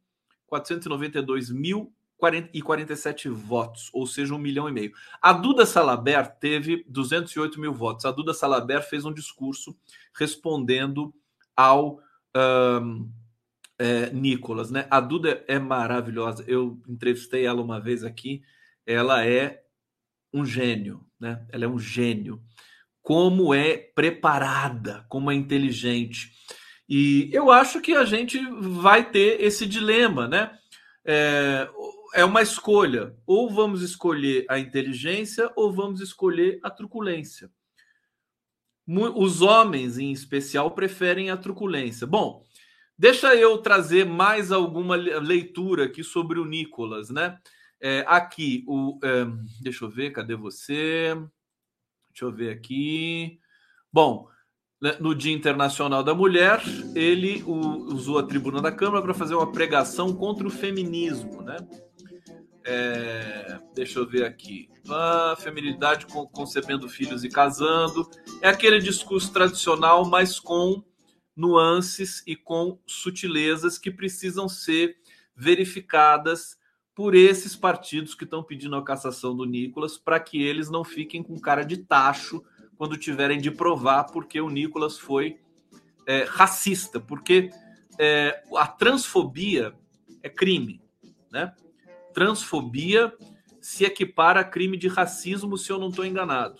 492 0.46 1.50
mil 1.50 1.92
e 2.52 2.62
47 2.62 3.28
votos, 3.28 3.90
ou 3.92 4.06
seja, 4.06 4.34
um 4.34 4.38
milhão 4.38 4.68
e 4.68 4.72
meio. 4.72 4.92
A 5.20 5.32
Duda 5.32 5.64
Salaber 5.64 6.30
teve 6.36 6.84
208 6.88 7.60
mil 7.60 7.72
votos. 7.72 8.04
A 8.04 8.10
Duda 8.10 8.34
Salaber 8.34 8.82
fez 8.82 9.04
um 9.04 9.12
discurso 9.12 9.76
respondendo 10.14 11.14
ao, 11.56 12.00
um, 12.36 13.10
é, 13.78 14.10
Nicolas, 14.10 14.70
né? 14.70 14.86
A 14.90 15.00
Duda 15.00 15.42
é 15.48 15.58
maravilhosa. 15.58 16.44
Eu 16.46 16.80
entrevistei 16.88 17.46
ela 17.46 17.62
uma 17.62 17.80
vez 17.80 18.04
aqui. 18.04 18.42
Ela 18.86 19.26
é 19.26 19.62
um 20.32 20.44
gênio, 20.44 21.04
né? 21.18 21.46
Ela 21.50 21.64
é 21.64 21.68
um 21.68 21.78
gênio. 21.78 22.42
Como 23.02 23.54
é 23.54 23.76
preparada, 23.76 25.04
como 25.08 25.30
é 25.30 25.34
inteligente. 25.34 26.32
E 26.88 27.30
eu 27.32 27.50
acho 27.50 27.80
que 27.80 27.94
a 27.94 28.04
gente 28.04 28.38
vai 28.60 29.10
ter 29.10 29.40
esse 29.40 29.64
dilema, 29.64 30.28
né? 30.28 30.50
É, 31.04 31.68
é 32.14 32.24
uma 32.24 32.42
escolha. 32.42 33.14
Ou 33.26 33.50
vamos 33.50 33.82
escolher 33.82 34.46
a 34.48 34.58
inteligência 34.58 35.50
ou 35.56 35.72
vamos 35.72 36.00
escolher 36.00 36.58
a 36.62 36.70
truculência. 36.70 37.50
Os 38.86 39.40
homens, 39.40 39.98
em 39.98 40.10
especial, 40.10 40.72
preferem 40.72 41.30
a 41.30 41.36
truculência. 41.36 42.06
Bom, 42.06 42.44
Deixa 43.00 43.34
eu 43.34 43.56
trazer 43.56 44.04
mais 44.04 44.52
alguma 44.52 44.94
leitura 44.94 45.86
aqui 45.86 46.04
sobre 46.04 46.38
o 46.38 46.44
Nicolas, 46.44 47.08
né? 47.08 47.38
É, 47.80 48.04
aqui, 48.06 48.62
o, 48.68 48.98
é, 49.02 49.24
deixa 49.58 49.86
eu 49.86 49.88
ver, 49.88 50.10
cadê 50.10 50.36
você? 50.36 51.14
Deixa 52.10 52.26
eu 52.26 52.30
ver 52.30 52.50
aqui. 52.50 53.40
Bom, 53.90 54.28
né, 54.82 54.98
no 55.00 55.14
Dia 55.14 55.32
Internacional 55.32 56.04
da 56.04 56.14
Mulher, 56.14 56.60
ele 56.94 57.42
usou 57.42 58.18
a 58.18 58.22
tribuna 58.22 58.60
da 58.60 58.70
Câmara 58.70 59.02
para 59.02 59.14
fazer 59.14 59.34
uma 59.34 59.50
pregação 59.50 60.14
contra 60.14 60.46
o 60.46 60.50
feminismo, 60.50 61.40
né? 61.40 61.56
É, 62.72 63.58
deixa 63.74 63.98
eu 63.98 64.06
ver 64.06 64.24
aqui. 64.24 64.70
Ah, 64.88 65.34
feminilidade 65.36 66.06
concebendo 66.06 66.88
filhos 66.88 67.24
e 67.24 67.28
casando. 67.28 68.08
É 68.40 68.48
aquele 68.48 68.78
discurso 68.78 69.32
tradicional, 69.32 70.04
mas 70.04 70.38
com 70.38 70.80
nuances 71.34 72.22
e 72.28 72.36
com 72.36 72.78
sutilezas 72.86 73.76
que 73.76 73.90
precisam 73.90 74.48
ser 74.48 74.96
verificadas 75.34 76.56
por 76.94 77.16
esses 77.16 77.56
partidos 77.56 78.14
que 78.14 78.22
estão 78.22 78.40
pedindo 78.40 78.76
a 78.76 78.84
cassação 78.84 79.36
do 79.36 79.44
Nicolas, 79.44 79.98
para 79.98 80.20
que 80.20 80.40
eles 80.40 80.70
não 80.70 80.84
fiquem 80.84 81.24
com 81.24 81.40
cara 81.40 81.64
de 81.64 81.78
tacho 81.78 82.40
quando 82.76 82.96
tiverem 82.96 83.40
de 83.40 83.50
provar 83.50 84.04
porque 84.04 84.40
o 84.40 84.48
Nicolas 84.48 84.96
foi 84.96 85.40
é, 86.06 86.22
racista, 86.22 87.00
porque 87.00 87.50
é, 87.98 88.44
a 88.54 88.68
transfobia 88.68 89.74
é 90.22 90.28
crime, 90.28 90.80
né? 91.32 91.52
Transfobia 92.20 93.14
se 93.62 93.86
equipara 93.86 94.40
a 94.40 94.44
crime 94.44 94.76
de 94.76 94.88
racismo, 94.88 95.56
se 95.56 95.72
eu 95.72 95.78
não 95.78 95.88
estou 95.88 96.04
enganado. 96.04 96.56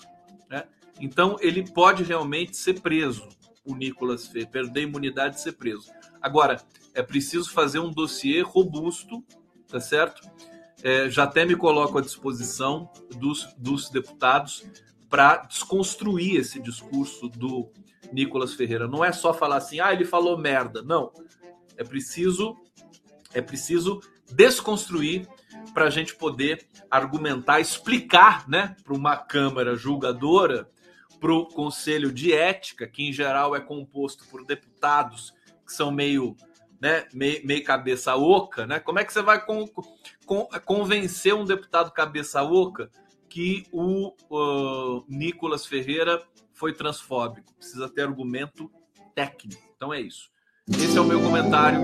Né? 0.48 0.64
Então 0.98 1.36
ele 1.38 1.70
pode 1.70 2.02
realmente 2.02 2.56
ser 2.56 2.80
preso 2.80 3.28
o 3.62 3.74
Nicolas 3.74 4.26
fez, 4.26 4.46
perder 4.46 4.80
a 4.80 4.82
imunidade 4.84 5.36
e 5.36 5.40
ser 5.40 5.52
preso. 5.52 5.90
Agora, 6.20 6.62
é 6.94 7.02
preciso 7.02 7.50
fazer 7.50 7.78
um 7.78 7.90
dossiê 7.90 8.40
robusto, 8.40 9.22
tá 9.68 9.78
certo? 9.78 10.26
É, 10.82 11.11
já 11.11 11.24
até 11.24 11.44
me 11.44 11.54
coloco 11.54 11.98
à 11.98 12.00
disposição 12.00 12.90
dos, 13.16 13.52
dos 13.58 13.90
deputados 13.90 14.64
para 15.11 15.36
desconstruir 15.38 16.40
esse 16.40 16.58
discurso 16.58 17.28
do 17.28 17.70
Nicolas 18.11 18.54
Ferreira. 18.54 18.88
Não 18.88 19.04
é 19.04 19.12
só 19.12 19.34
falar 19.34 19.56
assim, 19.56 19.78
ah, 19.78 19.92
ele 19.92 20.06
falou 20.06 20.38
merda. 20.38 20.80
Não. 20.80 21.12
É 21.76 21.84
preciso, 21.84 22.56
é 23.34 23.42
preciso 23.42 24.00
desconstruir 24.32 25.28
para 25.72 25.86
a 25.86 25.90
gente 25.90 26.14
poder 26.14 26.66
argumentar, 26.90 27.61
explicar, 27.61 28.48
né, 28.48 28.76
para 28.82 28.94
uma 28.94 29.16
Câmara 29.16 29.76
julgadora 29.76 30.68
para 31.20 31.32
o 31.32 31.46
Conselho 31.46 32.11
de 32.11 32.32
Ética, 32.32 32.86
que 32.86 33.08
em 33.08 33.12
geral 33.12 33.54
é 33.54 33.61
composto 33.61 34.26
por 34.28 34.44
deputados 34.44 35.34
que 35.66 35.72
são 35.72 35.90
meio, 35.90 36.34
né, 36.80 37.06
meio, 37.12 37.46
meio 37.46 37.62
cabeça 37.62 38.16
oca, 38.16 38.66
né? 38.66 38.80
Como 38.80 38.98
é 38.98 39.04
que 39.04 39.12
você 39.12 39.22
vai 39.22 39.44
con, 39.44 39.68
con, 40.24 40.48
convencer 40.64 41.34
um 41.34 41.44
deputado 41.44 41.92
cabeça 41.92 42.42
oca 42.42 42.90
que 43.28 43.66
o 43.70 44.14
uh, 44.30 45.04
Nicolas 45.08 45.66
Ferreira 45.66 46.22
foi 46.54 46.72
transfóbico? 46.72 47.54
Precisa 47.54 47.88
ter 47.88 48.02
argumento 48.02 48.70
técnico. 49.14 49.62
Então 49.76 49.92
é 49.92 50.00
isso. 50.00 50.30
Esse 50.68 50.96
é 50.96 51.00
o 51.00 51.04
meu 51.04 51.20
comentário, 51.20 51.80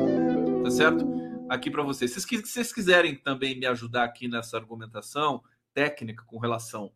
tá 0.64 0.70
certo? 0.70 1.25
Aqui 1.48 1.70
para 1.70 1.82
vocês. 1.82 2.12
Se 2.12 2.20
vocês 2.20 2.72
quiserem 2.72 3.14
também 3.14 3.58
me 3.58 3.66
ajudar 3.66 4.04
aqui 4.04 4.26
nessa 4.26 4.56
argumentação 4.56 5.42
técnica 5.72 6.24
com 6.26 6.38
relação 6.38 6.90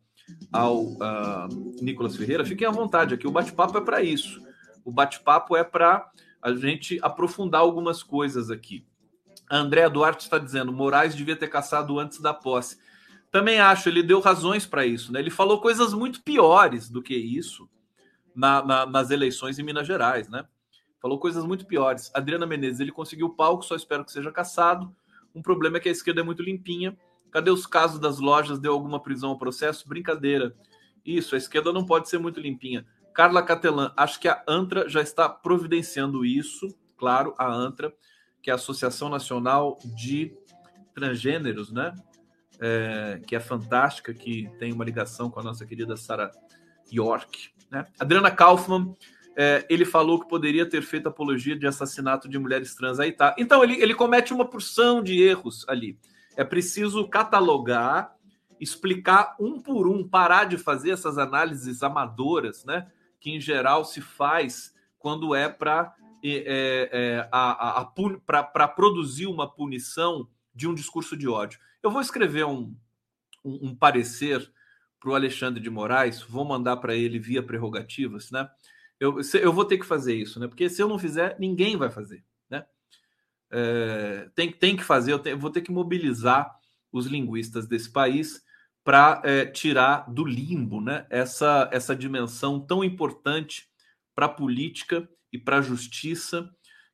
ao 0.51 0.83
uh, 0.83 1.47
Nicolas 1.81 2.15
Ferreira, 2.15 2.45
fiquem 2.45 2.67
à 2.67 2.71
vontade 2.71 3.13
aqui. 3.13 3.27
O 3.27 3.31
bate-papo 3.31 3.77
é 3.77 3.81
para 3.81 4.01
isso. 4.01 4.41
O 4.83 4.91
bate-papo 4.91 5.55
é 5.55 5.63
para 5.63 6.09
a 6.41 6.53
gente 6.53 6.99
aprofundar 7.01 7.61
algumas 7.61 8.03
coisas 8.03 8.49
aqui. 8.49 8.85
A 9.49 9.57
Andréa 9.57 9.89
Duarte 9.89 10.23
está 10.23 10.37
dizendo: 10.37 10.73
Moraes 10.73 11.15
devia 11.15 11.35
ter 11.35 11.47
caçado 11.47 11.99
antes 11.99 12.19
da 12.19 12.33
posse. 12.33 12.77
Também 13.31 13.59
acho, 13.61 13.87
ele 13.87 14.03
deu 14.03 14.19
razões 14.19 14.65
para 14.65 14.85
isso. 14.85 15.13
Né? 15.13 15.19
Ele 15.19 15.29
falou 15.29 15.61
coisas 15.61 15.93
muito 15.93 16.21
piores 16.21 16.89
do 16.89 17.01
que 17.01 17.15
isso 17.15 17.69
na, 18.35 18.61
na, 18.63 18.85
nas 18.85 19.09
eleições 19.09 19.57
em 19.57 19.63
Minas 19.63 19.87
Gerais. 19.87 20.27
Né? 20.27 20.45
Falou 21.01 21.19
coisas 21.19 21.43
muito 21.45 21.65
piores. 21.65 22.11
Adriana 22.13 22.45
Menezes, 22.45 22.79
ele 22.79 22.91
conseguiu 22.91 23.27
o 23.27 23.35
palco, 23.35 23.63
só 23.63 23.75
espero 23.75 24.05
que 24.05 24.11
seja 24.11 24.31
caçado. 24.31 24.95
Um 25.33 25.41
problema 25.41 25.77
é 25.77 25.79
que 25.79 25.89
a 25.89 25.91
esquerda 25.91 26.21
é 26.21 26.23
muito 26.23 26.43
limpinha 26.43 26.95
Cadê 27.31 27.49
os 27.49 27.65
casos 27.65 27.97
das 27.97 28.19
lojas? 28.19 28.59
Deu 28.59 28.73
alguma 28.73 29.01
prisão 29.01 29.29
ao 29.29 29.37
processo? 29.37 29.87
Brincadeira. 29.87 30.53
Isso, 31.03 31.33
a 31.33 31.37
esquerda 31.37 31.71
não 31.71 31.85
pode 31.85 32.09
ser 32.09 32.19
muito 32.19 32.39
limpinha. 32.39 32.85
Carla 33.13 33.41
Catelan, 33.41 33.93
acho 33.95 34.19
que 34.19 34.27
a 34.27 34.43
ANTRA 34.47 34.87
já 34.87 35.01
está 35.01 35.27
providenciando 35.29 36.25
isso. 36.25 36.67
Claro, 36.97 37.33
a 37.37 37.47
ANTRA, 37.47 37.93
que 38.41 38.49
é 38.49 38.53
a 38.53 38.57
Associação 38.57 39.09
Nacional 39.09 39.79
de 39.83 40.35
Transgêneros, 40.93 41.71
né? 41.71 41.95
É, 42.59 43.19
que 43.25 43.35
é 43.35 43.39
fantástica, 43.39 44.13
que 44.13 44.47
tem 44.59 44.71
uma 44.71 44.85
ligação 44.85 45.31
com 45.31 45.39
a 45.39 45.43
nossa 45.43 45.65
querida 45.65 45.97
Sara 45.97 46.29
York. 46.91 47.49
Né? 47.71 47.87
Adriana 47.99 48.29
Kaufman, 48.29 48.93
é, 49.35 49.65
ele 49.69 49.85
falou 49.85 50.19
que 50.19 50.27
poderia 50.27 50.65
ter 50.65 50.81
feito 50.81 51.07
apologia 51.07 51.55
de 51.55 51.65
assassinato 51.65 52.27
de 52.27 52.37
mulheres 52.37 52.75
trans. 52.75 52.99
Aí 52.99 53.11
tá. 53.11 53.35
Então, 53.37 53.63
ele, 53.63 53.81
ele 53.81 53.95
comete 53.95 54.33
uma 54.33 54.45
porção 54.45 55.01
de 55.01 55.21
erros 55.21 55.65
ali. 55.67 55.97
É 56.35 56.43
preciso 56.43 57.07
catalogar, 57.07 58.15
explicar 58.59 59.35
um 59.39 59.59
por 59.59 59.87
um, 59.87 60.07
parar 60.07 60.45
de 60.45 60.57
fazer 60.57 60.91
essas 60.91 61.17
análises 61.17 61.83
amadoras, 61.83 62.65
né? 62.65 62.91
Que 63.19 63.31
em 63.31 63.39
geral 63.39 63.85
se 63.85 64.01
faz 64.01 64.73
quando 64.99 65.33
é 65.33 65.49
para 65.49 65.93
é, 66.23 66.89
é, 66.91 67.29
para 68.25 68.67
produzir 68.67 69.25
uma 69.25 69.49
punição 69.49 70.27
de 70.53 70.67
um 70.67 70.73
discurso 70.75 71.17
de 71.17 71.27
ódio. 71.27 71.59
Eu 71.81 71.89
vou 71.89 72.01
escrever 72.01 72.45
um, 72.45 72.75
um, 73.43 73.69
um 73.69 73.75
parecer 73.75 74.51
para 74.99 75.09
o 75.09 75.15
Alexandre 75.15 75.59
de 75.59 75.69
Moraes, 75.69 76.21
vou 76.21 76.45
mandar 76.45 76.77
para 76.77 76.93
ele 76.95 77.17
via 77.17 77.41
prerrogativas, 77.41 78.29
né? 78.29 78.47
Eu, 79.01 79.19
eu 79.41 79.51
vou 79.51 79.65
ter 79.65 79.77
que 79.77 79.85
fazer 79.85 80.15
isso, 80.15 80.39
né? 80.39 80.47
Porque 80.47 80.69
se 80.69 80.81
eu 80.81 80.87
não 80.87 80.97
fizer, 80.97 81.35
ninguém 81.37 81.75
vai 81.75 81.89
fazer 81.89 82.23
é, 83.51 84.29
tem, 84.33 84.51
tem 84.51 84.75
que 84.75 84.83
fazer, 84.83 85.11
eu 85.11 85.19
tenho, 85.19 85.37
vou 85.37 85.51
ter 85.51 85.61
que 85.61 85.71
mobilizar 85.71 86.49
os 86.91 87.05
linguistas 87.05 87.67
desse 87.67 87.91
país 87.91 88.41
para 88.83 89.21
é, 89.23 89.45
tirar 89.45 90.09
do 90.11 90.25
limbo 90.25 90.81
né, 90.81 91.05
essa, 91.09 91.69
essa 91.71 91.95
dimensão 91.95 92.59
tão 92.59 92.83
importante 92.83 93.67
para 94.15 94.25
a 94.25 94.29
política 94.29 95.07
e 95.31 95.37
para 95.37 95.57
a 95.57 95.61
justiça, 95.61 96.49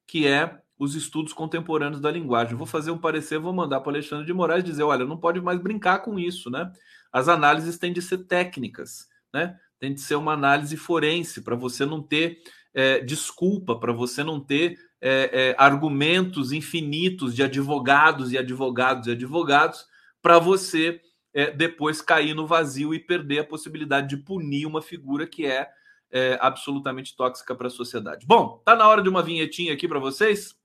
que 0.06 0.28
é 0.28 0.60
os 0.78 0.96
estudos 0.96 1.34
contemporâneos 1.34 2.02
da 2.02 2.12
linguagem. 2.12 2.56
Vou 2.56 2.68
fazer 2.68 2.92
um 2.92 2.98
parecer, 2.98 3.40
vou 3.40 3.54
mandar 3.54 3.80
para 3.80 3.92
Alexandre 3.92 4.26
de 4.26 4.34
Moraes 4.34 4.64
dizer: 4.64 4.84
olha, 4.84 5.06
não 5.06 5.18
pode 5.18 5.42
mais 5.42 5.60
brincar 5.60 6.00
com 6.00 6.20
isso, 6.20 6.50
né? 6.50 6.72
As 7.12 7.28
análises 7.28 7.78
têm 7.78 7.94
de 7.94 8.02
ser 8.02 8.20
técnicas, 8.26 9.08
né? 9.34 9.58
Tem 9.80 9.94
de 9.94 10.02
ser 10.02 10.16
uma 10.16 10.34
análise 10.34 10.76
forense 10.76 11.42
para 11.42 11.56
você 11.56 11.86
não 11.86 12.02
ter 12.02 12.42
é, 12.74 13.00
desculpa, 13.00 13.76
para 13.76 13.92
você 13.92 14.24
não 14.24 14.40
ter 14.40 14.78
é, 15.02 15.30
é, 15.34 15.56
argumentos 15.58 16.52
infinitos 16.52 17.34
de 17.34 17.42
advogados 17.42 18.32
e 18.32 18.38
advogados 18.38 19.08
e 19.08 19.12
advogados 19.12 19.86
para 20.22 20.38
você 20.38 21.02
é, 21.34 21.52
depois 21.52 22.02
cair 22.02 22.34
no 22.36 22.46
vazio 22.46 22.94
e 22.94 23.00
perder 23.00 23.40
a 23.40 23.44
possibilidade 23.44 24.10
de 24.10 24.18
punir 24.18 24.66
uma 24.66 24.82
figura 24.82 25.26
que 25.26 25.46
é, 25.46 25.68
é 26.12 26.38
absolutamente 26.42 27.16
tóxica 27.16 27.56
para 27.56 27.68
a 27.68 27.72
sociedade. 27.72 28.26
Bom, 28.28 28.62
tá 28.64 28.76
na 28.76 28.88
hora 28.88 29.02
de 29.02 29.10
uma 29.10 29.24
vinhetinha 29.24 29.74
aqui 29.74 29.88
para 29.88 30.00
vocês. 30.00 30.56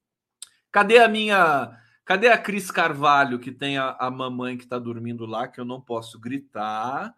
Cadê 0.70 0.98
a 0.98 1.08
minha. 1.08 1.78
Cadê 2.04 2.28
a 2.28 2.36
Cris 2.36 2.70
Carvalho, 2.70 3.38
que 3.38 3.52
tem 3.52 3.78
a, 3.78 3.96
a 3.98 4.10
mamãe 4.10 4.56
que 4.56 4.64
está 4.64 4.78
dormindo 4.78 5.24
lá, 5.24 5.46
que 5.46 5.60
eu 5.60 5.64
não 5.64 5.80
posso 5.80 6.18
gritar, 6.18 7.14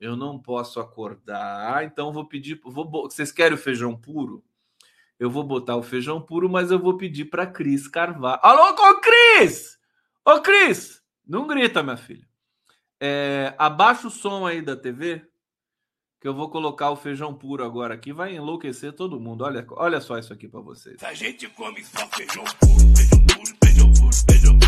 eu 0.00 0.16
não 0.16 0.38
posso 0.38 0.80
acordar, 0.80 1.84
então 1.84 2.12
vou 2.12 2.26
pedir. 2.26 2.60
Vou, 2.64 2.88
vocês 2.88 3.32
querem 3.32 3.54
o 3.56 3.60
feijão 3.60 3.96
puro? 3.96 4.44
Eu 5.18 5.28
vou 5.30 5.42
botar 5.42 5.76
o 5.76 5.82
feijão 5.82 6.20
puro, 6.20 6.48
mas 6.48 6.70
eu 6.70 6.78
vou 6.78 6.96
pedir 6.96 7.24
para 7.24 7.46
Cris 7.46 7.88
Carvalho. 7.88 8.38
Alô, 8.42 8.70
ô 8.70 9.00
Cris! 9.00 9.76
Ô 10.24 10.40
Cris! 10.40 11.02
Não 11.26 11.46
grita, 11.46 11.82
minha 11.82 11.96
filha. 11.96 12.26
É, 13.00 13.54
abaixa 13.58 14.06
o 14.06 14.10
som 14.10 14.46
aí 14.46 14.62
da 14.62 14.76
TV. 14.76 15.24
que 16.20 16.26
eu 16.26 16.34
vou 16.34 16.48
colocar 16.50 16.90
o 16.90 16.96
feijão 16.96 17.34
puro 17.34 17.64
agora 17.64 17.94
aqui, 17.94 18.12
vai 18.12 18.34
enlouquecer 18.34 18.92
todo 18.92 19.20
mundo. 19.20 19.44
Olha, 19.44 19.64
olha 19.70 20.00
só 20.00 20.18
isso 20.18 20.32
aqui 20.32 20.48
para 20.48 20.60
vocês. 20.60 21.02
A 21.02 21.14
gente 21.14 21.48
come 21.50 21.84
só 21.84 22.06
feijão 22.08 22.44
puro, 22.60 22.96
feijão 22.96 23.26
puro, 23.26 23.56
feijão 23.64 23.92
puro, 23.92 24.16
feijão 24.30 24.58
puro, 24.58 24.67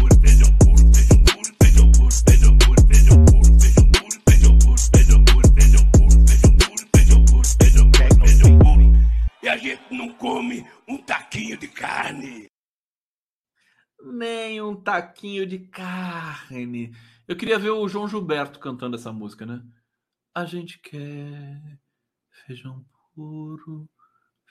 a 9.50 9.56
gente 9.56 9.82
não 9.90 10.12
come 10.14 10.64
um 10.86 10.96
taquinho 10.96 11.56
de 11.56 11.66
carne. 11.66 12.46
Nem 14.00 14.62
um 14.62 14.76
taquinho 14.76 15.44
de 15.44 15.58
carne. 15.58 16.92
Eu 17.26 17.36
queria 17.36 17.58
ver 17.58 17.70
o 17.70 17.88
João 17.88 18.06
Gilberto 18.06 18.60
cantando 18.60 18.96
essa 18.96 19.12
música, 19.12 19.44
né? 19.44 19.60
A 20.32 20.44
gente 20.44 20.78
quer 20.78 21.78
feijão 22.46 22.84
puro, 23.14 23.90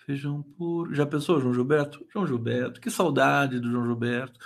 feijão 0.05 0.43
puro. 0.43 0.93
Já 0.93 1.05
pensou, 1.05 1.39
João 1.39 1.53
Gilberto? 1.53 2.05
João 2.11 2.27
Gilberto, 2.27 2.81
que 2.81 2.91
saudade 2.91 3.59
do 3.59 3.71
João 3.71 3.85
Gilberto. 3.85 4.37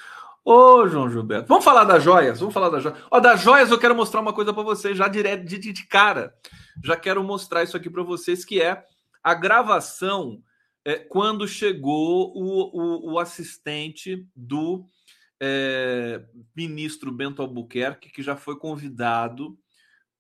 Ô, 0.46 0.88
João 0.88 1.10
Gilberto, 1.10 1.48
vamos 1.48 1.64
falar 1.64 1.84
das 1.84 2.04
joias, 2.04 2.40
vamos 2.40 2.54
falar 2.54 2.70
das 2.70 2.84
joias. 2.84 3.00
Ó, 3.10 3.20
das 3.20 3.42
joias 3.42 3.72
eu 3.72 3.80
quero 3.80 3.96
mostrar 3.96 4.22
uma 4.22 4.34
coisa 4.34 4.54
para 4.54 4.62
vocês, 4.62 4.96
já 4.96 5.08
direto 5.08 5.46
de, 5.46 5.58
de, 5.58 5.88
cara. 5.88 6.36
Já 6.84 6.96
quero 6.96 7.24
mostrar 7.24 7.64
isso 7.64 7.76
aqui 7.76 7.90
para 7.90 8.04
vocês, 8.04 8.46
que 8.46 8.62
é 8.62 8.84
a 9.24 9.34
gravação 9.34 10.44
é, 10.86 10.96
quando 10.96 11.48
chegou 11.48 12.34
o, 12.36 13.10
o, 13.10 13.14
o 13.14 13.20
assistente 13.20 14.28
do 14.36 14.86
é, 15.42 16.24
ministro 16.56 17.12
Bento 17.12 17.42
Albuquerque, 17.42 18.10
que 18.10 18.22
já 18.22 18.36
foi 18.36 18.58
convidado 18.58 19.58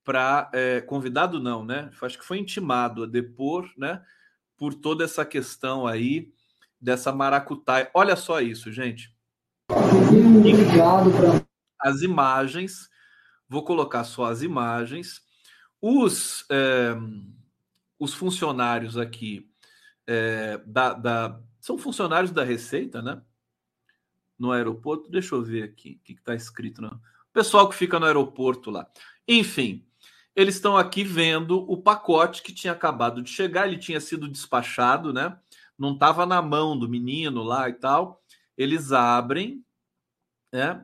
para 0.03 0.49
é, 0.53 0.81
convidado 0.81 1.39
não, 1.39 1.63
né? 1.65 1.89
Acho 2.01 2.17
que 2.17 2.25
foi 2.25 2.37
intimado 2.37 3.03
a 3.03 3.07
depor, 3.07 3.69
né? 3.77 4.03
Por 4.57 4.73
toda 4.73 5.03
essa 5.03 5.25
questão 5.25 5.87
aí 5.87 6.31
dessa 6.79 7.11
maracutaia. 7.11 7.89
Olha 7.93 8.15
só 8.15 8.41
isso, 8.41 8.71
gente. 8.71 9.13
As 11.79 12.01
imagens, 12.01 12.89
vou 13.47 13.63
colocar 13.63 14.03
só 14.03 14.25
as 14.25 14.41
imagens. 14.41 15.21
Os, 15.81 16.45
é, 16.49 16.95
os 18.03 18.13
funcionários 18.13 18.97
aqui 18.97 19.49
é, 20.05 20.57
da, 20.65 20.93
da, 20.93 21.39
são 21.61 21.77
funcionários 21.77 22.31
da 22.31 22.43
Receita, 22.43 23.01
né? 23.01 23.21
No 24.37 24.51
aeroporto. 24.51 25.09
Deixa 25.09 25.35
eu 25.35 25.41
ver 25.41 25.63
aqui 25.63 26.01
o 26.01 26.03
que 26.03 26.11
está 26.11 26.35
escrito. 26.35 26.81
Não? 26.81 26.89
O 26.89 27.31
pessoal 27.31 27.69
que 27.69 27.75
fica 27.75 27.97
no 27.97 28.05
aeroporto 28.05 28.69
lá. 28.69 28.85
Enfim, 29.25 29.87
eles 30.35 30.55
estão 30.55 30.75
aqui 30.75 31.03
vendo 31.03 31.59
o 31.71 31.77
pacote 31.77 32.43
que 32.43 32.51
tinha 32.51 32.73
acabado 32.73 33.21
de 33.21 33.29
chegar, 33.29 33.67
ele 33.67 33.77
tinha 33.77 34.01
sido 34.01 34.27
despachado, 34.27 35.13
né? 35.13 35.39
Não 35.77 35.93
estava 35.93 36.25
na 36.25 36.41
mão 36.41 36.77
do 36.77 36.89
menino 36.89 37.41
lá 37.41 37.69
e 37.69 37.73
tal. 37.73 38.21
Eles 38.57 38.91
abrem, 38.91 39.63
né? 40.51 40.83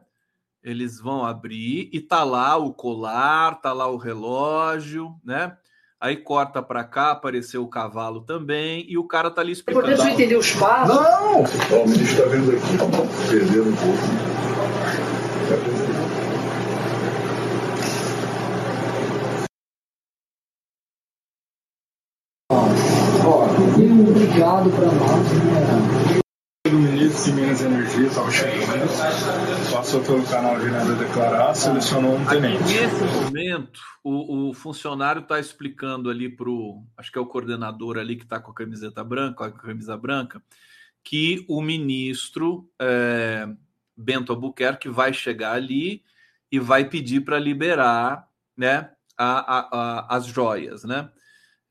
Eles 0.64 1.02
vão 1.02 1.26
abrir 1.26 1.90
e 1.92 2.00
tá 2.00 2.24
lá 2.24 2.56
o 2.56 2.74
colar, 2.74 3.60
tá 3.60 3.74
lá 3.74 3.88
o 3.88 3.98
relógio, 3.98 5.20
né? 5.22 5.58
Aí 6.02 6.16
corta 6.16 6.62
para 6.62 6.84
cá, 6.84 7.12
apareceu 7.12 7.62
o 7.62 7.68
cavalo 7.68 8.22
também, 8.22 8.86
e 8.88 8.98
o 8.98 9.04
cara 9.04 9.30
tá 9.30 9.42
ali 9.42 9.52
explicando. 9.52 9.86
É 9.86 9.94
importante 9.94 10.14
entender 10.14 10.38
os 10.38 10.52
passos. 10.54 10.96
Não! 10.96 11.44
Ó, 11.44 11.84
o 11.84 11.90
ministro 11.90 12.18
está 12.18 12.30
vendo 12.30 12.52
aqui, 12.52 12.78
perdendo 13.30 13.70
um 13.70 13.76
pouco. 13.76 14.30
obrigado 24.40 24.70
para 24.70 24.86
nós. 24.86 25.34
Né? 25.34 26.19
O 27.50 27.52
ministro 27.52 27.68
de 27.68 27.76
Minas 27.76 27.90
e 27.90 27.98
Energia 27.98 28.08
estava 28.08 28.32
chegando, 28.32 29.72
passou 29.72 30.04
pelo 30.04 30.24
canal 30.28 30.60
de 30.60 30.70
nada 30.70 30.94
declarar, 30.94 31.56
selecionou 31.56 32.16
um 32.16 32.26
tenente. 32.26 32.64
Nesse 32.64 33.04
momento, 33.24 33.80
o, 34.04 34.50
o 34.50 34.54
funcionário 34.54 35.24
está 35.24 35.40
explicando 35.40 36.12
ali 36.12 36.30
para 36.30 36.48
o, 36.48 36.86
acho 36.96 37.12
que 37.12 37.18
é 37.18 37.22
o 37.22 37.26
coordenador 37.26 37.98
ali 37.98 38.16
que 38.16 38.24
está 38.24 38.40
com 38.40 38.52
a 38.52 38.54
camiseta 38.54 39.04
branca, 39.04 39.36
com 39.36 39.44
a 39.46 39.52
camisa 39.52 39.98
branca, 39.98 40.44
que 41.04 41.44
o 41.50 41.60
ministro 41.60 42.70
é, 42.80 43.48
Bento 43.98 44.32
Albuquerque 44.32 44.88
vai 44.88 45.12
chegar 45.12 45.54
ali 45.54 46.04
e 46.52 46.60
vai 46.60 46.86
pedir 46.86 47.22
para 47.22 47.40
liberar 47.40 48.28
né, 48.56 48.92
a, 49.18 49.58
a, 49.58 49.60
a, 49.72 50.16
as 50.18 50.28
joias, 50.28 50.84
né? 50.84 51.10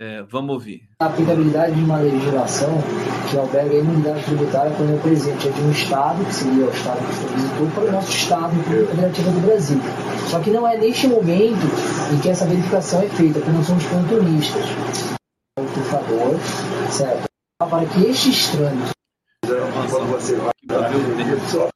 É, 0.01 0.22
vamos 0.22 0.55
ouvir. 0.55 0.82
A 1.01 1.07
aplicabilidade 1.07 1.74
de 1.74 1.82
uma 1.82 1.99
legislação 1.99 2.70
que 3.28 3.36
alberga 3.36 3.74
a 3.74 3.78
imunidade 3.80 4.24
tributária 4.24 4.72
quando 4.76 4.94
é 4.94 5.03
presente 5.03 5.51
de 5.51 5.61
um 5.61 5.72
Estado, 5.72 6.24
que 6.24 6.34
seria 6.34 6.66
o 6.66 6.70
Estado 6.70 6.99
que 6.99 7.34
visitou, 7.34 7.70
para 7.74 7.82
o 7.82 7.92
nosso 7.92 8.12
Estado, 8.12 8.55
Federativa 8.62 9.30
do 9.32 9.40
Brasil. 9.44 9.80
Só 10.28 10.38
que 10.38 10.51
não 10.51 10.68
é 10.68 10.76
neste 10.76 11.09
momento 11.09 11.66
em 12.14 12.20
que 12.20 12.28
essa 12.28 12.46
verificação 12.46 13.03
é 13.03 13.09
feita, 13.09 13.40
porque 13.40 13.51
nós 13.51 13.66
somos 13.66 13.84
contornistas. 13.86 14.64
O 15.59 15.64
tufador, 15.64 16.38
certo? 16.92 17.24
Para 17.59 17.84
que 17.86 18.07
estes 18.07 18.53
trâmites. 18.53 18.92
Quando 19.90 20.12
você 20.12 20.36
vai 20.36 20.53
só 21.51 21.68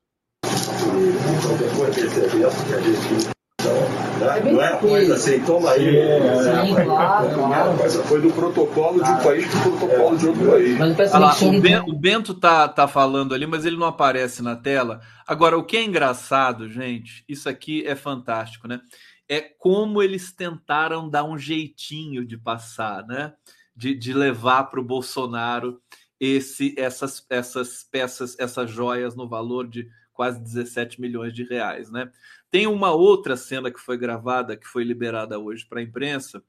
é 3.69 4.53
não 4.53 4.63
é 4.63 4.77
coisa 4.79 5.15
assim, 5.15 5.41
toma 5.45 5.71
aí. 5.71 5.85
Sim, 5.85 6.75
claro, 6.85 7.35
claro. 7.35 7.91
Foi 8.05 8.21
do 8.21 8.31
protocolo 8.33 9.03
de 9.03 9.11
um 9.11 9.19
país 9.19 9.47
para 9.47 9.59
o 9.59 9.79
protocolo 9.79 10.17
de 10.19 10.27
outro 10.29 10.51
país. 10.51 10.79
Mas 10.79 11.13
lá, 11.13 11.37
o, 11.41 11.61
ben, 11.61 11.81
o 11.81 11.93
Bento 11.93 12.35
tá, 12.35 12.69
tá 12.69 12.89
falando 12.89 13.35
ali, 13.35 13.47
mas 13.47 13.65
ele 13.65 13.77
não 13.77 13.87
aparece 13.87 14.43
na 14.43 14.57
tela. 14.57 15.01
Agora, 15.27 15.57
o 15.57 15.65
que 15.65 15.77
é 15.77 15.85
engraçado, 15.85 16.69
gente, 16.69 17.25
isso 17.29 17.49
aqui 17.49 17.87
é 17.87 17.95
fantástico, 17.95 18.67
né? 18.67 18.81
É 19.29 19.41
como 19.41 20.03
eles 20.03 20.33
tentaram 20.33 21.09
dar 21.09 21.25
um 21.25 21.39
jeitinho 21.39 22.25
de 22.25 22.37
passar, 22.37 23.07
né? 23.07 23.33
De, 23.75 23.95
de 23.95 24.13
levar 24.13 24.65
para 24.65 24.81
o 24.81 24.85
Bolsonaro 24.85 25.81
esse, 26.21 26.75
essas, 26.79 27.25
essas 27.29 27.83
peças, 27.83 28.39
essas 28.39 28.71
joias 28.71 29.17
no 29.17 29.29
valor 29.29 29.67
de 29.67 29.89
quase 30.13 30.41
17 30.41 31.01
milhões 31.01 31.33
de 31.33 31.43
reais, 31.43 31.91
né? 31.91 32.11
Tem 32.53 32.67
uma 32.67 32.93
outra 32.93 33.35
cena 33.35 33.71
que 33.71 33.81
foi 33.81 33.97
gravada, 33.97 34.59
que 34.59 34.69
foi 34.69 34.85
liberada 34.85 35.39
hoje 35.39 35.65
para 35.65 35.81
a 35.81 35.83
imprensa, 35.83 36.45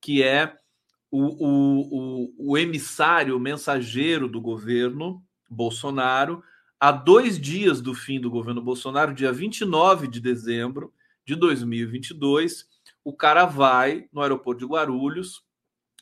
que 0.00 0.20
é 0.20 0.52
o, 1.08 1.22
o, 1.46 2.34
o, 2.36 2.58
emissário, 2.58 3.36
o 3.36 3.40
mensageiro 3.40 4.28
do 4.28 4.40
governo 4.40 5.22
Bolsonaro, 5.48 6.42
há 6.80 6.90
dois 6.90 7.40
dias 7.40 7.80
do 7.80 7.94
fim 7.94 8.20
do 8.20 8.32
governo 8.32 8.60
Bolsonaro, 8.60 9.14
dia 9.14 9.32
29 9.32 10.08
de 10.08 10.20
dezembro 10.20 10.92
de 11.24 11.36
2022, 11.36 12.68
o 13.04 13.12
cara 13.12 13.46
vai 13.46 14.08
no 14.12 14.22
aeroporto 14.22 14.58
de 14.58 14.66
Guarulhos, 14.66 15.44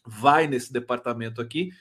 vai 0.02 0.46
nesse 0.46 0.72
departamento 0.72 1.42
aqui 1.42 1.72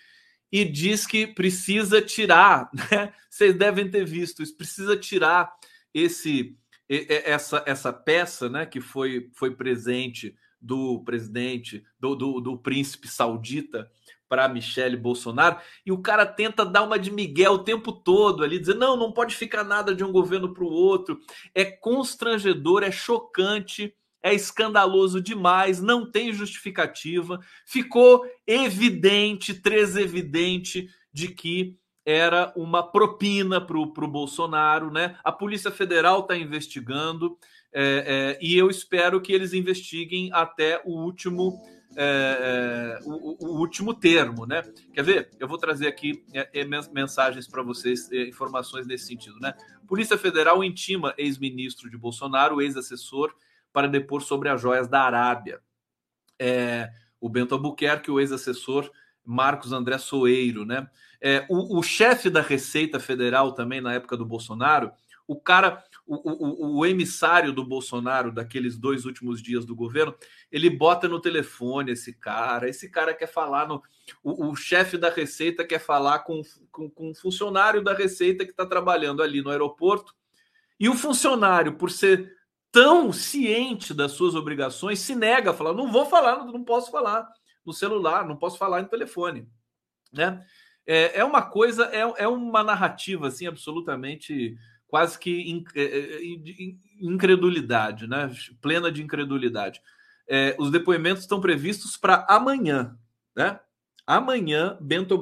e 0.52 0.66
diz 0.66 1.08
que 1.08 1.26
precisa 1.26 2.02
tirar, 2.02 2.70
né? 2.92 3.14
Vocês 3.30 3.58
devem 3.58 3.90
ter 3.90 4.06
visto 4.06 4.44
isso, 4.44 4.58
precisa 4.58 4.98
tirar 4.98 5.50
esse 5.94 6.58
essa, 6.92 7.64
essa 7.66 7.94
peça 7.94 8.50
né, 8.50 8.66
que 8.66 8.82
foi, 8.82 9.30
foi 9.34 9.56
presente 9.56 10.36
do 10.60 11.02
presidente, 11.04 11.84
do, 12.00 12.16
do, 12.16 12.42
do 12.42 12.58
príncipe 12.58 13.08
saudita 13.08 13.90
para 14.28 14.48
Michele 14.48 14.96
Bolsonaro, 14.96 15.58
e 15.86 15.92
o 15.92 16.02
cara 16.02 16.26
tenta 16.26 16.66
dar 16.66 16.84
uma 16.84 16.98
de 16.98 17.12
Miguel 17.12 17.54
o 17.54 17.64
tempo 17.64 17.92
todo 17.92 18.44
ali, 18.44 18.60
dizer: 18.60 18.76
não, 18.76 18.96
não 18.96 19.12
pode 19.12 19.36
ficar 19.36 19.64
nada 19.64 19.94
de 19.94 20.04
um 20.04 20.12
governo 20.12 20.54
para 20.54 20.64
o 20.64 20.72
outro. 20.72 21.20
É 21.54 21.66
constrangedor, 21.66 22.84
é 22.84 22.92
chocante, 22.92 23.94
é 24.24 24.34
escandaloso 24.34 25.20
demais, 25.20 25.82
não 25.82 26.10
tem 26.10 26.32
justificativa. 26.32 27.40
Ficou 27.66 28.24
evidente, 28.48 29.54
três 29.54 29.98
evidente, 29.98 30.88
de 31.12 31.28
que 31.30 31.76
era 32.06 32.52
uma 32.56 32.84
propina 32.84 33.62
para 33.62 33.78
o 33.78 34.08
Bolsonaro, 34.08 34.92
né? 34.92 35.18
A 35.24 35.32
Polícia 35.32 35.72
Federal 35.72 36.22
está 36.22 36.36
investigando 36.36 37.38
é, 37.74 38.38
é, 38.40 38.46
e 38.46 38.58
eu 38.58 38.70
espero 38.70 39.22
que 39.22 39.32
eles 39.32 39.54
investiguem 39.54 40.30
até 40.34 40.82
o 40.84 40.92
último. 40.92 41.62
É, 41.94 42.98
é 43.04 43.06
o, 43.06 43.48
o, 43.48 43.60
último 43.60 43.94
termo, 43.94 44.46
né? 44.46 44.64
Quer 44.94 45.04
ver? 45.04 45.30
Eu 45.38 45.48
vou 45.48 45.58
trazer 45.58 45.88
aqui 45.88 46.24
é, 46.34 46.50
é, 46.54 46.66
mensagens 46.66 47.48
para 47.50 47.62
vocês, 47.62 48.10
informações 48.12 48.88
nesse 48.88 49.08
sentido, 49.08 49.38
né? 49.42 49.54
Polícia 49.88 50.18
Federal 50.18 50.64
intima 50.64 51.14
ex-ministro 51.18 51.90
de 51.90 51.98
Bolsonaro, 51.98 52.62
ex-assessor, 52.62 53.34
para 53.74 53.90
depor 53.90 54.22
sobre 54.22 54.48
as 54.48 54.62
joias 54.62 54.88
da 54.88 55.02
Arábia. 55.02 55.60
o 57.20 57.28
Bento 57.28 57.56
Albuquerque, 57.56 58.10
o 58.10 58.22
ex-assessor 58.22 58.90
Marcos 59.26 59.72
André 59.72 59.98
Soeiro, 59.98 60.66
né? 60.66 60.90
É, 61.22 61.46
o, 61.50 61.78
o 61.80 61.84
chefe 61.84 62.30
da 62.30 62.42
Receita 62.42 63.00
Federal 63.00 63.54
também 63.54 63.80
na 63.80 63.94
época 63.94 64.18
do 64.18 64.26
Bolsonaro, 64.26 64.92
O 65.28 65.40
cara, 65.40 65.84
o, 66.06 66.16
o, 66.16 66.80
o, 66.80 66.86
emissário 66.86 67.54
do 67.54 67.64
Bolsonaro 67.64 68.32
daqueles 68.32 68.76
dois 68.76 69.06
últimos 69.06 69.42
dias 69.42 69.64
do 69.64 69.76
governo, 69.76 70.16
ele 70.52 70.70
bota 70.70 71.08
no 71.08 71.22
telefone 71.22 71.92
esse 71.92 72.14
cara, 72.14 72.68
esse 72.68 72.90
cara 72.90 73.14
quer 73.14 73.28
falar 73.28 73.68
no. 73.68 73.82
O, 74.24 74.48
o 74.48 74.56
chefe 74.56 74.98
da 74.98 75.10
Receita 75.10 75.64
quer 75.64 75.80
falar 75.80 76.20
com, 76.20 76.42
com, 76.72 76.90
com 76.90 77.12
um 77.12 77.16
funcionário 77.16 77.84
da 77.84 77.94
Receita 77.94 78.44
que 78.44 78.52
está 78.52 78.66
trabalhando 78.66 79.22
ali 79.22 79.42
no 79.42 79.52
aeroporto, 79.52 80.14
e 80.80 80.90
o 80.90 80.96
funcionário, 80.96 81.78
por 81.78 81.92
ser 81.92 82.34
tão 82.72 83.14
ciente 83.14 83.94
das 83.94 84.14
suas 84.14 84.34
obrigações, 84.34 85.00
se 85.00 85.14
nega 85.14 85.52
a 85.52 85.54
falar: 85.54 85.74
não 85.74 85.92
vou 85.92 86.08
falar, 86.08 86.46
não 86.46 86.64
posso 86.64 86.90
falar 86.90 87.28
no 87.66 87.74
celular, 87.74 88.28
não 88.28 88.36
posso 88.36 88.58
falar 88.58 88.82
no 88.82 88.88
telefone. 88.88 89.48
Né? 90.12 90.44
É, 90.86 91.20
é 91.20 91.24
uma 91.24 91.42
coisa, 91.42 91.86
é, 91.86 92.24
é 92.24 92.28
uma 92.28 92.64
narrativa 92.64 93.28
assim, 93.28 93.48
absolutamente 93.48 94.58
quase 94.92 95.18
que 95.18 95.64
é, 95.74 95.84
é, 95.84 96.20
incredulidade, 97.00 98.08
né? 98.08 98.30
plena 98.62 98.92
de 98.92 99.02
incredulidade. 99.02 99.82
É, 100.28 100.54
os 100.60 100.70
depoimentos 100.70 101.24
estão 101.24 101.40
previstos 101.40 101.96
para 101.96 102.26
amanhã. 102.28 102.98
Né? 103.34 103.58
Amanhã, 104.06 104.78
Bento 104.82 105.14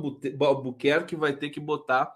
Albuquerque 0.42 1.16
vai 1.16 1.34
ter 1.34 1.52
que 1.52 1.60
botar 1.60 2.12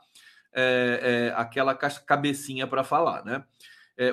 é, 0.51 0.99
é, 1.32 1.39
aquela 1.39 1.76
cabecinha 1.76 2.65
para 2.65 2.84
falar. 2.84 3.24
Né? 3.24 3.43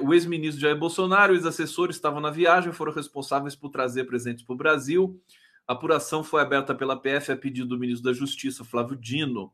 o 0.03 0.13
ex-ministro 0.13 0.61
Jair 0.61 0.77
Bolsonaro 0.77 1.35
e 1.35 1.39
os 1.39 1.47
assessores 1.47 1.97
estavam 1.97 2.21
na 2.21 2.31
viagem, 2.31 2.71
foram 2.71 2.93
responsáveis 2.93 3.57
por 3.57 3.71
trazer 3.71 4.05
presentes 4.05 4.45
para 4.45 4.53
o 4.53 4.59
Brasil. 4.59 5.19
A 5.71 5.73
apuração 5.73 6.25
foi 6.25 6.43
aberta 6.43 6.75
pela 6.75 6.97
PF 6.97 7.31
a 7.31 7.37
pedido 7.37 7.69
do 7.69 7.79
ministro 7.79 8.11
da 8.11 8.13
Justiça, 8.13 8.65
Flávio 8.65 8.97
Dino. 8.97 9.53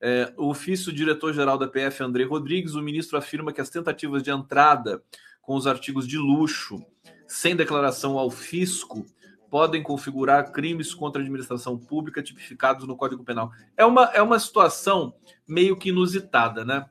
É, 0.00 0.32
o 0.36 0.48
ofício 0.48 0.92
diretor-geral 0.92 1.58
da 1.58 1.66
PF, 1.66 2.04
André 2.04 2.22
Rodrigues, 2.22 2.76
o 2.76 2.82
ministro 2.82 3.18
afirma 3.18 3.52
que 3.52 3.60
as 3.60 3.68
tentativas 3.68 4.22
de 4.22 4.30
entrada 4.30 5.02
com 5.42 5.56
os 5.56 5.66
artigos 5.66 6.06
de 6.06 6.18
luxo, 6.18 6.86
sem 7.26 7.56
declaração 7.56 8.16
ao 8.16 8.30
fisco, 8.30 9.04
podem 9.50 9.82
configurar 9.82 10.52
crimes 10.52 10.94
contra 10.94 11.20
a 11.20 11.24
administração 11.24 11.76
pública 11.76 12.22
tipificados 12.22 12.86
no 12.86 12.96
Código 12.96 13.24
Penal. 13.24 13.50
É 13.76 13.84
uma, 13.84 14.04
é 14.14 14.22
uma 14.22 14.38
situação 14.38 15.16
meio 15.48 15.76
que 15.76 15.88
inusitada, 15.88 16.64
né? 16.64 16.88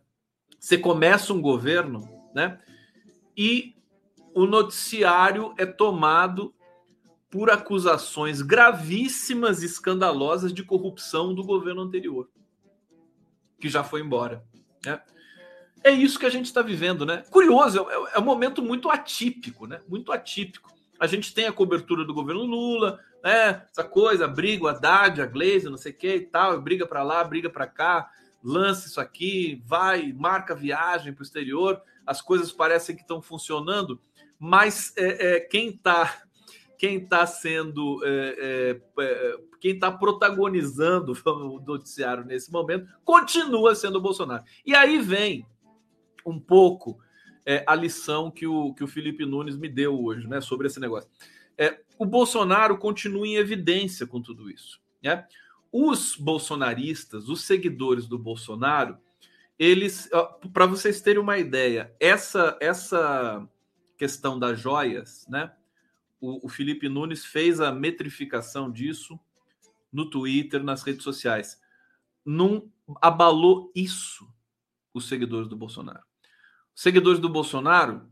Você 0.59 0.77
começa 0.77 1.31
um 1.31 1.41
governo, 1.41 2.09
né? 2.35 2.59
E 3.37 3.73
o 4.33 4.45
noticiário 4.45 5.53
é 5.57 5.65
tomado 5.65 6.53
por 7.35 7.51
acusações 7.51 8.41
gravíssimas 8.41 9.61
e 9.61 9.65
escandalosas 9.65 10.53
de 10.53 10.63
corrupção 10.63 11.35
do 11.35 11.43
governo 11.43 11.81
anterior 11.81 12.29
que 13.59 13.67
já 13.67 13.83
foi 13.83 13.99
embora. 13.99 14.41
Né? 14.85 15.01
É 15.83 15.91
isso 15.91 16.17
que 16.17 16.25
a 16.25 16.29
gente 16.29 16.45
está 16.45 16.61
vivendo, 16.61 17.05
né? 17.05 17.25
Curioso, 17.29 17.85
é, 17.89 18.15
é, 18.15 18.19
um 18.19 18.23
momento 18.23 18.61
muito 18.61 18.89
atípico, 18.89 19.67
né? 19.67 19.81
Muito 19.85 20.13
atípico. 20.13 20.71
A 20.97 21.07
gente 21.07 21.33
tem 21.33 21.45
a 21.45 21.51
cobertura 21.51 22.05
do 22.05 22.13
governo 22.13 22.43
Lula, 22.43 23.01
né? 23.21 23.65
Essa 23.69 23.83
coisa, 23.83 24.29
briga, 24.29 24.63
o 24.63 24.67
Haddad, 24.69 25.21
a 25.21 25.25
Glaze, 25.25 25.65
não 25.65 25.77
sei 25.77 25.91
o 25.91 25.95
que 25.95 26.15
e 26.15 26.25
tal, 26.27 26.61
briga 26.61 26.87
para 26.87 27.03
lá, 27.03 27.21
briga 27.21 27.49
para 27.49 27.67
cá, 27.67 28.09
lança 28.41 28.87
isso 28.87 29.01
aqui, 29.01 29.61
vai, 29.65 30.13
marca 30.13 30.55
viagem 30.55 31.11
para 31.11 31.21
o 31.21 31.25
exterior, 31.25 31.81
as 32.05 32.21
coisas 32.21 32.53
parecem 32.53 32.95
que 32.95 33.01
estão 33.01 33.21
funcionando, 33.21 33.99
mas 34.39 34.93
é, 34.95 35.35
é, 35.35 35.39
quem 35.41 35.67
está 35.67 36.24
quem 36.77 36.97
está 36.97 37.25
sendo 37.25 38.01
é, 38.03 38.35
é, 38.37 39.03
é 39.03 39.37
quem 39.59 39.73
está 39.73 39.91
protagonizando 39.91 41.13
o 41.25 41.59
noticiário 41.59 42.23
nesse 42.23 42.51
momento 42.51 42.87
continua 43.03 43.73
sendo 43.73 43.97
o 43.97 44.01
Bolsonaro. 44.01 44.43
E 44.65 44.75
aí 44.75 44.99
vem 44.99 45.45
um 46.25 46.39
pouco 46.39 46.99
é, 47.45 47.63
a 47.67 47.75
lição 47.75 48.31
que 48.31 48.47
o, 48.47 48.73
que 48.73 48.83
o 48.83 48.87
Felipe 48.87 49.25
Nunes 49.25 49.57
me 49.57 49.69
deu 49.69 50.03
hoje, 50.03 50.27
né, 50.27 50.41
sobre 50.41 50.67
esse 50.67 50.79
negócio. 50.79 51.09
É, 51.57 51.79
o 51.97 52.05
Bolsonaro 52.05 52.77
continua 52.77 53.27
em 53.27 53.35
evidência 53.35 54.05
com 54.05 54.21
tudo 54.21 54.49
isso. 54.49 54.81
Né? 55.03 55.25
Os 55.71 56.15
bolsonaristas, 56.15 57.29
os 57.29 57.43
seguidores 57.43 58.07
do 58.07 58.17
Bolsonaro, 58.17 58.97
eles, 59.57 60.09
para 60.51 60.65
vocês 60.65 61.01
terem 61.01 61.21
uma 61.21 61.37
ideia, 61.37 61.93
essa 61.99 62.57
essa 62.59 63.47
questão 63.97 64.37
das 64.37 64.59
joias, 64.59 65.25
né? 65.29 65.51
O, 66.25 66.47
o 66.47 66.49
Felipe 66.49 66.89
Nunes 66.89 67.23
fez 67.23 67.61
a 67.61 67.71
metrificação 67.71 68.71
disso 68.71 69.19
no 69.91 70.09
Twitter, 70.09 70.63
nas 70.63 70.81
redes 70.81 71.03
sociais. 71.03 71.61
Não 72.25 72.71
abalou 73.01 73.71
isso 73.75 74.27
os 74.93 75.07
seguidores 75.07 75.47
do 75.47 75.55
Bolsonaro. 75.55 76.03
Os 76.75 76.81
seguidores 76.81 77.19
do 77.19 77.29
Bolsonaro 77.29 78.09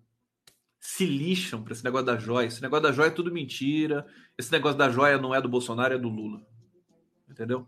se 0.80 1.06
lixam 1.06 1.64
para 1.64 1.74
esse 1.74 1.84
negócio 1.84 2.06
da 2.06 2.18
joia. 2.18 2.46
Esse 2.46 2.62
negócio 2.62 2.84
da 2.84 2.92
joia 2.92 3.08
é 3.08 3.12
tudo 3.12 3.32
mentira. 3.32 4.06
Esse 4.38 4.52
negócio 4.52 4.78
da 4.78 4.90
joia 4.90 5.18
não 5.18 5.34
é 5.34 5.42
do 5.42 5.50
Bolsonaro, 5.50 5.96
é 5.96 5.98
do 5.98 6.10
Lula. 6.10 6.46
Entendeu? 7.28 7.68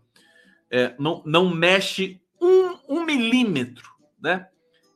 É, 0.70 0.94
não, 0.98 1.22
não 1.26 1.52
mexe 1.52 2.20
um, 2.40 3.00
um 3.00 3.04
milímetro, 3.04 3.90
né? 4.20 4.48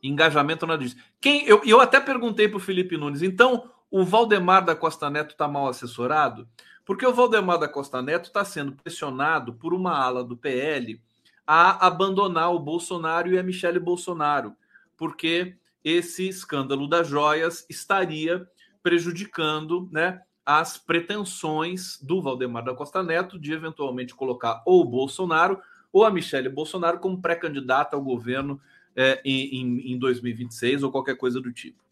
Engajamento 0.02 0.66
nada 0.66 0.82
disso. 0.82 0.96
Quem, 1.20 1.44
eu, 1.44 1.62
eu 1.64 1.80
até 1.80 2.00
perguntei 2.00 2.48
para 2.48 2.56
o 2.56 2.60
Felipe 2.60 2.96
Nunes, 2.96 3.22
então 3.22 3.70
o 3.90 4.04
Valdemar 4.04 4.64
da 4.64 4.76
Costa 4.76 5.10
Neto 5.10 5.32
está 5.32 5.48
mal 5.48 5.68
assessorado? 5.68 6.48
Porque 6.84 7.06
o 7.06 7.12
Valdemar 7.12 7.58
da 7.58 7.68
Costa 7.68 8.00
Neto 8.00 8.26
está 8.26 8.44
sendo 8.44 8.72
pressionado 8.72 9.54
por 9.54 9.74
uma 9.74 9.96
ala 9.96 10.22
do 10.22 10.36
PL 10.36 11.00
a 11.46 11.86
abandonar 11.86 12.54
o 12.54 12.58
Bolsonaro 12.60 13.32
e 13.32 13.38
a 13.38 13.42
Michele 13.42 13.80
Bolsonaro, 13.80 14.54
porque 14.96 15.56
esse 15.84 16.28
escândalo 16.28 16.86
das 16.86 17.08
joias 17.08 17.66
estaria 17.68 18.46
prejudicando 18.82 19.88
né, 19.90 20.20
as 20.46 20.78
pretensões 20.78 21.98
do 22.00 22.22
Valdemar 22.22 22.64
da 22.64 22.74
Costa 22.74 23.02
Neto 23.02 23.38
de 23.38 23.52
eventualmente 23.52 24.14
colocar 24.14 24.62
ou 24.64 24.82
o 24.82 24.84
Bolsonaro 24.84 25.60
ou 25.92 26.04
a 26.04 26.10
Michele 26.10 26.48
Bolsonaro 26.48 27.00
como 27.00 27.20
pré-candidata 27.20 27.96
ao 27.96 28.02
governo 28.02 28.60
é, 28.94 29.20
em, 29.24 29.92
em 29.92 29.98
2026 29.98 30.82
ou 30.82 30.92
qualquer 30.92 31.16
coisa 31.16 31.40
do 31.40 31.52
tipo. 31.52 31.89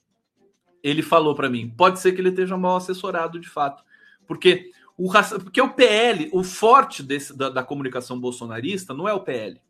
Ele 0.82 1.02
falou 1.02 1.34
para 1.34 1.50
mim: 1.50 1.68
pode 1.68 2.00
ser 2.00 2.12
que 2.12 2.20
ele 2.20 2.30
esteja 2.30 2.56
mal 2.56 2.76
assessorado 2.76 3.38
de 3.38 3.48
fato, 3.48 3.82
porque 4.26 4.70
o, 4.96 5.10
porque 5.44 5.60
o 5.60 5.72
PL, 5.72 6.28
o 6.32 6.42
forte 6.42 7.02
desse, 7.02 7.36
da, 7.36 7.48
da, 7.48 7.62
comunicação 7.62 8.18
bolsonarista 8.18 8.92
não 8.92 9.08
é 9.08 9.12
o 9.12 9.20
PL. 9.20 9.60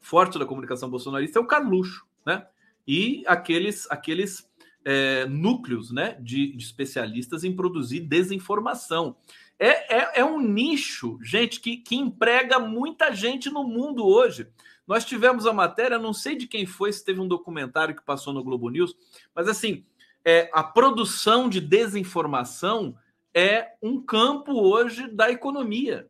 Forte 0.00 0.38
da 0.38 0.46
comunicação 0.46 0.88
bolsonarista 0.88 1.38
é 1.38 1.42
o 1.42 1.46
Carluxo, 1.46 2.06
né? 2.24 2.46
E 2.86 3.22
aqueles, 3.26 3.90
aqueles 3.90 4.50
é, 4.84 5.26
núcleos 5.26 5.90
né, 5.90 6.16
de, 6.20 6.52
de, 6.52 6.64
especialistas 6.64 7.44
em 7.44 7.54
produzir 7.54 8.00
desinformação. 8.00 9.16
É, 9.58 9.96
é, 9.96 10.20
é 10.20 10.24
um 10.24 10.40
nicho, 10.40 11.18
gente, 11.22 11.60
que, 11.60 11.78
que 11.78 11.96
emprega 11.96 12.58
muita 12.58 13.12
gente 13.14 13.50
no 13.50 13.64
mundo 13.64 14.06
hoje. 14.06 14.48
Nós 14.86 15.04
tivemos 15.04 15.46
a 15.46 15.52
matéria, 15.52 15.98
não 15.98 16.12
sei 16.12 16.36
de 16.36 16.46
quem 16.46 16.66
foi, 16.66 16.92
se 16.92 17.04
teve 17.04 17.20
um 17.20 17.28
documentário 17.28 17.96
que 17.96 18.04
passou 18.04 18.32
no 18.34 18.44
Globo 18.44 18.68
News, 18.68 18.94
mas 19.34 19.48
assim, 19.48 19.84
é, 20.24 20.48
a 20.52 20.62
produção 20.62 21.48
de 21.48 21.60
desinformação 21.60 22.96
é 23.34 23.72
um 23.82 24.00
campo 24.00 24.52
hoje 24.52 25.08
da 25.08 25.30
economia. 25.30 26.08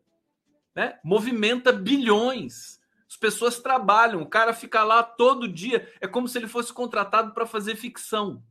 Né? 0.75 0.99
Movimenta 1.03 1.73
bilhões. 1.73 2.81
As 3.09 3.17
pessoas 3.17 3.61
trabalham, 3.61 4.23
o 4.23 4.29
cara 4.29 4.53
fica 4.53 4.85
lá 4.85 5.03
todo 5.03 5.49
dia. 5.49 5.91
É 6.01 6.07
como 6.07 6.29
se 6.29 6.39
ele 6.39 6.49
fosse 6.49 6.73
contratado 6.73 7.33
para 7.33 7.47
fazer 7.47 7.77
ficção. 7.77 8.43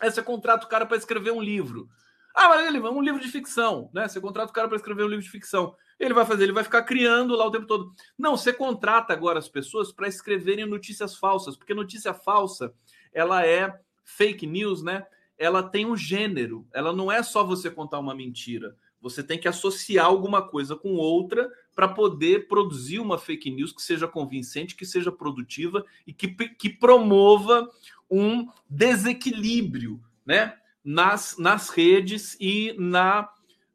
Aí 0.00 0.10
você 0.10 0.22
contrata 0.22 0.66
o 0.66 0.68
cara 0.68 0.86
para 0.86 0.96
escrever 0.96 1.30
um 1.30 1.40
livro. 1.40 1.88
Ah, 2.34 2.48
mas 2.48 2.66
ele 2.66 2.78
um 2.78 3.02
livro 3.02 3.20
de 3.20 3.28
ficção, 3.28 3.90
né? 3.92 4.06
Você 4.06 4.20
contrata 4.20 4.50
o 4.50 4.54
cara 4.54 4.68
para 4.68 4.76
escrever 4.76 5.02
um 5.02 5.08
livro 5.08 5.24
de 5.24 5.30
ficção. 5.30 5.74
Ele 5.98 6.14
vai 6.14 6.24
fazer, 6.24 6.44
ele 6.44 6.52
vai 6.52 6.62
ficar 6.62 6.82
criando 6.82 7.34
lá 7.34 7.44
o 7.44 7.50
tempo 7.50 7.66
todo. 7.66 7.92
Não, 8.16 8.36
você 8.36 8.52
contrata 8.52 9.12
agora 9.12 9.40
as 9.40 9.48
pessoas 9.48 9.92
para 9.92 10.06
escreverem 10.06 10.64
notícias 10.64 11.16
falsas, 11.16 11.56
porque 11.56 11.74
notícia 11.74 12.14
falsa, 12.14 12.72
ela 13.12 13.44
é 13.44 13.76
fake 14.08 14.46
news, 14.46 14.82
né? 14.82 15.06
ela 15.38 15.62
tem 15.62 15.86
um 15.86 15.96
gênero. 15.96 16.66
Ela 16.74 16.92
não 16.92 17.10
é 17.10 17.22
só 17.22 17.44
você 17.44 17.70
contar 17.70 18.00
uma 18.00 18.14
mentira. 18.14 18.76
Você 19.00 19.22
tem 19.22 19.38
que 19.38 19.46
associar 19.46 20.06
alguma 20.06 20.42
coisa 20.42 20.74
com 20.74 20.94
outra 20.94 21.48
para 21.74 21.86
poder 21.86 22.48
produzir 22.48 22.98
uma 22.98 23.16
fake 23.16 23.48
news 23.48 23.72
que 23.72 23.80
seja 23.80 24.08
convincente, 24.08 24.74
que 24.74 24.84
seja 24.84 25.12
produtiva 25.12 25.86
e 26.04 26.12
que, 26.12 26.26
que 26.28 26.68
promova 26.68 27.70
um 28.10 28.48
desequilíbrio 28.68 30.02
né? 30.26 30.58
nas, 30.82 31.38
nas 31.38 31.68
redes 31.68 32.36
e 32.40 32.74
na, 32.76 33.22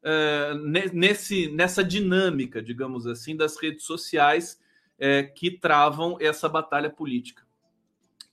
uh, 0.02 0.54
nesse, 0.92 1.48
nessa 1.48 1.82
dinâmica, 1.82 2.62
digamos 2.62 3.06
assim, 3.06 3.34
das 3.34 3.56
redes 3.56 3.84
sociais 3.84 4.60
uh, 4.98 5.32
que 5.34 5.50
travam 5.50 6.18
essa 6.20 6.46
batalha 6.46 6.90
política. 6.90 7.42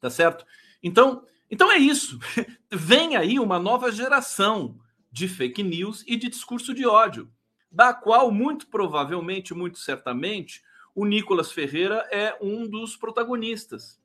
Tá 0.02 0.10
certo? 0.10 0.46
Então, 0.84 1.24
então 1.52 1.72
é 1.72 1.78
isso. 1.78 2.18
Vem 2.72 3.18
aí 3.18 3.38
uma 3.40 3.60
nova 3.60 3.92
geração 3.92 4.80
de 5.12 5.28
fake 5.28 5.62
news 5.62 6.04
e 6.08 6.16
de 6.16 6.30
discurso 6.30 6.74
de 6.74 6.88
ódio, 6.88 7.30
da 7.70 7.94
qual 7.94 8.32
muito 8.32 8.68
provavelmente, 8.68 9.54
muito 9.54 9.78
certamente, 9.78 10.64
o 10.96 11.06
Nicolas 11.06 11.52
Ferreira 11.52 12.08
é 12.12 12.38
um 12.42 12.68
dos 12.68 12.96
protagonistas. 12.96 14.00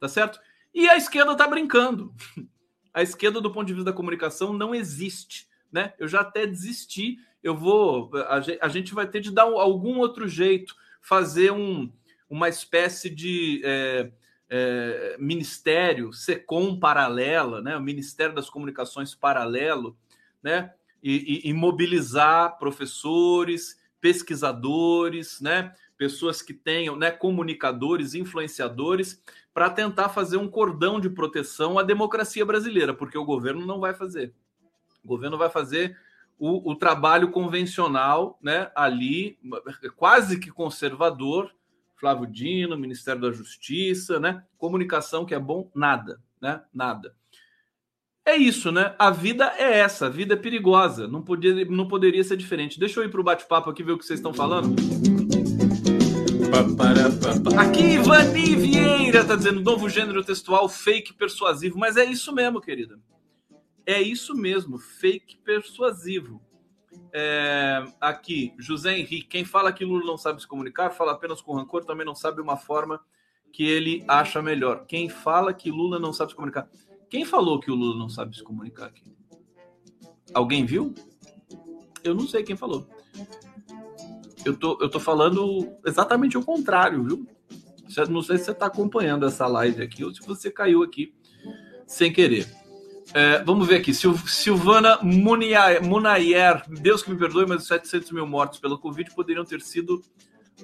Tá 0.00 0.08
certo? 0.08 0.38
E 0.72 0.88
a 0.88 0.96
esquerda 0.96 1.32
está 1.32 1.46
brincando. 1.46 2.14
A 2.92 3.02
esquerda, 3.02 3.40
do 3.40 3.50
ponto 3.50 3.66
de 3.66 3.74
vista 3.74 3.90
da 3.90 3.96
comunicação, 3.96 4.52
não 4.52 4.72
existe. 4.72 5.48
Né? 5.72 5.92
Eu 5.98 6.06
já 6.06 6.20
até 6.20 6.46
desisti. 6.46 7.18
Eu 7.42 7.56
vou. 7.56 8.08
A 8.60 8.68
gente 8.68 8.94
vai 8.94 9.04
ter 9.04 9.18
de 9.18 9.32
dar 9.32 9.42
algum 9.42 9.98
outro 9.98 10.28
jeito, 10.28 10.76
fazer 11.02 11.50
um, 11.50 11.92
uma 12.30 12.48
espécie 12.48 13.10
de 13.10 13.60
é, 13.64 14.12
é, 14.56 15.16
ministério, 15.18 16.12
SECOM 16.12 16.78
paralela, 16.78 17.60
né? 17.60 17.76
o 17.76 17.80
Ministério 17.80 18.32
das 18.32 18.48
Comunicações 18.48 19.12
paralelo, 19.12 19.96
né? 20.40 20.72
e, 21.02 21.42
e, 21.44 21.50
e 21.50 21.52
mobilizar 21.52 22.56
professores, 22.56 23.80
pesquisadores, 24.00 25.40
né? 25.40 25.74
pessoas 25.98 26.40
que 26.40 26.54
tenham, 26.54 26.94
né, 26.94 27.10
comunicadores, 27.10 28.14
influenciadores, 28.14 29.20
para 29.52 29.70
tentar 29.70 30.08
fazer 30.08 30.36
um 30.36 30.48
cordão 30.48 31.00
de 31.00 31.10
proteção 31.10 31.76
à 31.76 31.82
democracia 31.82 32.46
brasileira, 32.46 32.94
porque 32.94 33.18
o 33.18 33.24
governo 33.24 33.66
não 33.66 33.80
vai 33.80 33.92
fazer. 33.92 34.32
O 35.04 35.08
governo 35.08 35.36
vai 35.36 35.50
fazer 35.50 35.98
o, 36.38 36.70
o 36.70 36.76
trabalho 36.76 37.30
convencional, 37.32 38.38
né, 38.40 38.70
ali, 38.74 39.36
quase 39.96 40.38
que 40.38 40.50
conservador, 40.50 41.52
Flávio 41.96 42.26
Dino, 42.26 42.78
Ministério 42.78 43.20
da 43.20 43.32
Justiça, 43.32 44.18
né, 44.18 44.42
comunicação 44.58 45.24
que 45.24 45.34
é 45.34 45.38
bom, 45.38 45.70
nada, 45.74 46.20
né, 46.40 46.62
nada. 46.72 47.14
É 48.26 48.36
isso, 48.36 48.72
né? 48.72 48.94
A 48.98 49.10
vida 49.10 49.52
é 49.58 49.80
essa, 49.80 50.06
a 50.06 50.08
vida 50.08 50.32
é 50.32 50.36
perigosa, 50.36 51.06
não, 51.06 51.20
podia, 51.20 51.62
não 51.66 51.86
poderia 51.86 52.24
ser 52.24 52.38
diferente. 52.38 52.80
Deixa 52.80 52.98
eu 52.98 53.04
ir 53.04 53.10
para 53.10 53.20
o 53.20 53.24
bate-papo 53.24 53.68
aqui 53.68 53.82
ver 53.82 53.92
o 53.92 53.98
que 53.98 54.06
vocês 54.06 54.18
estão 54.18 54.32
falando. 54.32 54.74
Aqui 57.58 57.82
Ivani 57.94 58.56
Vieira 58.56 59.24
tá 59.24 59.36
dizendo 59.36 59.60
novo 59.60 59.90
gênero 59.90 60.24
textual 60.24 60.68
fake 60.70 61.12
persuasivo, 61.12 61.78
mas 61.78 61.98
é 61.98 62.04
isso 62.04 62.32
mesmo, 62.32 62.62
querida. 62.62 62.98
É 63.84 64.00
isso 64.00 64.34
mesmo, 64.34 64.78
fake 64.78 65.36
persuasivo. 65.44 66.40
É, 67.14 67.86
aqui, 68.00 68.52
José 68.58 68.98
Henrique, 68.98 69.28
quem 69.28 69.44
fala 69.44 69.72
que 69.72 69.84
Lula 69.84 70.04
não 70.04 70.18
sabe 70.18 70.40
se 70.40 70.48
comunicar, 70.48 70.90
fala 70.90 71.12
apenas 71.12 71.40
com 71.40 71.54
rancor, 71.54 71.84
também 71.84 72.04
não 72.04 72.14
sabe 72.14 72.40
uma 72.40 72.56
forma 72.56 73.00
que 73.52 73.64
ele 73.64 74.04
acha 74.08 74.42
melhor. 74.42 74.84
Quem 74.86 75.08
fala 75.08 75.54
que 75.54 75.70
Lula 75.70 76.00
não 76.00 76.12
sabe 76.12 76.32
se 76.32 76.36
comunicar. 76.36 76.68
Quem 77.08 77.24
falou 77.24 77.60
que 77.60 77.70
o 77.70 77.74
Lula 77.74 77.96
não 77.96 78.08
sabe 78.08 78.36
se 78.36 78.42
comunicar 78.42 78.86
aqui? 78.86 79.04
Alguém 80.34 80.66
viu? 80.66 80.92
Eu 82.02 82.14
não 82.14 82.26
sei 82.26 82.42
quem 82.42 82.56
falou 82.56 82.86
eu 84.44 84.56
tô, 84.56 84.78
eu 84.80 84.88
tô 84.88 85.00
falando 85.00 85.72
exatamente 85.84 86.36
o 86.36 86.44
contrário, 86.44 87.02
viu? 87.02 87.26
Não 88.08 88.22
sei 88.22 88.38
se 88.38 88.44
você 88.44 88.50
está 88.50 88.66
acompanhando 88.66 89.26
essa 89.26 89.46
live 89.46 89.82
aqui 89.82 90.04
ou 90.04 90.14
se 90.14 90.20
você 90.26 90.50
caiu 90.50 90.82
aqui 90.82 91.14
sem 91.86 92.12
querer. 92.12 92.46
É, 93.14 93.44
vamos 93.44 93.68
ver 93.68 93.76
aqui. 93.76 93.94
Sil 93.94 94.18
Silvana 94.26 94.98
Munayer, 95.00 96.64
Deus 96.68 97.00
que 97.00 97.12
me 97.12 97.16
perdoe, 97.16 97.46
mas 97.46 97.62
os 97.62 97.68
700 97.68 98.10
mil 98.10 98.26
mortos 98.26 98.58
pela 98.58 98.76
Covid 98.76 99.14
poderiam 99.14 99.44
ter 99.44 99.60
sido 99.60 100.02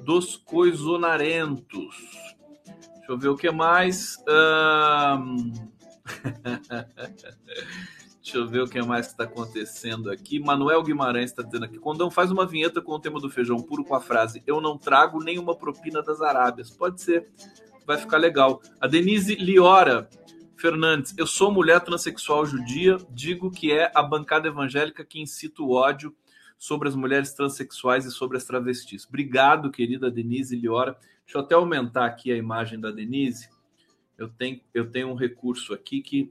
dos 0.02 0.36
coisonarentos. 0.36 1.94
Deixa 2.96 3.06
eu 3.08 3.16
ver 3.16 3.28
o 3.28 3.36
que 3.36 3.48
mais. 3.52 4.16
Um... 4.28 5.52
Deixa 8.20 8.36
eu 8.36 8.48
ver 8.48 8.62
o 8.62 8.68
que 8.68 8.82
mais 8.82 9.06
está 9.06 9.24
acontecendo 9.24 10.10
aqui. 10.10 10.40
Manuel 10.40 10.82
Guimarães 10.82 11.30
está 11.30 11.42
dizendo 11.42 11.66
aqui: 11.66 11.78
Condão 11.78 12.10
faz 12.10 12.32
uma 12.32 12.46
vinheta 12.46 12.82
com 12.82 12.92
o 12.92 12.98
tema 12.98 13.20
do 13.20 13.30
feijão 13.30 13.62
puro 13.62 13.84
com 13.84 13.94
a 13.94 14.00
frase: 14.00 14.42
Eu 14.44 14.60
não 14.60 14.76
trago 14.76 15.22
nenhuma 15.22 15.54
propina 15.54 16.02
das 16.02 16.20
Arábias. 16.20 16.68
Pode 16.68 17.00
ser, 17.00 17.30
vai 17.86 17.96
ficar 17.96 18.18
legal. 18.18 18.60
A 18.80 18.88
Denise 18.88 19.36
Liora 19.36 20.10
Fernandes: 20.60 21.14
Eu 21.16 21.26
sou 21.26 21.50
mulher 21.50 21.80
transexual 21.80 22.44
judia. 22.44 22.98
Digo 23.10 23.50
que 23.50 23.72
é 23.72 23.90
a 23.94 24.02
bancada 24.02 24.46
evangélica 24.46 25.04
que 25.04 25.20
incita 25.20 25.62
o 25.62 25.70
ódio 25.70 26.14
sobre 26.58 26.88
as 26.88 26.94
mulheres 26.94 27.32
transexuais 27.32 28.04
e 28.04 28.10
sobre 28.10 28.36
as 28.36 28.44
travestis. 28.44 29.06
Obrigado, 29.06 29.70
querida 29.70 30.10
Denise 30.10 30.54
Liora. 30.54 30.96
Deixa 31.24 31.38
eu 31.38 31.40
até 31.40 31.54
aumentar 31.54 32.04
aqui 32.04 32.30
a 32.30 32.36
imagem 32.36 32.78
da 32.78 32.90
Denise. 32.90 33.48
Eu 34.18 34.28
tenho, 34.28 34.60
eu 34.74 34.90
tenho 34.90 35.08
um 35.08 35.14
recurso 35.14 35.72
aqui 35.72 36.02
que 36.02 36.30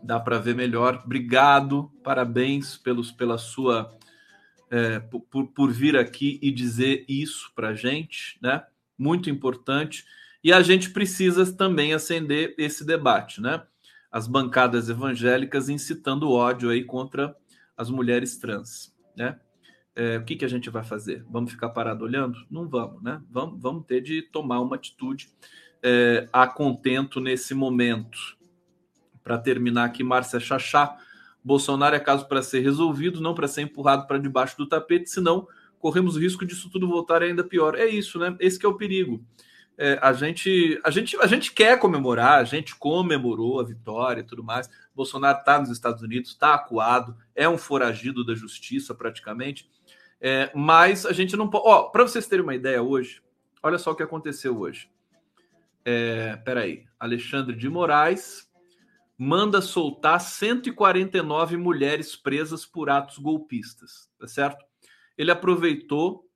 dá 0.00 0.20
para 0.20 0.38
ver 0.38 0.54
melhor. 0.54 1.02
Obrigado, 1.04 1.90
parabéns 2.04 2.76
pelos, 2.76 3.10
pela 3.10 3.36
sua 3.36 3.92
é, 4.70 5.00
por, 5.00 5.48
por 5.48 5.72
vir 5.72 5.96
aqui 5.96 6.38
e 6.40 6.52
dizer 6.52 7.04
isso 7.08 7.50
para 7.56 7.74
gente, 7.74 8.38
né? 8.40 8.64
Muito 8.96 9.28
importante. 9.28 10.04
E 10.42 10.52
a 10.52 10.62
gente 10.62 10.90
precisa 10.90 11.50
também 11.52 11.92
acender 11.92 12.54
esse 12.56 12.84
debate, 12.84 13.40
né? 13.40 13.62
As 14.10 14.26
bancadas 14.26 14.88
evangélicas 14.88 15.68
incitando 15.68 16.30
ódio 16.30 16.70
aí 16.70 16.84
contra 16.84 17.36
as 17.76 17.90
mulheres 17.90 18.38
trans, 18.38 18.94
né? 19.16 19.38
É, 19.94 20.16
o 20.18 20.24
que, 20.24 20.36
que 20.36 20.44
a 20.44 20.48
gente 20.48 20.70
vai 20.70 20.82
fazer? 20.82 21.24
Vamos 21.28 21.50
ficar 21.52 21.70
parado 21.70 22.04
olhando? 22.04 22.38
Não 22.50 22.68
vamos, 22.68 23.02
né? 23.02 23.20
Vamos, 23.30 23.60
vamos 23.60 23.84
ter 23.86 24.00
de 24.00 24.22
tomar 24.22 24.60
uma 24.60 24.76
atitude 24.76 25.28
é, 25.82 26.28
a 26.32 26.46
contento 26.46 27.20
nesse 27.20 27.54
momento. 27.54 28.18
Para 29.22 29.36
terminar 29.36 29.84
aqui, 29.84 30.02
Márcia 30.02 30.40
Chachá. 30.40 30.96
Bolsonaro 31.42 31.96
é 31.96 32.00
caso 32.00 32.26
para 32.28 32.42
ser 32.42 32.60
resolvido, 32.60 33.20
não 33.20 33.34
para 33.34 33.48
ser 33.48 33.62
empurrado 33.62 34.06
para 34.06 34.18
debaixo 34.18 34.56
do 34.56 34.66
tapete, 34.66 35.08
senão 35.10 35.46
corremos 35.78 36.16
o 36.16 36.20
risco 36.20 36.44
disso 36.44 36.70
tudo 36.70 36.88
voltar 36.88 37.22
ainda 37.22 37.42
pior. 37.42 37.74
É 37.74 37.86
isso, 37.86 38.18
né? 38.18 38.36
Esse 38.38 38.64
é 38.64 38.68
o 38.68 38.76
perigo. 38.76 39.24
É, 39.82 39.98
a, 40.02 40.12
gente, 40.12 40.78
a, 40.84 40.90
gente, 40.90 41.16
a 41.16 41.26
gente 41.26 41.54
quer 41.54 41.78
comemorar, 41.78 42.38
a 42.38 42.44
gente 42.44 42.76
comemorou 42.76 43.58
a 43.58 43.64
vitória 43.64 44.20
e 44.20 44.24
tudo 44.24 44.44
mais. 44.44 44.68
Bolsonaro 44.94 45.38
está 45.38 45.58
nos 45.58 45.70
Estados 45.70 46.02
Unidos, 46.02 46.32
está 46.32 46.52
acuado, 46.52 47.16
é 47.34 47.48
um 47.48 47.56
foragido 47.56 48.22
da 48.22 48.34
justiça 48.34 48.94
praticamente. 48.94 49.70
É, 50.20 50.50
mas 50.54 51.06
a 51.06 51.14
gente 51.14 51.34
não 51.34 51.48
pode. 51.48 51.90
Para 51.92 52.02
vocês 52.02 52.26
terem 52.26 52.42
uma 52.42 52.54
ideia 52.54 52.82
hoje, 52.82 53.22
olha 53.62 53.78
só 53.78 53.92
o 53.92 53.94
que 53.94 54.02
aconteceu 54.02 54.58
hoje. 54.58 54.90
É, 55.82 56.36
peraí. 56.36 56.84
Alexandre 56.98 57.56
de 57.56 57.66
Moraes 57.70 58.46
manda 59.16 59.62
soltar 59.62 60.20
149 60.20 61.56
mulheres 61.56 62.14
presas 62.14 62.66
por 62.66 62.90
atos 62.90 63.16
golpistas, 63.16 64.10
tá 64.18 64.28
certo? 64.28 64.62
Ele 65.16 65.30
aproveitou 65.30 66.28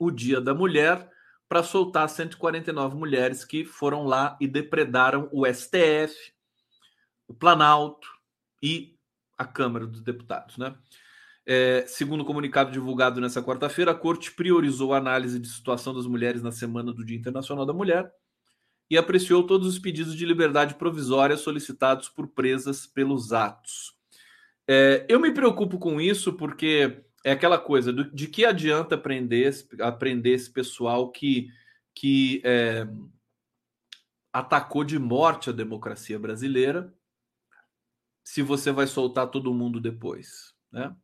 o 0.00 0.10
Dia 0.10 0.40
da 0.40 0.52
Mulher 0.52 1.11
para 1.52 1.62
soltar 1.62 2.08
149 2.08 2.96
mulheres 2.96 3.44
que 3.44 3.62
foram 3.62 4.06
lá 4.06 4.38
e 4.40 4.48
depredaram 4.48 5.28
o 5.30 5.44
STF, 5.44 6.32
o 7.28 7.34
Planalto 7.34 8.08
e 8.62 8.96
a 9.36 9.44
Câmara 9.44 9.86
dos 9.86 10.00
Deputados, 10.00 10.56
né? 10.56 10.74
É, 11.44 11.84
segundo 11.86 12.22
o 12.22 12.24
comunicado 12.24 12.72
divulgado 12.72 13.20
nessa 13.20 13.42
quarta-feira, 13.42 13.90
a 13.90 13.94
corte 13.94 14.32
priorizou 14.32 14.94
a 14.94 14.96
análise 14.96 15.38
de 15.38 15.46
situação 15.46 15.92
das 15.92 16.06
mulheres 16.06 16.42
na 16.42 16.52
semana 16.52 16.90
do 16.90 17.04
Dia 17.04 17.18
Internacional 17.18 17.66
da 17.66 17.74
Mulher 17.74 18.10
e 18.88 18.96
apreciou 18.96 19.46
todos 19.46 19.68
os 19.68 19.78
pedidos 19.78 20.16
de 20.16 20.24
liberdade 20.24 20.76
provisória 20.76 21.36
solicitados 21.36 22.08
por 22.08 22.28
presas 22.28 22.86
pelos 22.86 23.30
atos. 23.30 23.92
É, 24.66 25.04
eu 25.06 25.20
me 25.20 25.34
preocupo 25.34 25.78
com 25.78 26.00
isso 26.00 26.32
porque 26.32 27.04
é 27.24 27.32
aquela 27.32 27.58
coisa 27.58 27.92
do, 27.92 28.04
de 28.04 28.26
que 28.26 28.44
adianta 28.44 28.94
aprender, 28.94 29.52
aprender 29.80 30.30
esse 30.30 30.50
pessoal 30.50 31.10
que, 31.10 31.50
que 31.94 32.40
é, 32.44 32.86
atacou 34.32 34.84
de 34.84 34.98
morte 34.98 35.50
a 35.50 35.52
democracia 35.52 36.18
brasileira 36.18 36.92
se 38.24 38.42
você 38.42 38.70
vai 38.70 38.86
soltar 38.86 39.28
todo 39.28 39.54
mundo 39.54 39.80
depois, 39.80 40.54
né? 40.70 40.94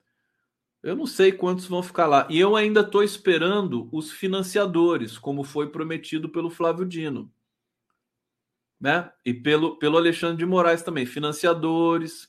Eu 0.81 0.95
não 0.95 1.07
sei 1.07 1.33
quantos 1.33 1.67
vão 1.67 1.83
ficar 1.83 2.07
lá. 2.07 2.29
E 2.31 2.39
eu 2.39 2.55
ainda 2.55 2.83
estou 2.83 3.03
esperando 3.03 3.89
os 3.93 4.13
financiadores, 4.13 5.19
como 5.19 5.43
foi 5.43 5.71
prometido 5.71 6.29
pelo 6.29 6.51
Flávio 6.51 6.87
Dino 6.87 7.33
né? 8.81 9.11
E 9.25 9.35
pelo, 9.35 9.77
pelo 9.79 9.97
Alexandre 9.97 10.39
de 10.39 10.47
Moraes 10.47 10.83
também, 10.83 11.05
financiadores, 11.05 12.29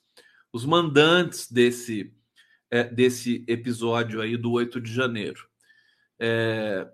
os 0.51 0.65
mandantes 0.65 1.51
desse, 1.51 2.13
é, 2.71 2.83
desse 2.83 3.43
episódio 3.47 4.21
aí 4.21 4.37
do 4.37 4.51
8 4.51 4.79
de 4.79 4.93
janeiro. 4.93 5.47
É, 6.19 6.87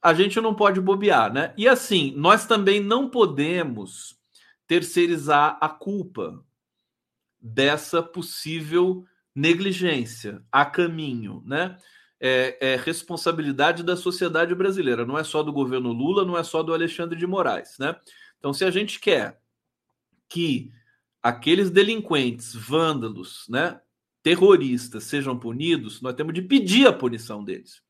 a 0.00 0.12
gente 0.14 0.40
não 0.40 0.54
pode 0.54 0.80
bobear, 0.80 1.32
né? 1.32 1.54
E 1.56 1.68
assim, 1.68 2.12
nós 2.16 2.46
também 2.46 2.80
não 2.80 3.08
podemos 3.08 4.18
terceirizar 4.66 5.58
a 5.60 5.68
culpa 5.68 6.44
dessa 7.40 8.02
possível 8.02 9.04
negligência 9.34 10.42
a 10.50 10.64
caminho, 10.64 11.42
né? 11.46 11.76
É, 12.24 12.74
é, 12.74 12.76
responsabilidade 12.76 13.82
da 13.82 13.96
sociedade 13.96 14.54
brasileira, 14.54 15.04
não 15.04 15.18
é 15.18 15.24
só 15.24 15.42
do 15.42 15.52
governo 15.52 15.90
Lula, 15.92 16.24
não 16.24 16.38
é 16.38 16.44
só 16.44 16.62
do 16.62 16.72
Alexandre 16.72 17.18
de 17.18 17.26
Moraes, 17.26 17.76
né? 17.80 17.96
Então, 18.38 18.52
se 18.52 18.64
a 18.64 18.70
gente 18.70 19.00
quer 19.00 19.40
que 20.28 20.70
aqueles 21.20 21.68
delinquentes, 21.68 22.54
vândalos, 22.54 23.44
né, 23.48 23.80
terroristas 24.22 25.04
sejam 25.04 25.38
punidos, 25.38 26.00
nós 26.00 26.14
temos 26.14 26.34
de 26.34 26.42
pedir 26.42 26.86
a 26.86 26.92
punição 26.92 27.44
deles. 27.44 27.82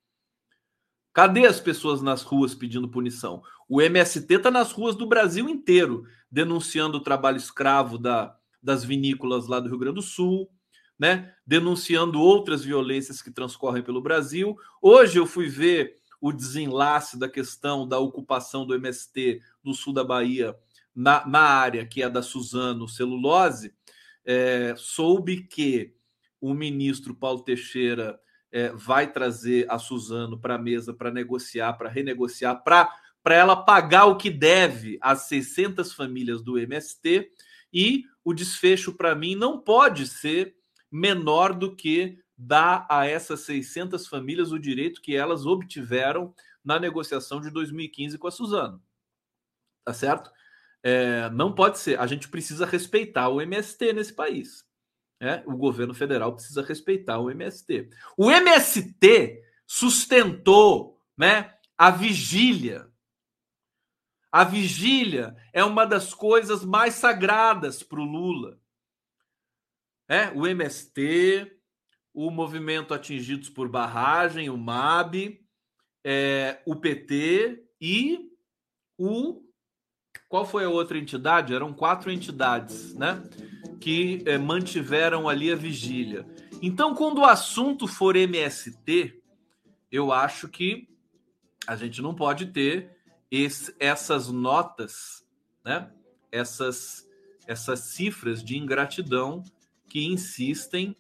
Cadê 1.12 1.47
as 1.47 1.61
pessoas 1.61 2.01
nas 2.01 2.22
ruas 2.22 2.55
pedindo 2.55 2.89
punição? 2.89 3.43
O 3.68 3.83
MST 3.83 4.35
está 4.35 4.51
nas 4.51 4.72
ruas 4.72 4.97
do 4.97 5.07
Brasil 5.07 5.49
inteiro, 5.49 6.05
denunciando 6.30 6.99
o 6.99 7.03
trabalho 7.03 7.37
escravo 7.37 7.99
da, 7.99 8.35
das 8.62 8.83
vinícolas 8.83 9.47
lá 9.47 9.61
do 9.61 9.68
Rio 9.68 9.78
Grande 9.78 9.97
do 9.97 10.03
Sul, 10.03 10.51
né? 10.99 11.35
denunciando 11.47 12.20
outras 12.20 12.64
violências 12.64 13.20
que 13.20 13.30
transcorrem 13.30 13.83
pelo 13.83 14.01
Brasil. 14.01 14.57
Hoje 14.80 15.18
eu 15.18 15.26
fui 15.26 15.49
ver 15.49 15.97
o 16.20 16.33
desenlace 16.33 17.18
da 17.18 17.28
questão 17.28 17.87
da 17.87 17.99
ocupação 17.99 18.64
do 18.64 18.74
MST 18.74 19.41
do 19.62 19.74
sul 19.74 19.93
da 19.93 20.05
Bahia 20.05 20.57
na, 20.95 21.26
na 21.26 21.41
área 21.41 21.85
que 21.85 22.03
é 22.03 22.09
da 22.09 22.22
Suzano 22.22 22.89
Celulose. 22.89 23.74
É, 24.24 24.74
soube 24.76 25.43
que 25.43 25.93
o 26.43 26.53
ministro 26.53 27.14
Paulo 27.14 27.45
Teixeira 27.45 28.18
é, 28.51 28.70
vai 28.70 29.11
trazer 29.11 29.64
a 29.70 29.78
Suzano 29.78 30.38
para 30.38 30.57
a 30.57 30.59
mesa 30.59 30.93
para 30.93 31.11
negociar, 31.11 31.74
para 31.74 31.88
renegociar, 31.88 32.64
para 32.64 32.90
ela 33.24 33.55
pagar 33.55 34.07
o 34.07 34.16
que 34.16 34.28
deve 34.28 34.99
às 35.01 35.22
600 35.28 35.93
famílias 35.93 36.43
do 36.43 36.59
MST. 36.59 37.30
E 37.72 38.05
o 38.24 38.34
desfecho, 38.34 38.93
para 38.93 39.14
mim, 39.14 39.36
não 39.36 39.57
pode 39.57 40.07
ser 40.09 40.57
menor 40.90 41.55
do 41.55 41.76
que 41.76 42.18
dar 42.36 42.86
a 42.90 43.07
essas 43.07 43.40
600 43.40 44.09
famílias 44.09 44.51
o 44.51 44.59
direito 44.59 45.01
que 45.01 45.14
elas 45.14 45.47
obtiveram 45.47 46.34
na 46.64 46.78
negociação 46.78 47.40
de 47.40 47.51
2015 47.51 48.18
com 48.18 48.26
a 48.26 48.32
Suzano. 48.32 48.82
Tá 49.84 49.95
certo? 49.95 50.28
É, 50.82 51.30
não 51.30 51.55
pode 51.55 51.78
ser. 51.78 52.01
A 52.01 52.07
gente 52.09 52.28
precisa 52.28 52.66
respeitar 52.66 53.28
o 53.28 53.40
MST 53.40 53.93
nesse 53.93 54.12
país. 54.12 54.66
É, 55.25 55.41
o 55.47 55.57
governo 55.57 55.95
federal 55.95 56.35
precisa 56.35 56.64
respeitar 56.64 57.20
o 57.20 57.31
MST. 57.31 57.91
O 58.16 58.29
MST 58.29 59.41
sustentou 59.64 61.01
né, 61.16 61.55
a 61.79 61.93
vigília. 61.93 62.91
A 64.33 64.43
vigília 64.43 65.37
é 65.53 65.62
uma 65.62 65.85
das 65.85 66.12
coisas 66.12 66.64
mais 66.64 66.95
sagradas 66.95 67.85
para 67.85 68.01
o 68.01 68.05
Lula. 68.05 68.59
É, 70.09 70.29
o 70.31 70.45
MST, 70.45 71.57
o 72.12 72.29
movimento 72.29 72.93
Atingidos 72.93 73.49
por 73.49 73.68
Barragem, 73.68 74.51
o 74.51 74.57
MAB, 74.59 75.41
é, 76.05 76.61
o 76.66 76.75
PT 76.75 77.64
e 77.81 78.29
o. 78.99 79.41
Qual 80.29 80.45
foi 80.45 80.64
a 80.64 80.68
outra 80.68 80.99
entidade? 80.99 81.55
Eram 81.55 81.73
quatro 81.73 82.11
entidades, 82.11 82.93
né? 82.97 83.23
Que 83.83 84.22
é, 84.26 84.39
mantiveram 84.39 85.28
ali 85.28 85.51
a 85.51 85.57
vigília. 85.57 86.24
Então, 86.62 86.95
quando 86.95 87.18
o 87.18 87.24
assunto 87.24 87.89
for 87.89 88.14
MST, 88.14 89.20
eu 89.91 90.12
acho 90.12 90.49
que 90.49 90.89
a 91.66 91.74
gente 91.74 92.01
não 92.01 92.14
pode 92.14 92.47
ter 92.47 92.97
esse, 93.28 93.74
essas 93.80 94.28
notas, 94.28 95.26
né? 95.64 95.91
essas, 96.30 97.09
essas 97.45 97.80
cifras 97.80 98.45
de 98.45 98.57
ingratidão 98.57 99.43
que 99.89 100.07
insistem 100.07 100.95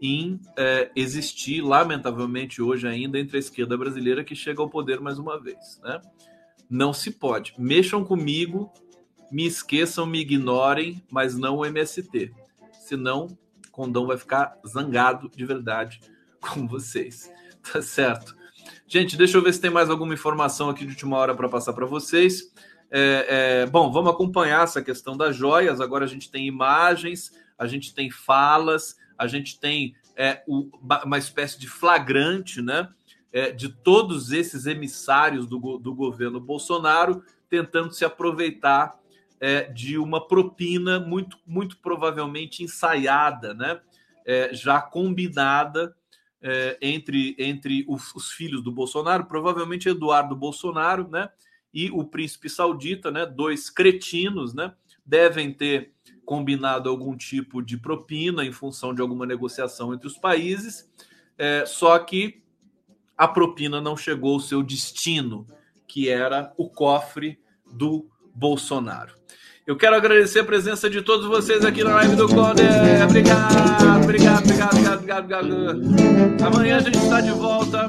em 0.00 0.40
é, 0.56 0.92
existir, 0.94 1.60
lamentavelmente, 1.60 2.62
hoje 2.62 2.86
ainda, 2.86 3.18
entre 3.18 3.36
a 3.36 3.40
esquerda 3.40 3.76
brasileira 3.76 4.22
que 4.22 4.36
chega 4.36 4.62
ao 4.62 4.70
poder 4.70 5.00
mais 5.00 5.18
uma 5.18 5.40
vez. 5.40 5.80
Né? 5.82 6.00
Não 6.70 6.92
se 6.92 7.10
pode. 7.10 7.52
Mexam 7.58 8.04
comigo 8.04 8.72
me 9.32 9.46
esqueçam, 9.46 10.04
me 10.04 10.20
ignorem, 10.20 11.02
mas 11.10 11.36
não 11.36 11.56
o 11.56 11.64
MST. 11.64 12.32
Senão, 12.80 13.36
Condão 13.70 14.06
vai 14.06 14.18
ficar 14.18 14.58
zangado 14.66 15.30
de 15.34 15.46
verdade 15.46 16.00
com 16.38 16.68
vocês. 16.68 17.32
Tá 17.72 17.80
certo? 17.80 18.36
Gente, 18.86 19.16
deixa 19.16 19.38
eu 19.38 19.42
ver 19.42 19.54
se 19.54 19.60
tem 19.60 19.70
mais 19.70 19.88
alguma 19.88 20.12
informação 20.12 20.68
aqui 20.68 20.84
de 20.84 20.90
última 20.90 21.16
hora 21.16 21.34
para 21.34 21.48
passar 21.48 21.72
para 21.72 21.86
vocês. 21.86 22.52
É, 22.90 23.62
é, 23.62 23.66
bom, 23.66 23.90
vamos 23.90 24.12
acompanhar 24.12 24.64
essa 24.64 24.82
questão 24.82 25.16
das 25.16 25.34
joias. 25.34 25.80
Agora 25.80 26.04
a 26.04 26.08
gente 26.08 26.30
tem 26.30 26.46
imagens, 26.46 27.32
a 27.58 27.66
gente 27.66 27.94
tem 27.94 28.10
falas, 28.10 28.98
a 29.16 29.26
gente 29.26 29.58
tem 29.58 29.94
é, 30.14 30.42
o, 30.46 30.68
uma 31.04 31.16
espécie 31.16 31.58
de 31.58 31.68
flagrante, 31.68 32.60
né? 32.60 32.90
É, 33.32 33.50
de 33.50 33.70
todos 33.70 34.30
esses 34.30 34.66
emissários 34.66 35.46
do, 35.46 35.78
do 35.78 35.94
governo 35.94 36.38
Bolsonaro 36.38 37.24
tentando 37.48 37.94
se 37.94 38.04
aproveitar 38.04 38.98
é, 39.42 39.64
de 39.64 39.98
uma 39.98 40.24
propina 40.24 41.00
muito, 41.00 41.36
muito 41.44 41.76
provavelmente 41.78 42.62
ensaiada, 42.62 43.52
né? 43.52 43.80
É, 44.24 44.54
já 44.54 44.80
combinada 44.80 45.92
é, 46.40 46.78
entre, 46.80 47.34
entre 47.36 47.84
os, 47.88 48.14
os, 48.14 48.30
filhos 48.30 48.62
do 48.62 48.70
Bolsonaro, 48.70 49.24
provavelmente 49.24 49.88
Eduardo 49.88 50.36
Bolsonaro, 50.36 51.08
né? 51.08 51.28
E 51.74 51.90
o 51.90 52.04
príncipe 52.04 52.48
saudita, 52.48 53.10
né? 53.10 53.26
Dois 53.26 53.68
cretinos, 53.68 54.54
né? 54.54 54.72
Devem 55.04 55.52
ter 55.52 55.92
combinado 56.24 56.88
algum 56.88 57.16
tipo 57.16 57.60
de 57.60 57.76
propina 57.76 58.44
em 58.44 58.52
função 58.52 58.94
de 58.94 59.02
alguma 59.02 59.26
negociação 59.26 59.92
entre 59.92 60.06
os 60.06 60.16
países, 60.16 60.88
é, 61.36 61.66
só 61.66 61.98
que 61.98 62.44
a 63.18 63.26
propina 63.26 63.80
não 63.80 63.96
chegou 63.96 64.34
ao 64.34 64.40
seu 64.40 64.62
destino, 64.62 65.48
que 65.88 66.08
era 66.08 66.54
o 66.56 66.70
cofre 66.70 67.40
do 67.66 68.11
Bolsonaro. 68.34 69.14
Eu 69.64 69.76
quero 69.76 69.94
agradecer 69.94 70.40
a 70.40 70.44
presença 70.44 70.90
de 70.90 71.02
todos 71.02 71.26
vocês 71.26 71.64
aqui 71.64 71.84
na 71.84 71.94
live 71.94 72.16
do 72.16 72.26
Conde. 72.26 72.62
Obrigado, 73.08 74.02
obrigado, 74.02 74.42
obrigado, 74.42 74.94
obrigado, 74.94 75.24
obrigado. 75.24 76.44
Amanhã 76.44 76.76
a 76.78 76.80
gente 76.80 76.98
está 76.98 77.20
de 77.20 77.30
volta. 77.30 77.86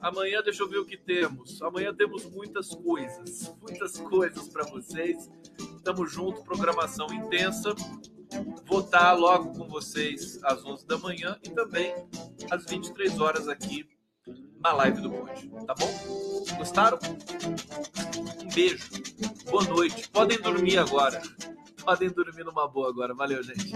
Amanhã, 0.00 0.42
deixa 0.42 0.62
eu 0.62 0.68
ver 0.68 0.78
o 0.78 0.84
que 0.86 0.96
temos. 0.96 1.60
Amanhã 1.62 1.94
temos 1.94 2.24
muitas 2.30 2.74
coisas, 2.74 3.54
muitas 3.60 3.98
coisas 3.98 4.48
para 4.48 4.64
vocês. 4.64 5.30
Estamos 5.76 6.10
juntos, 6.10 6.42
programação 6.42 7.06
intensa. 7.12 7.74
Vou 8.66 8.80
estar 8.80 9.12
logo 9.12 9.58
com 9.58 9.68
vocês 9.68 10.38
às 10.42 10.64
11 10.64 10.86
da 10.86 10.98
manhã 10.98 11.38
e 11.44 11.50
também 11.50 11.94
às 12.50 12.64
23 12.64 13.20
horas 13.20 13.46
aqui 13.46 13.86
na 14.64 14.72
live 14.72 15.02
do 15.02 15.10
Conde, 15.10 15.50
tá 15.66 15.74
bom? 15.74 15.90
Gostaram? 16.56 16.98
Um 18.40 18.48
beijo, 18.54 18.88
boa 19.50 19.62
noite. 19.64 20.08
Podem 20.08 20.40
dormir 20.40 20.78
agora. 20.78 21.20
Podem 21.84 22.08
dormir 22.08 22.44
numa 22.44 22.66
boa 22.66 22.88
agora. 22.88 23.14
Valeu, 23.14 23.42
gente. 23.42 23.72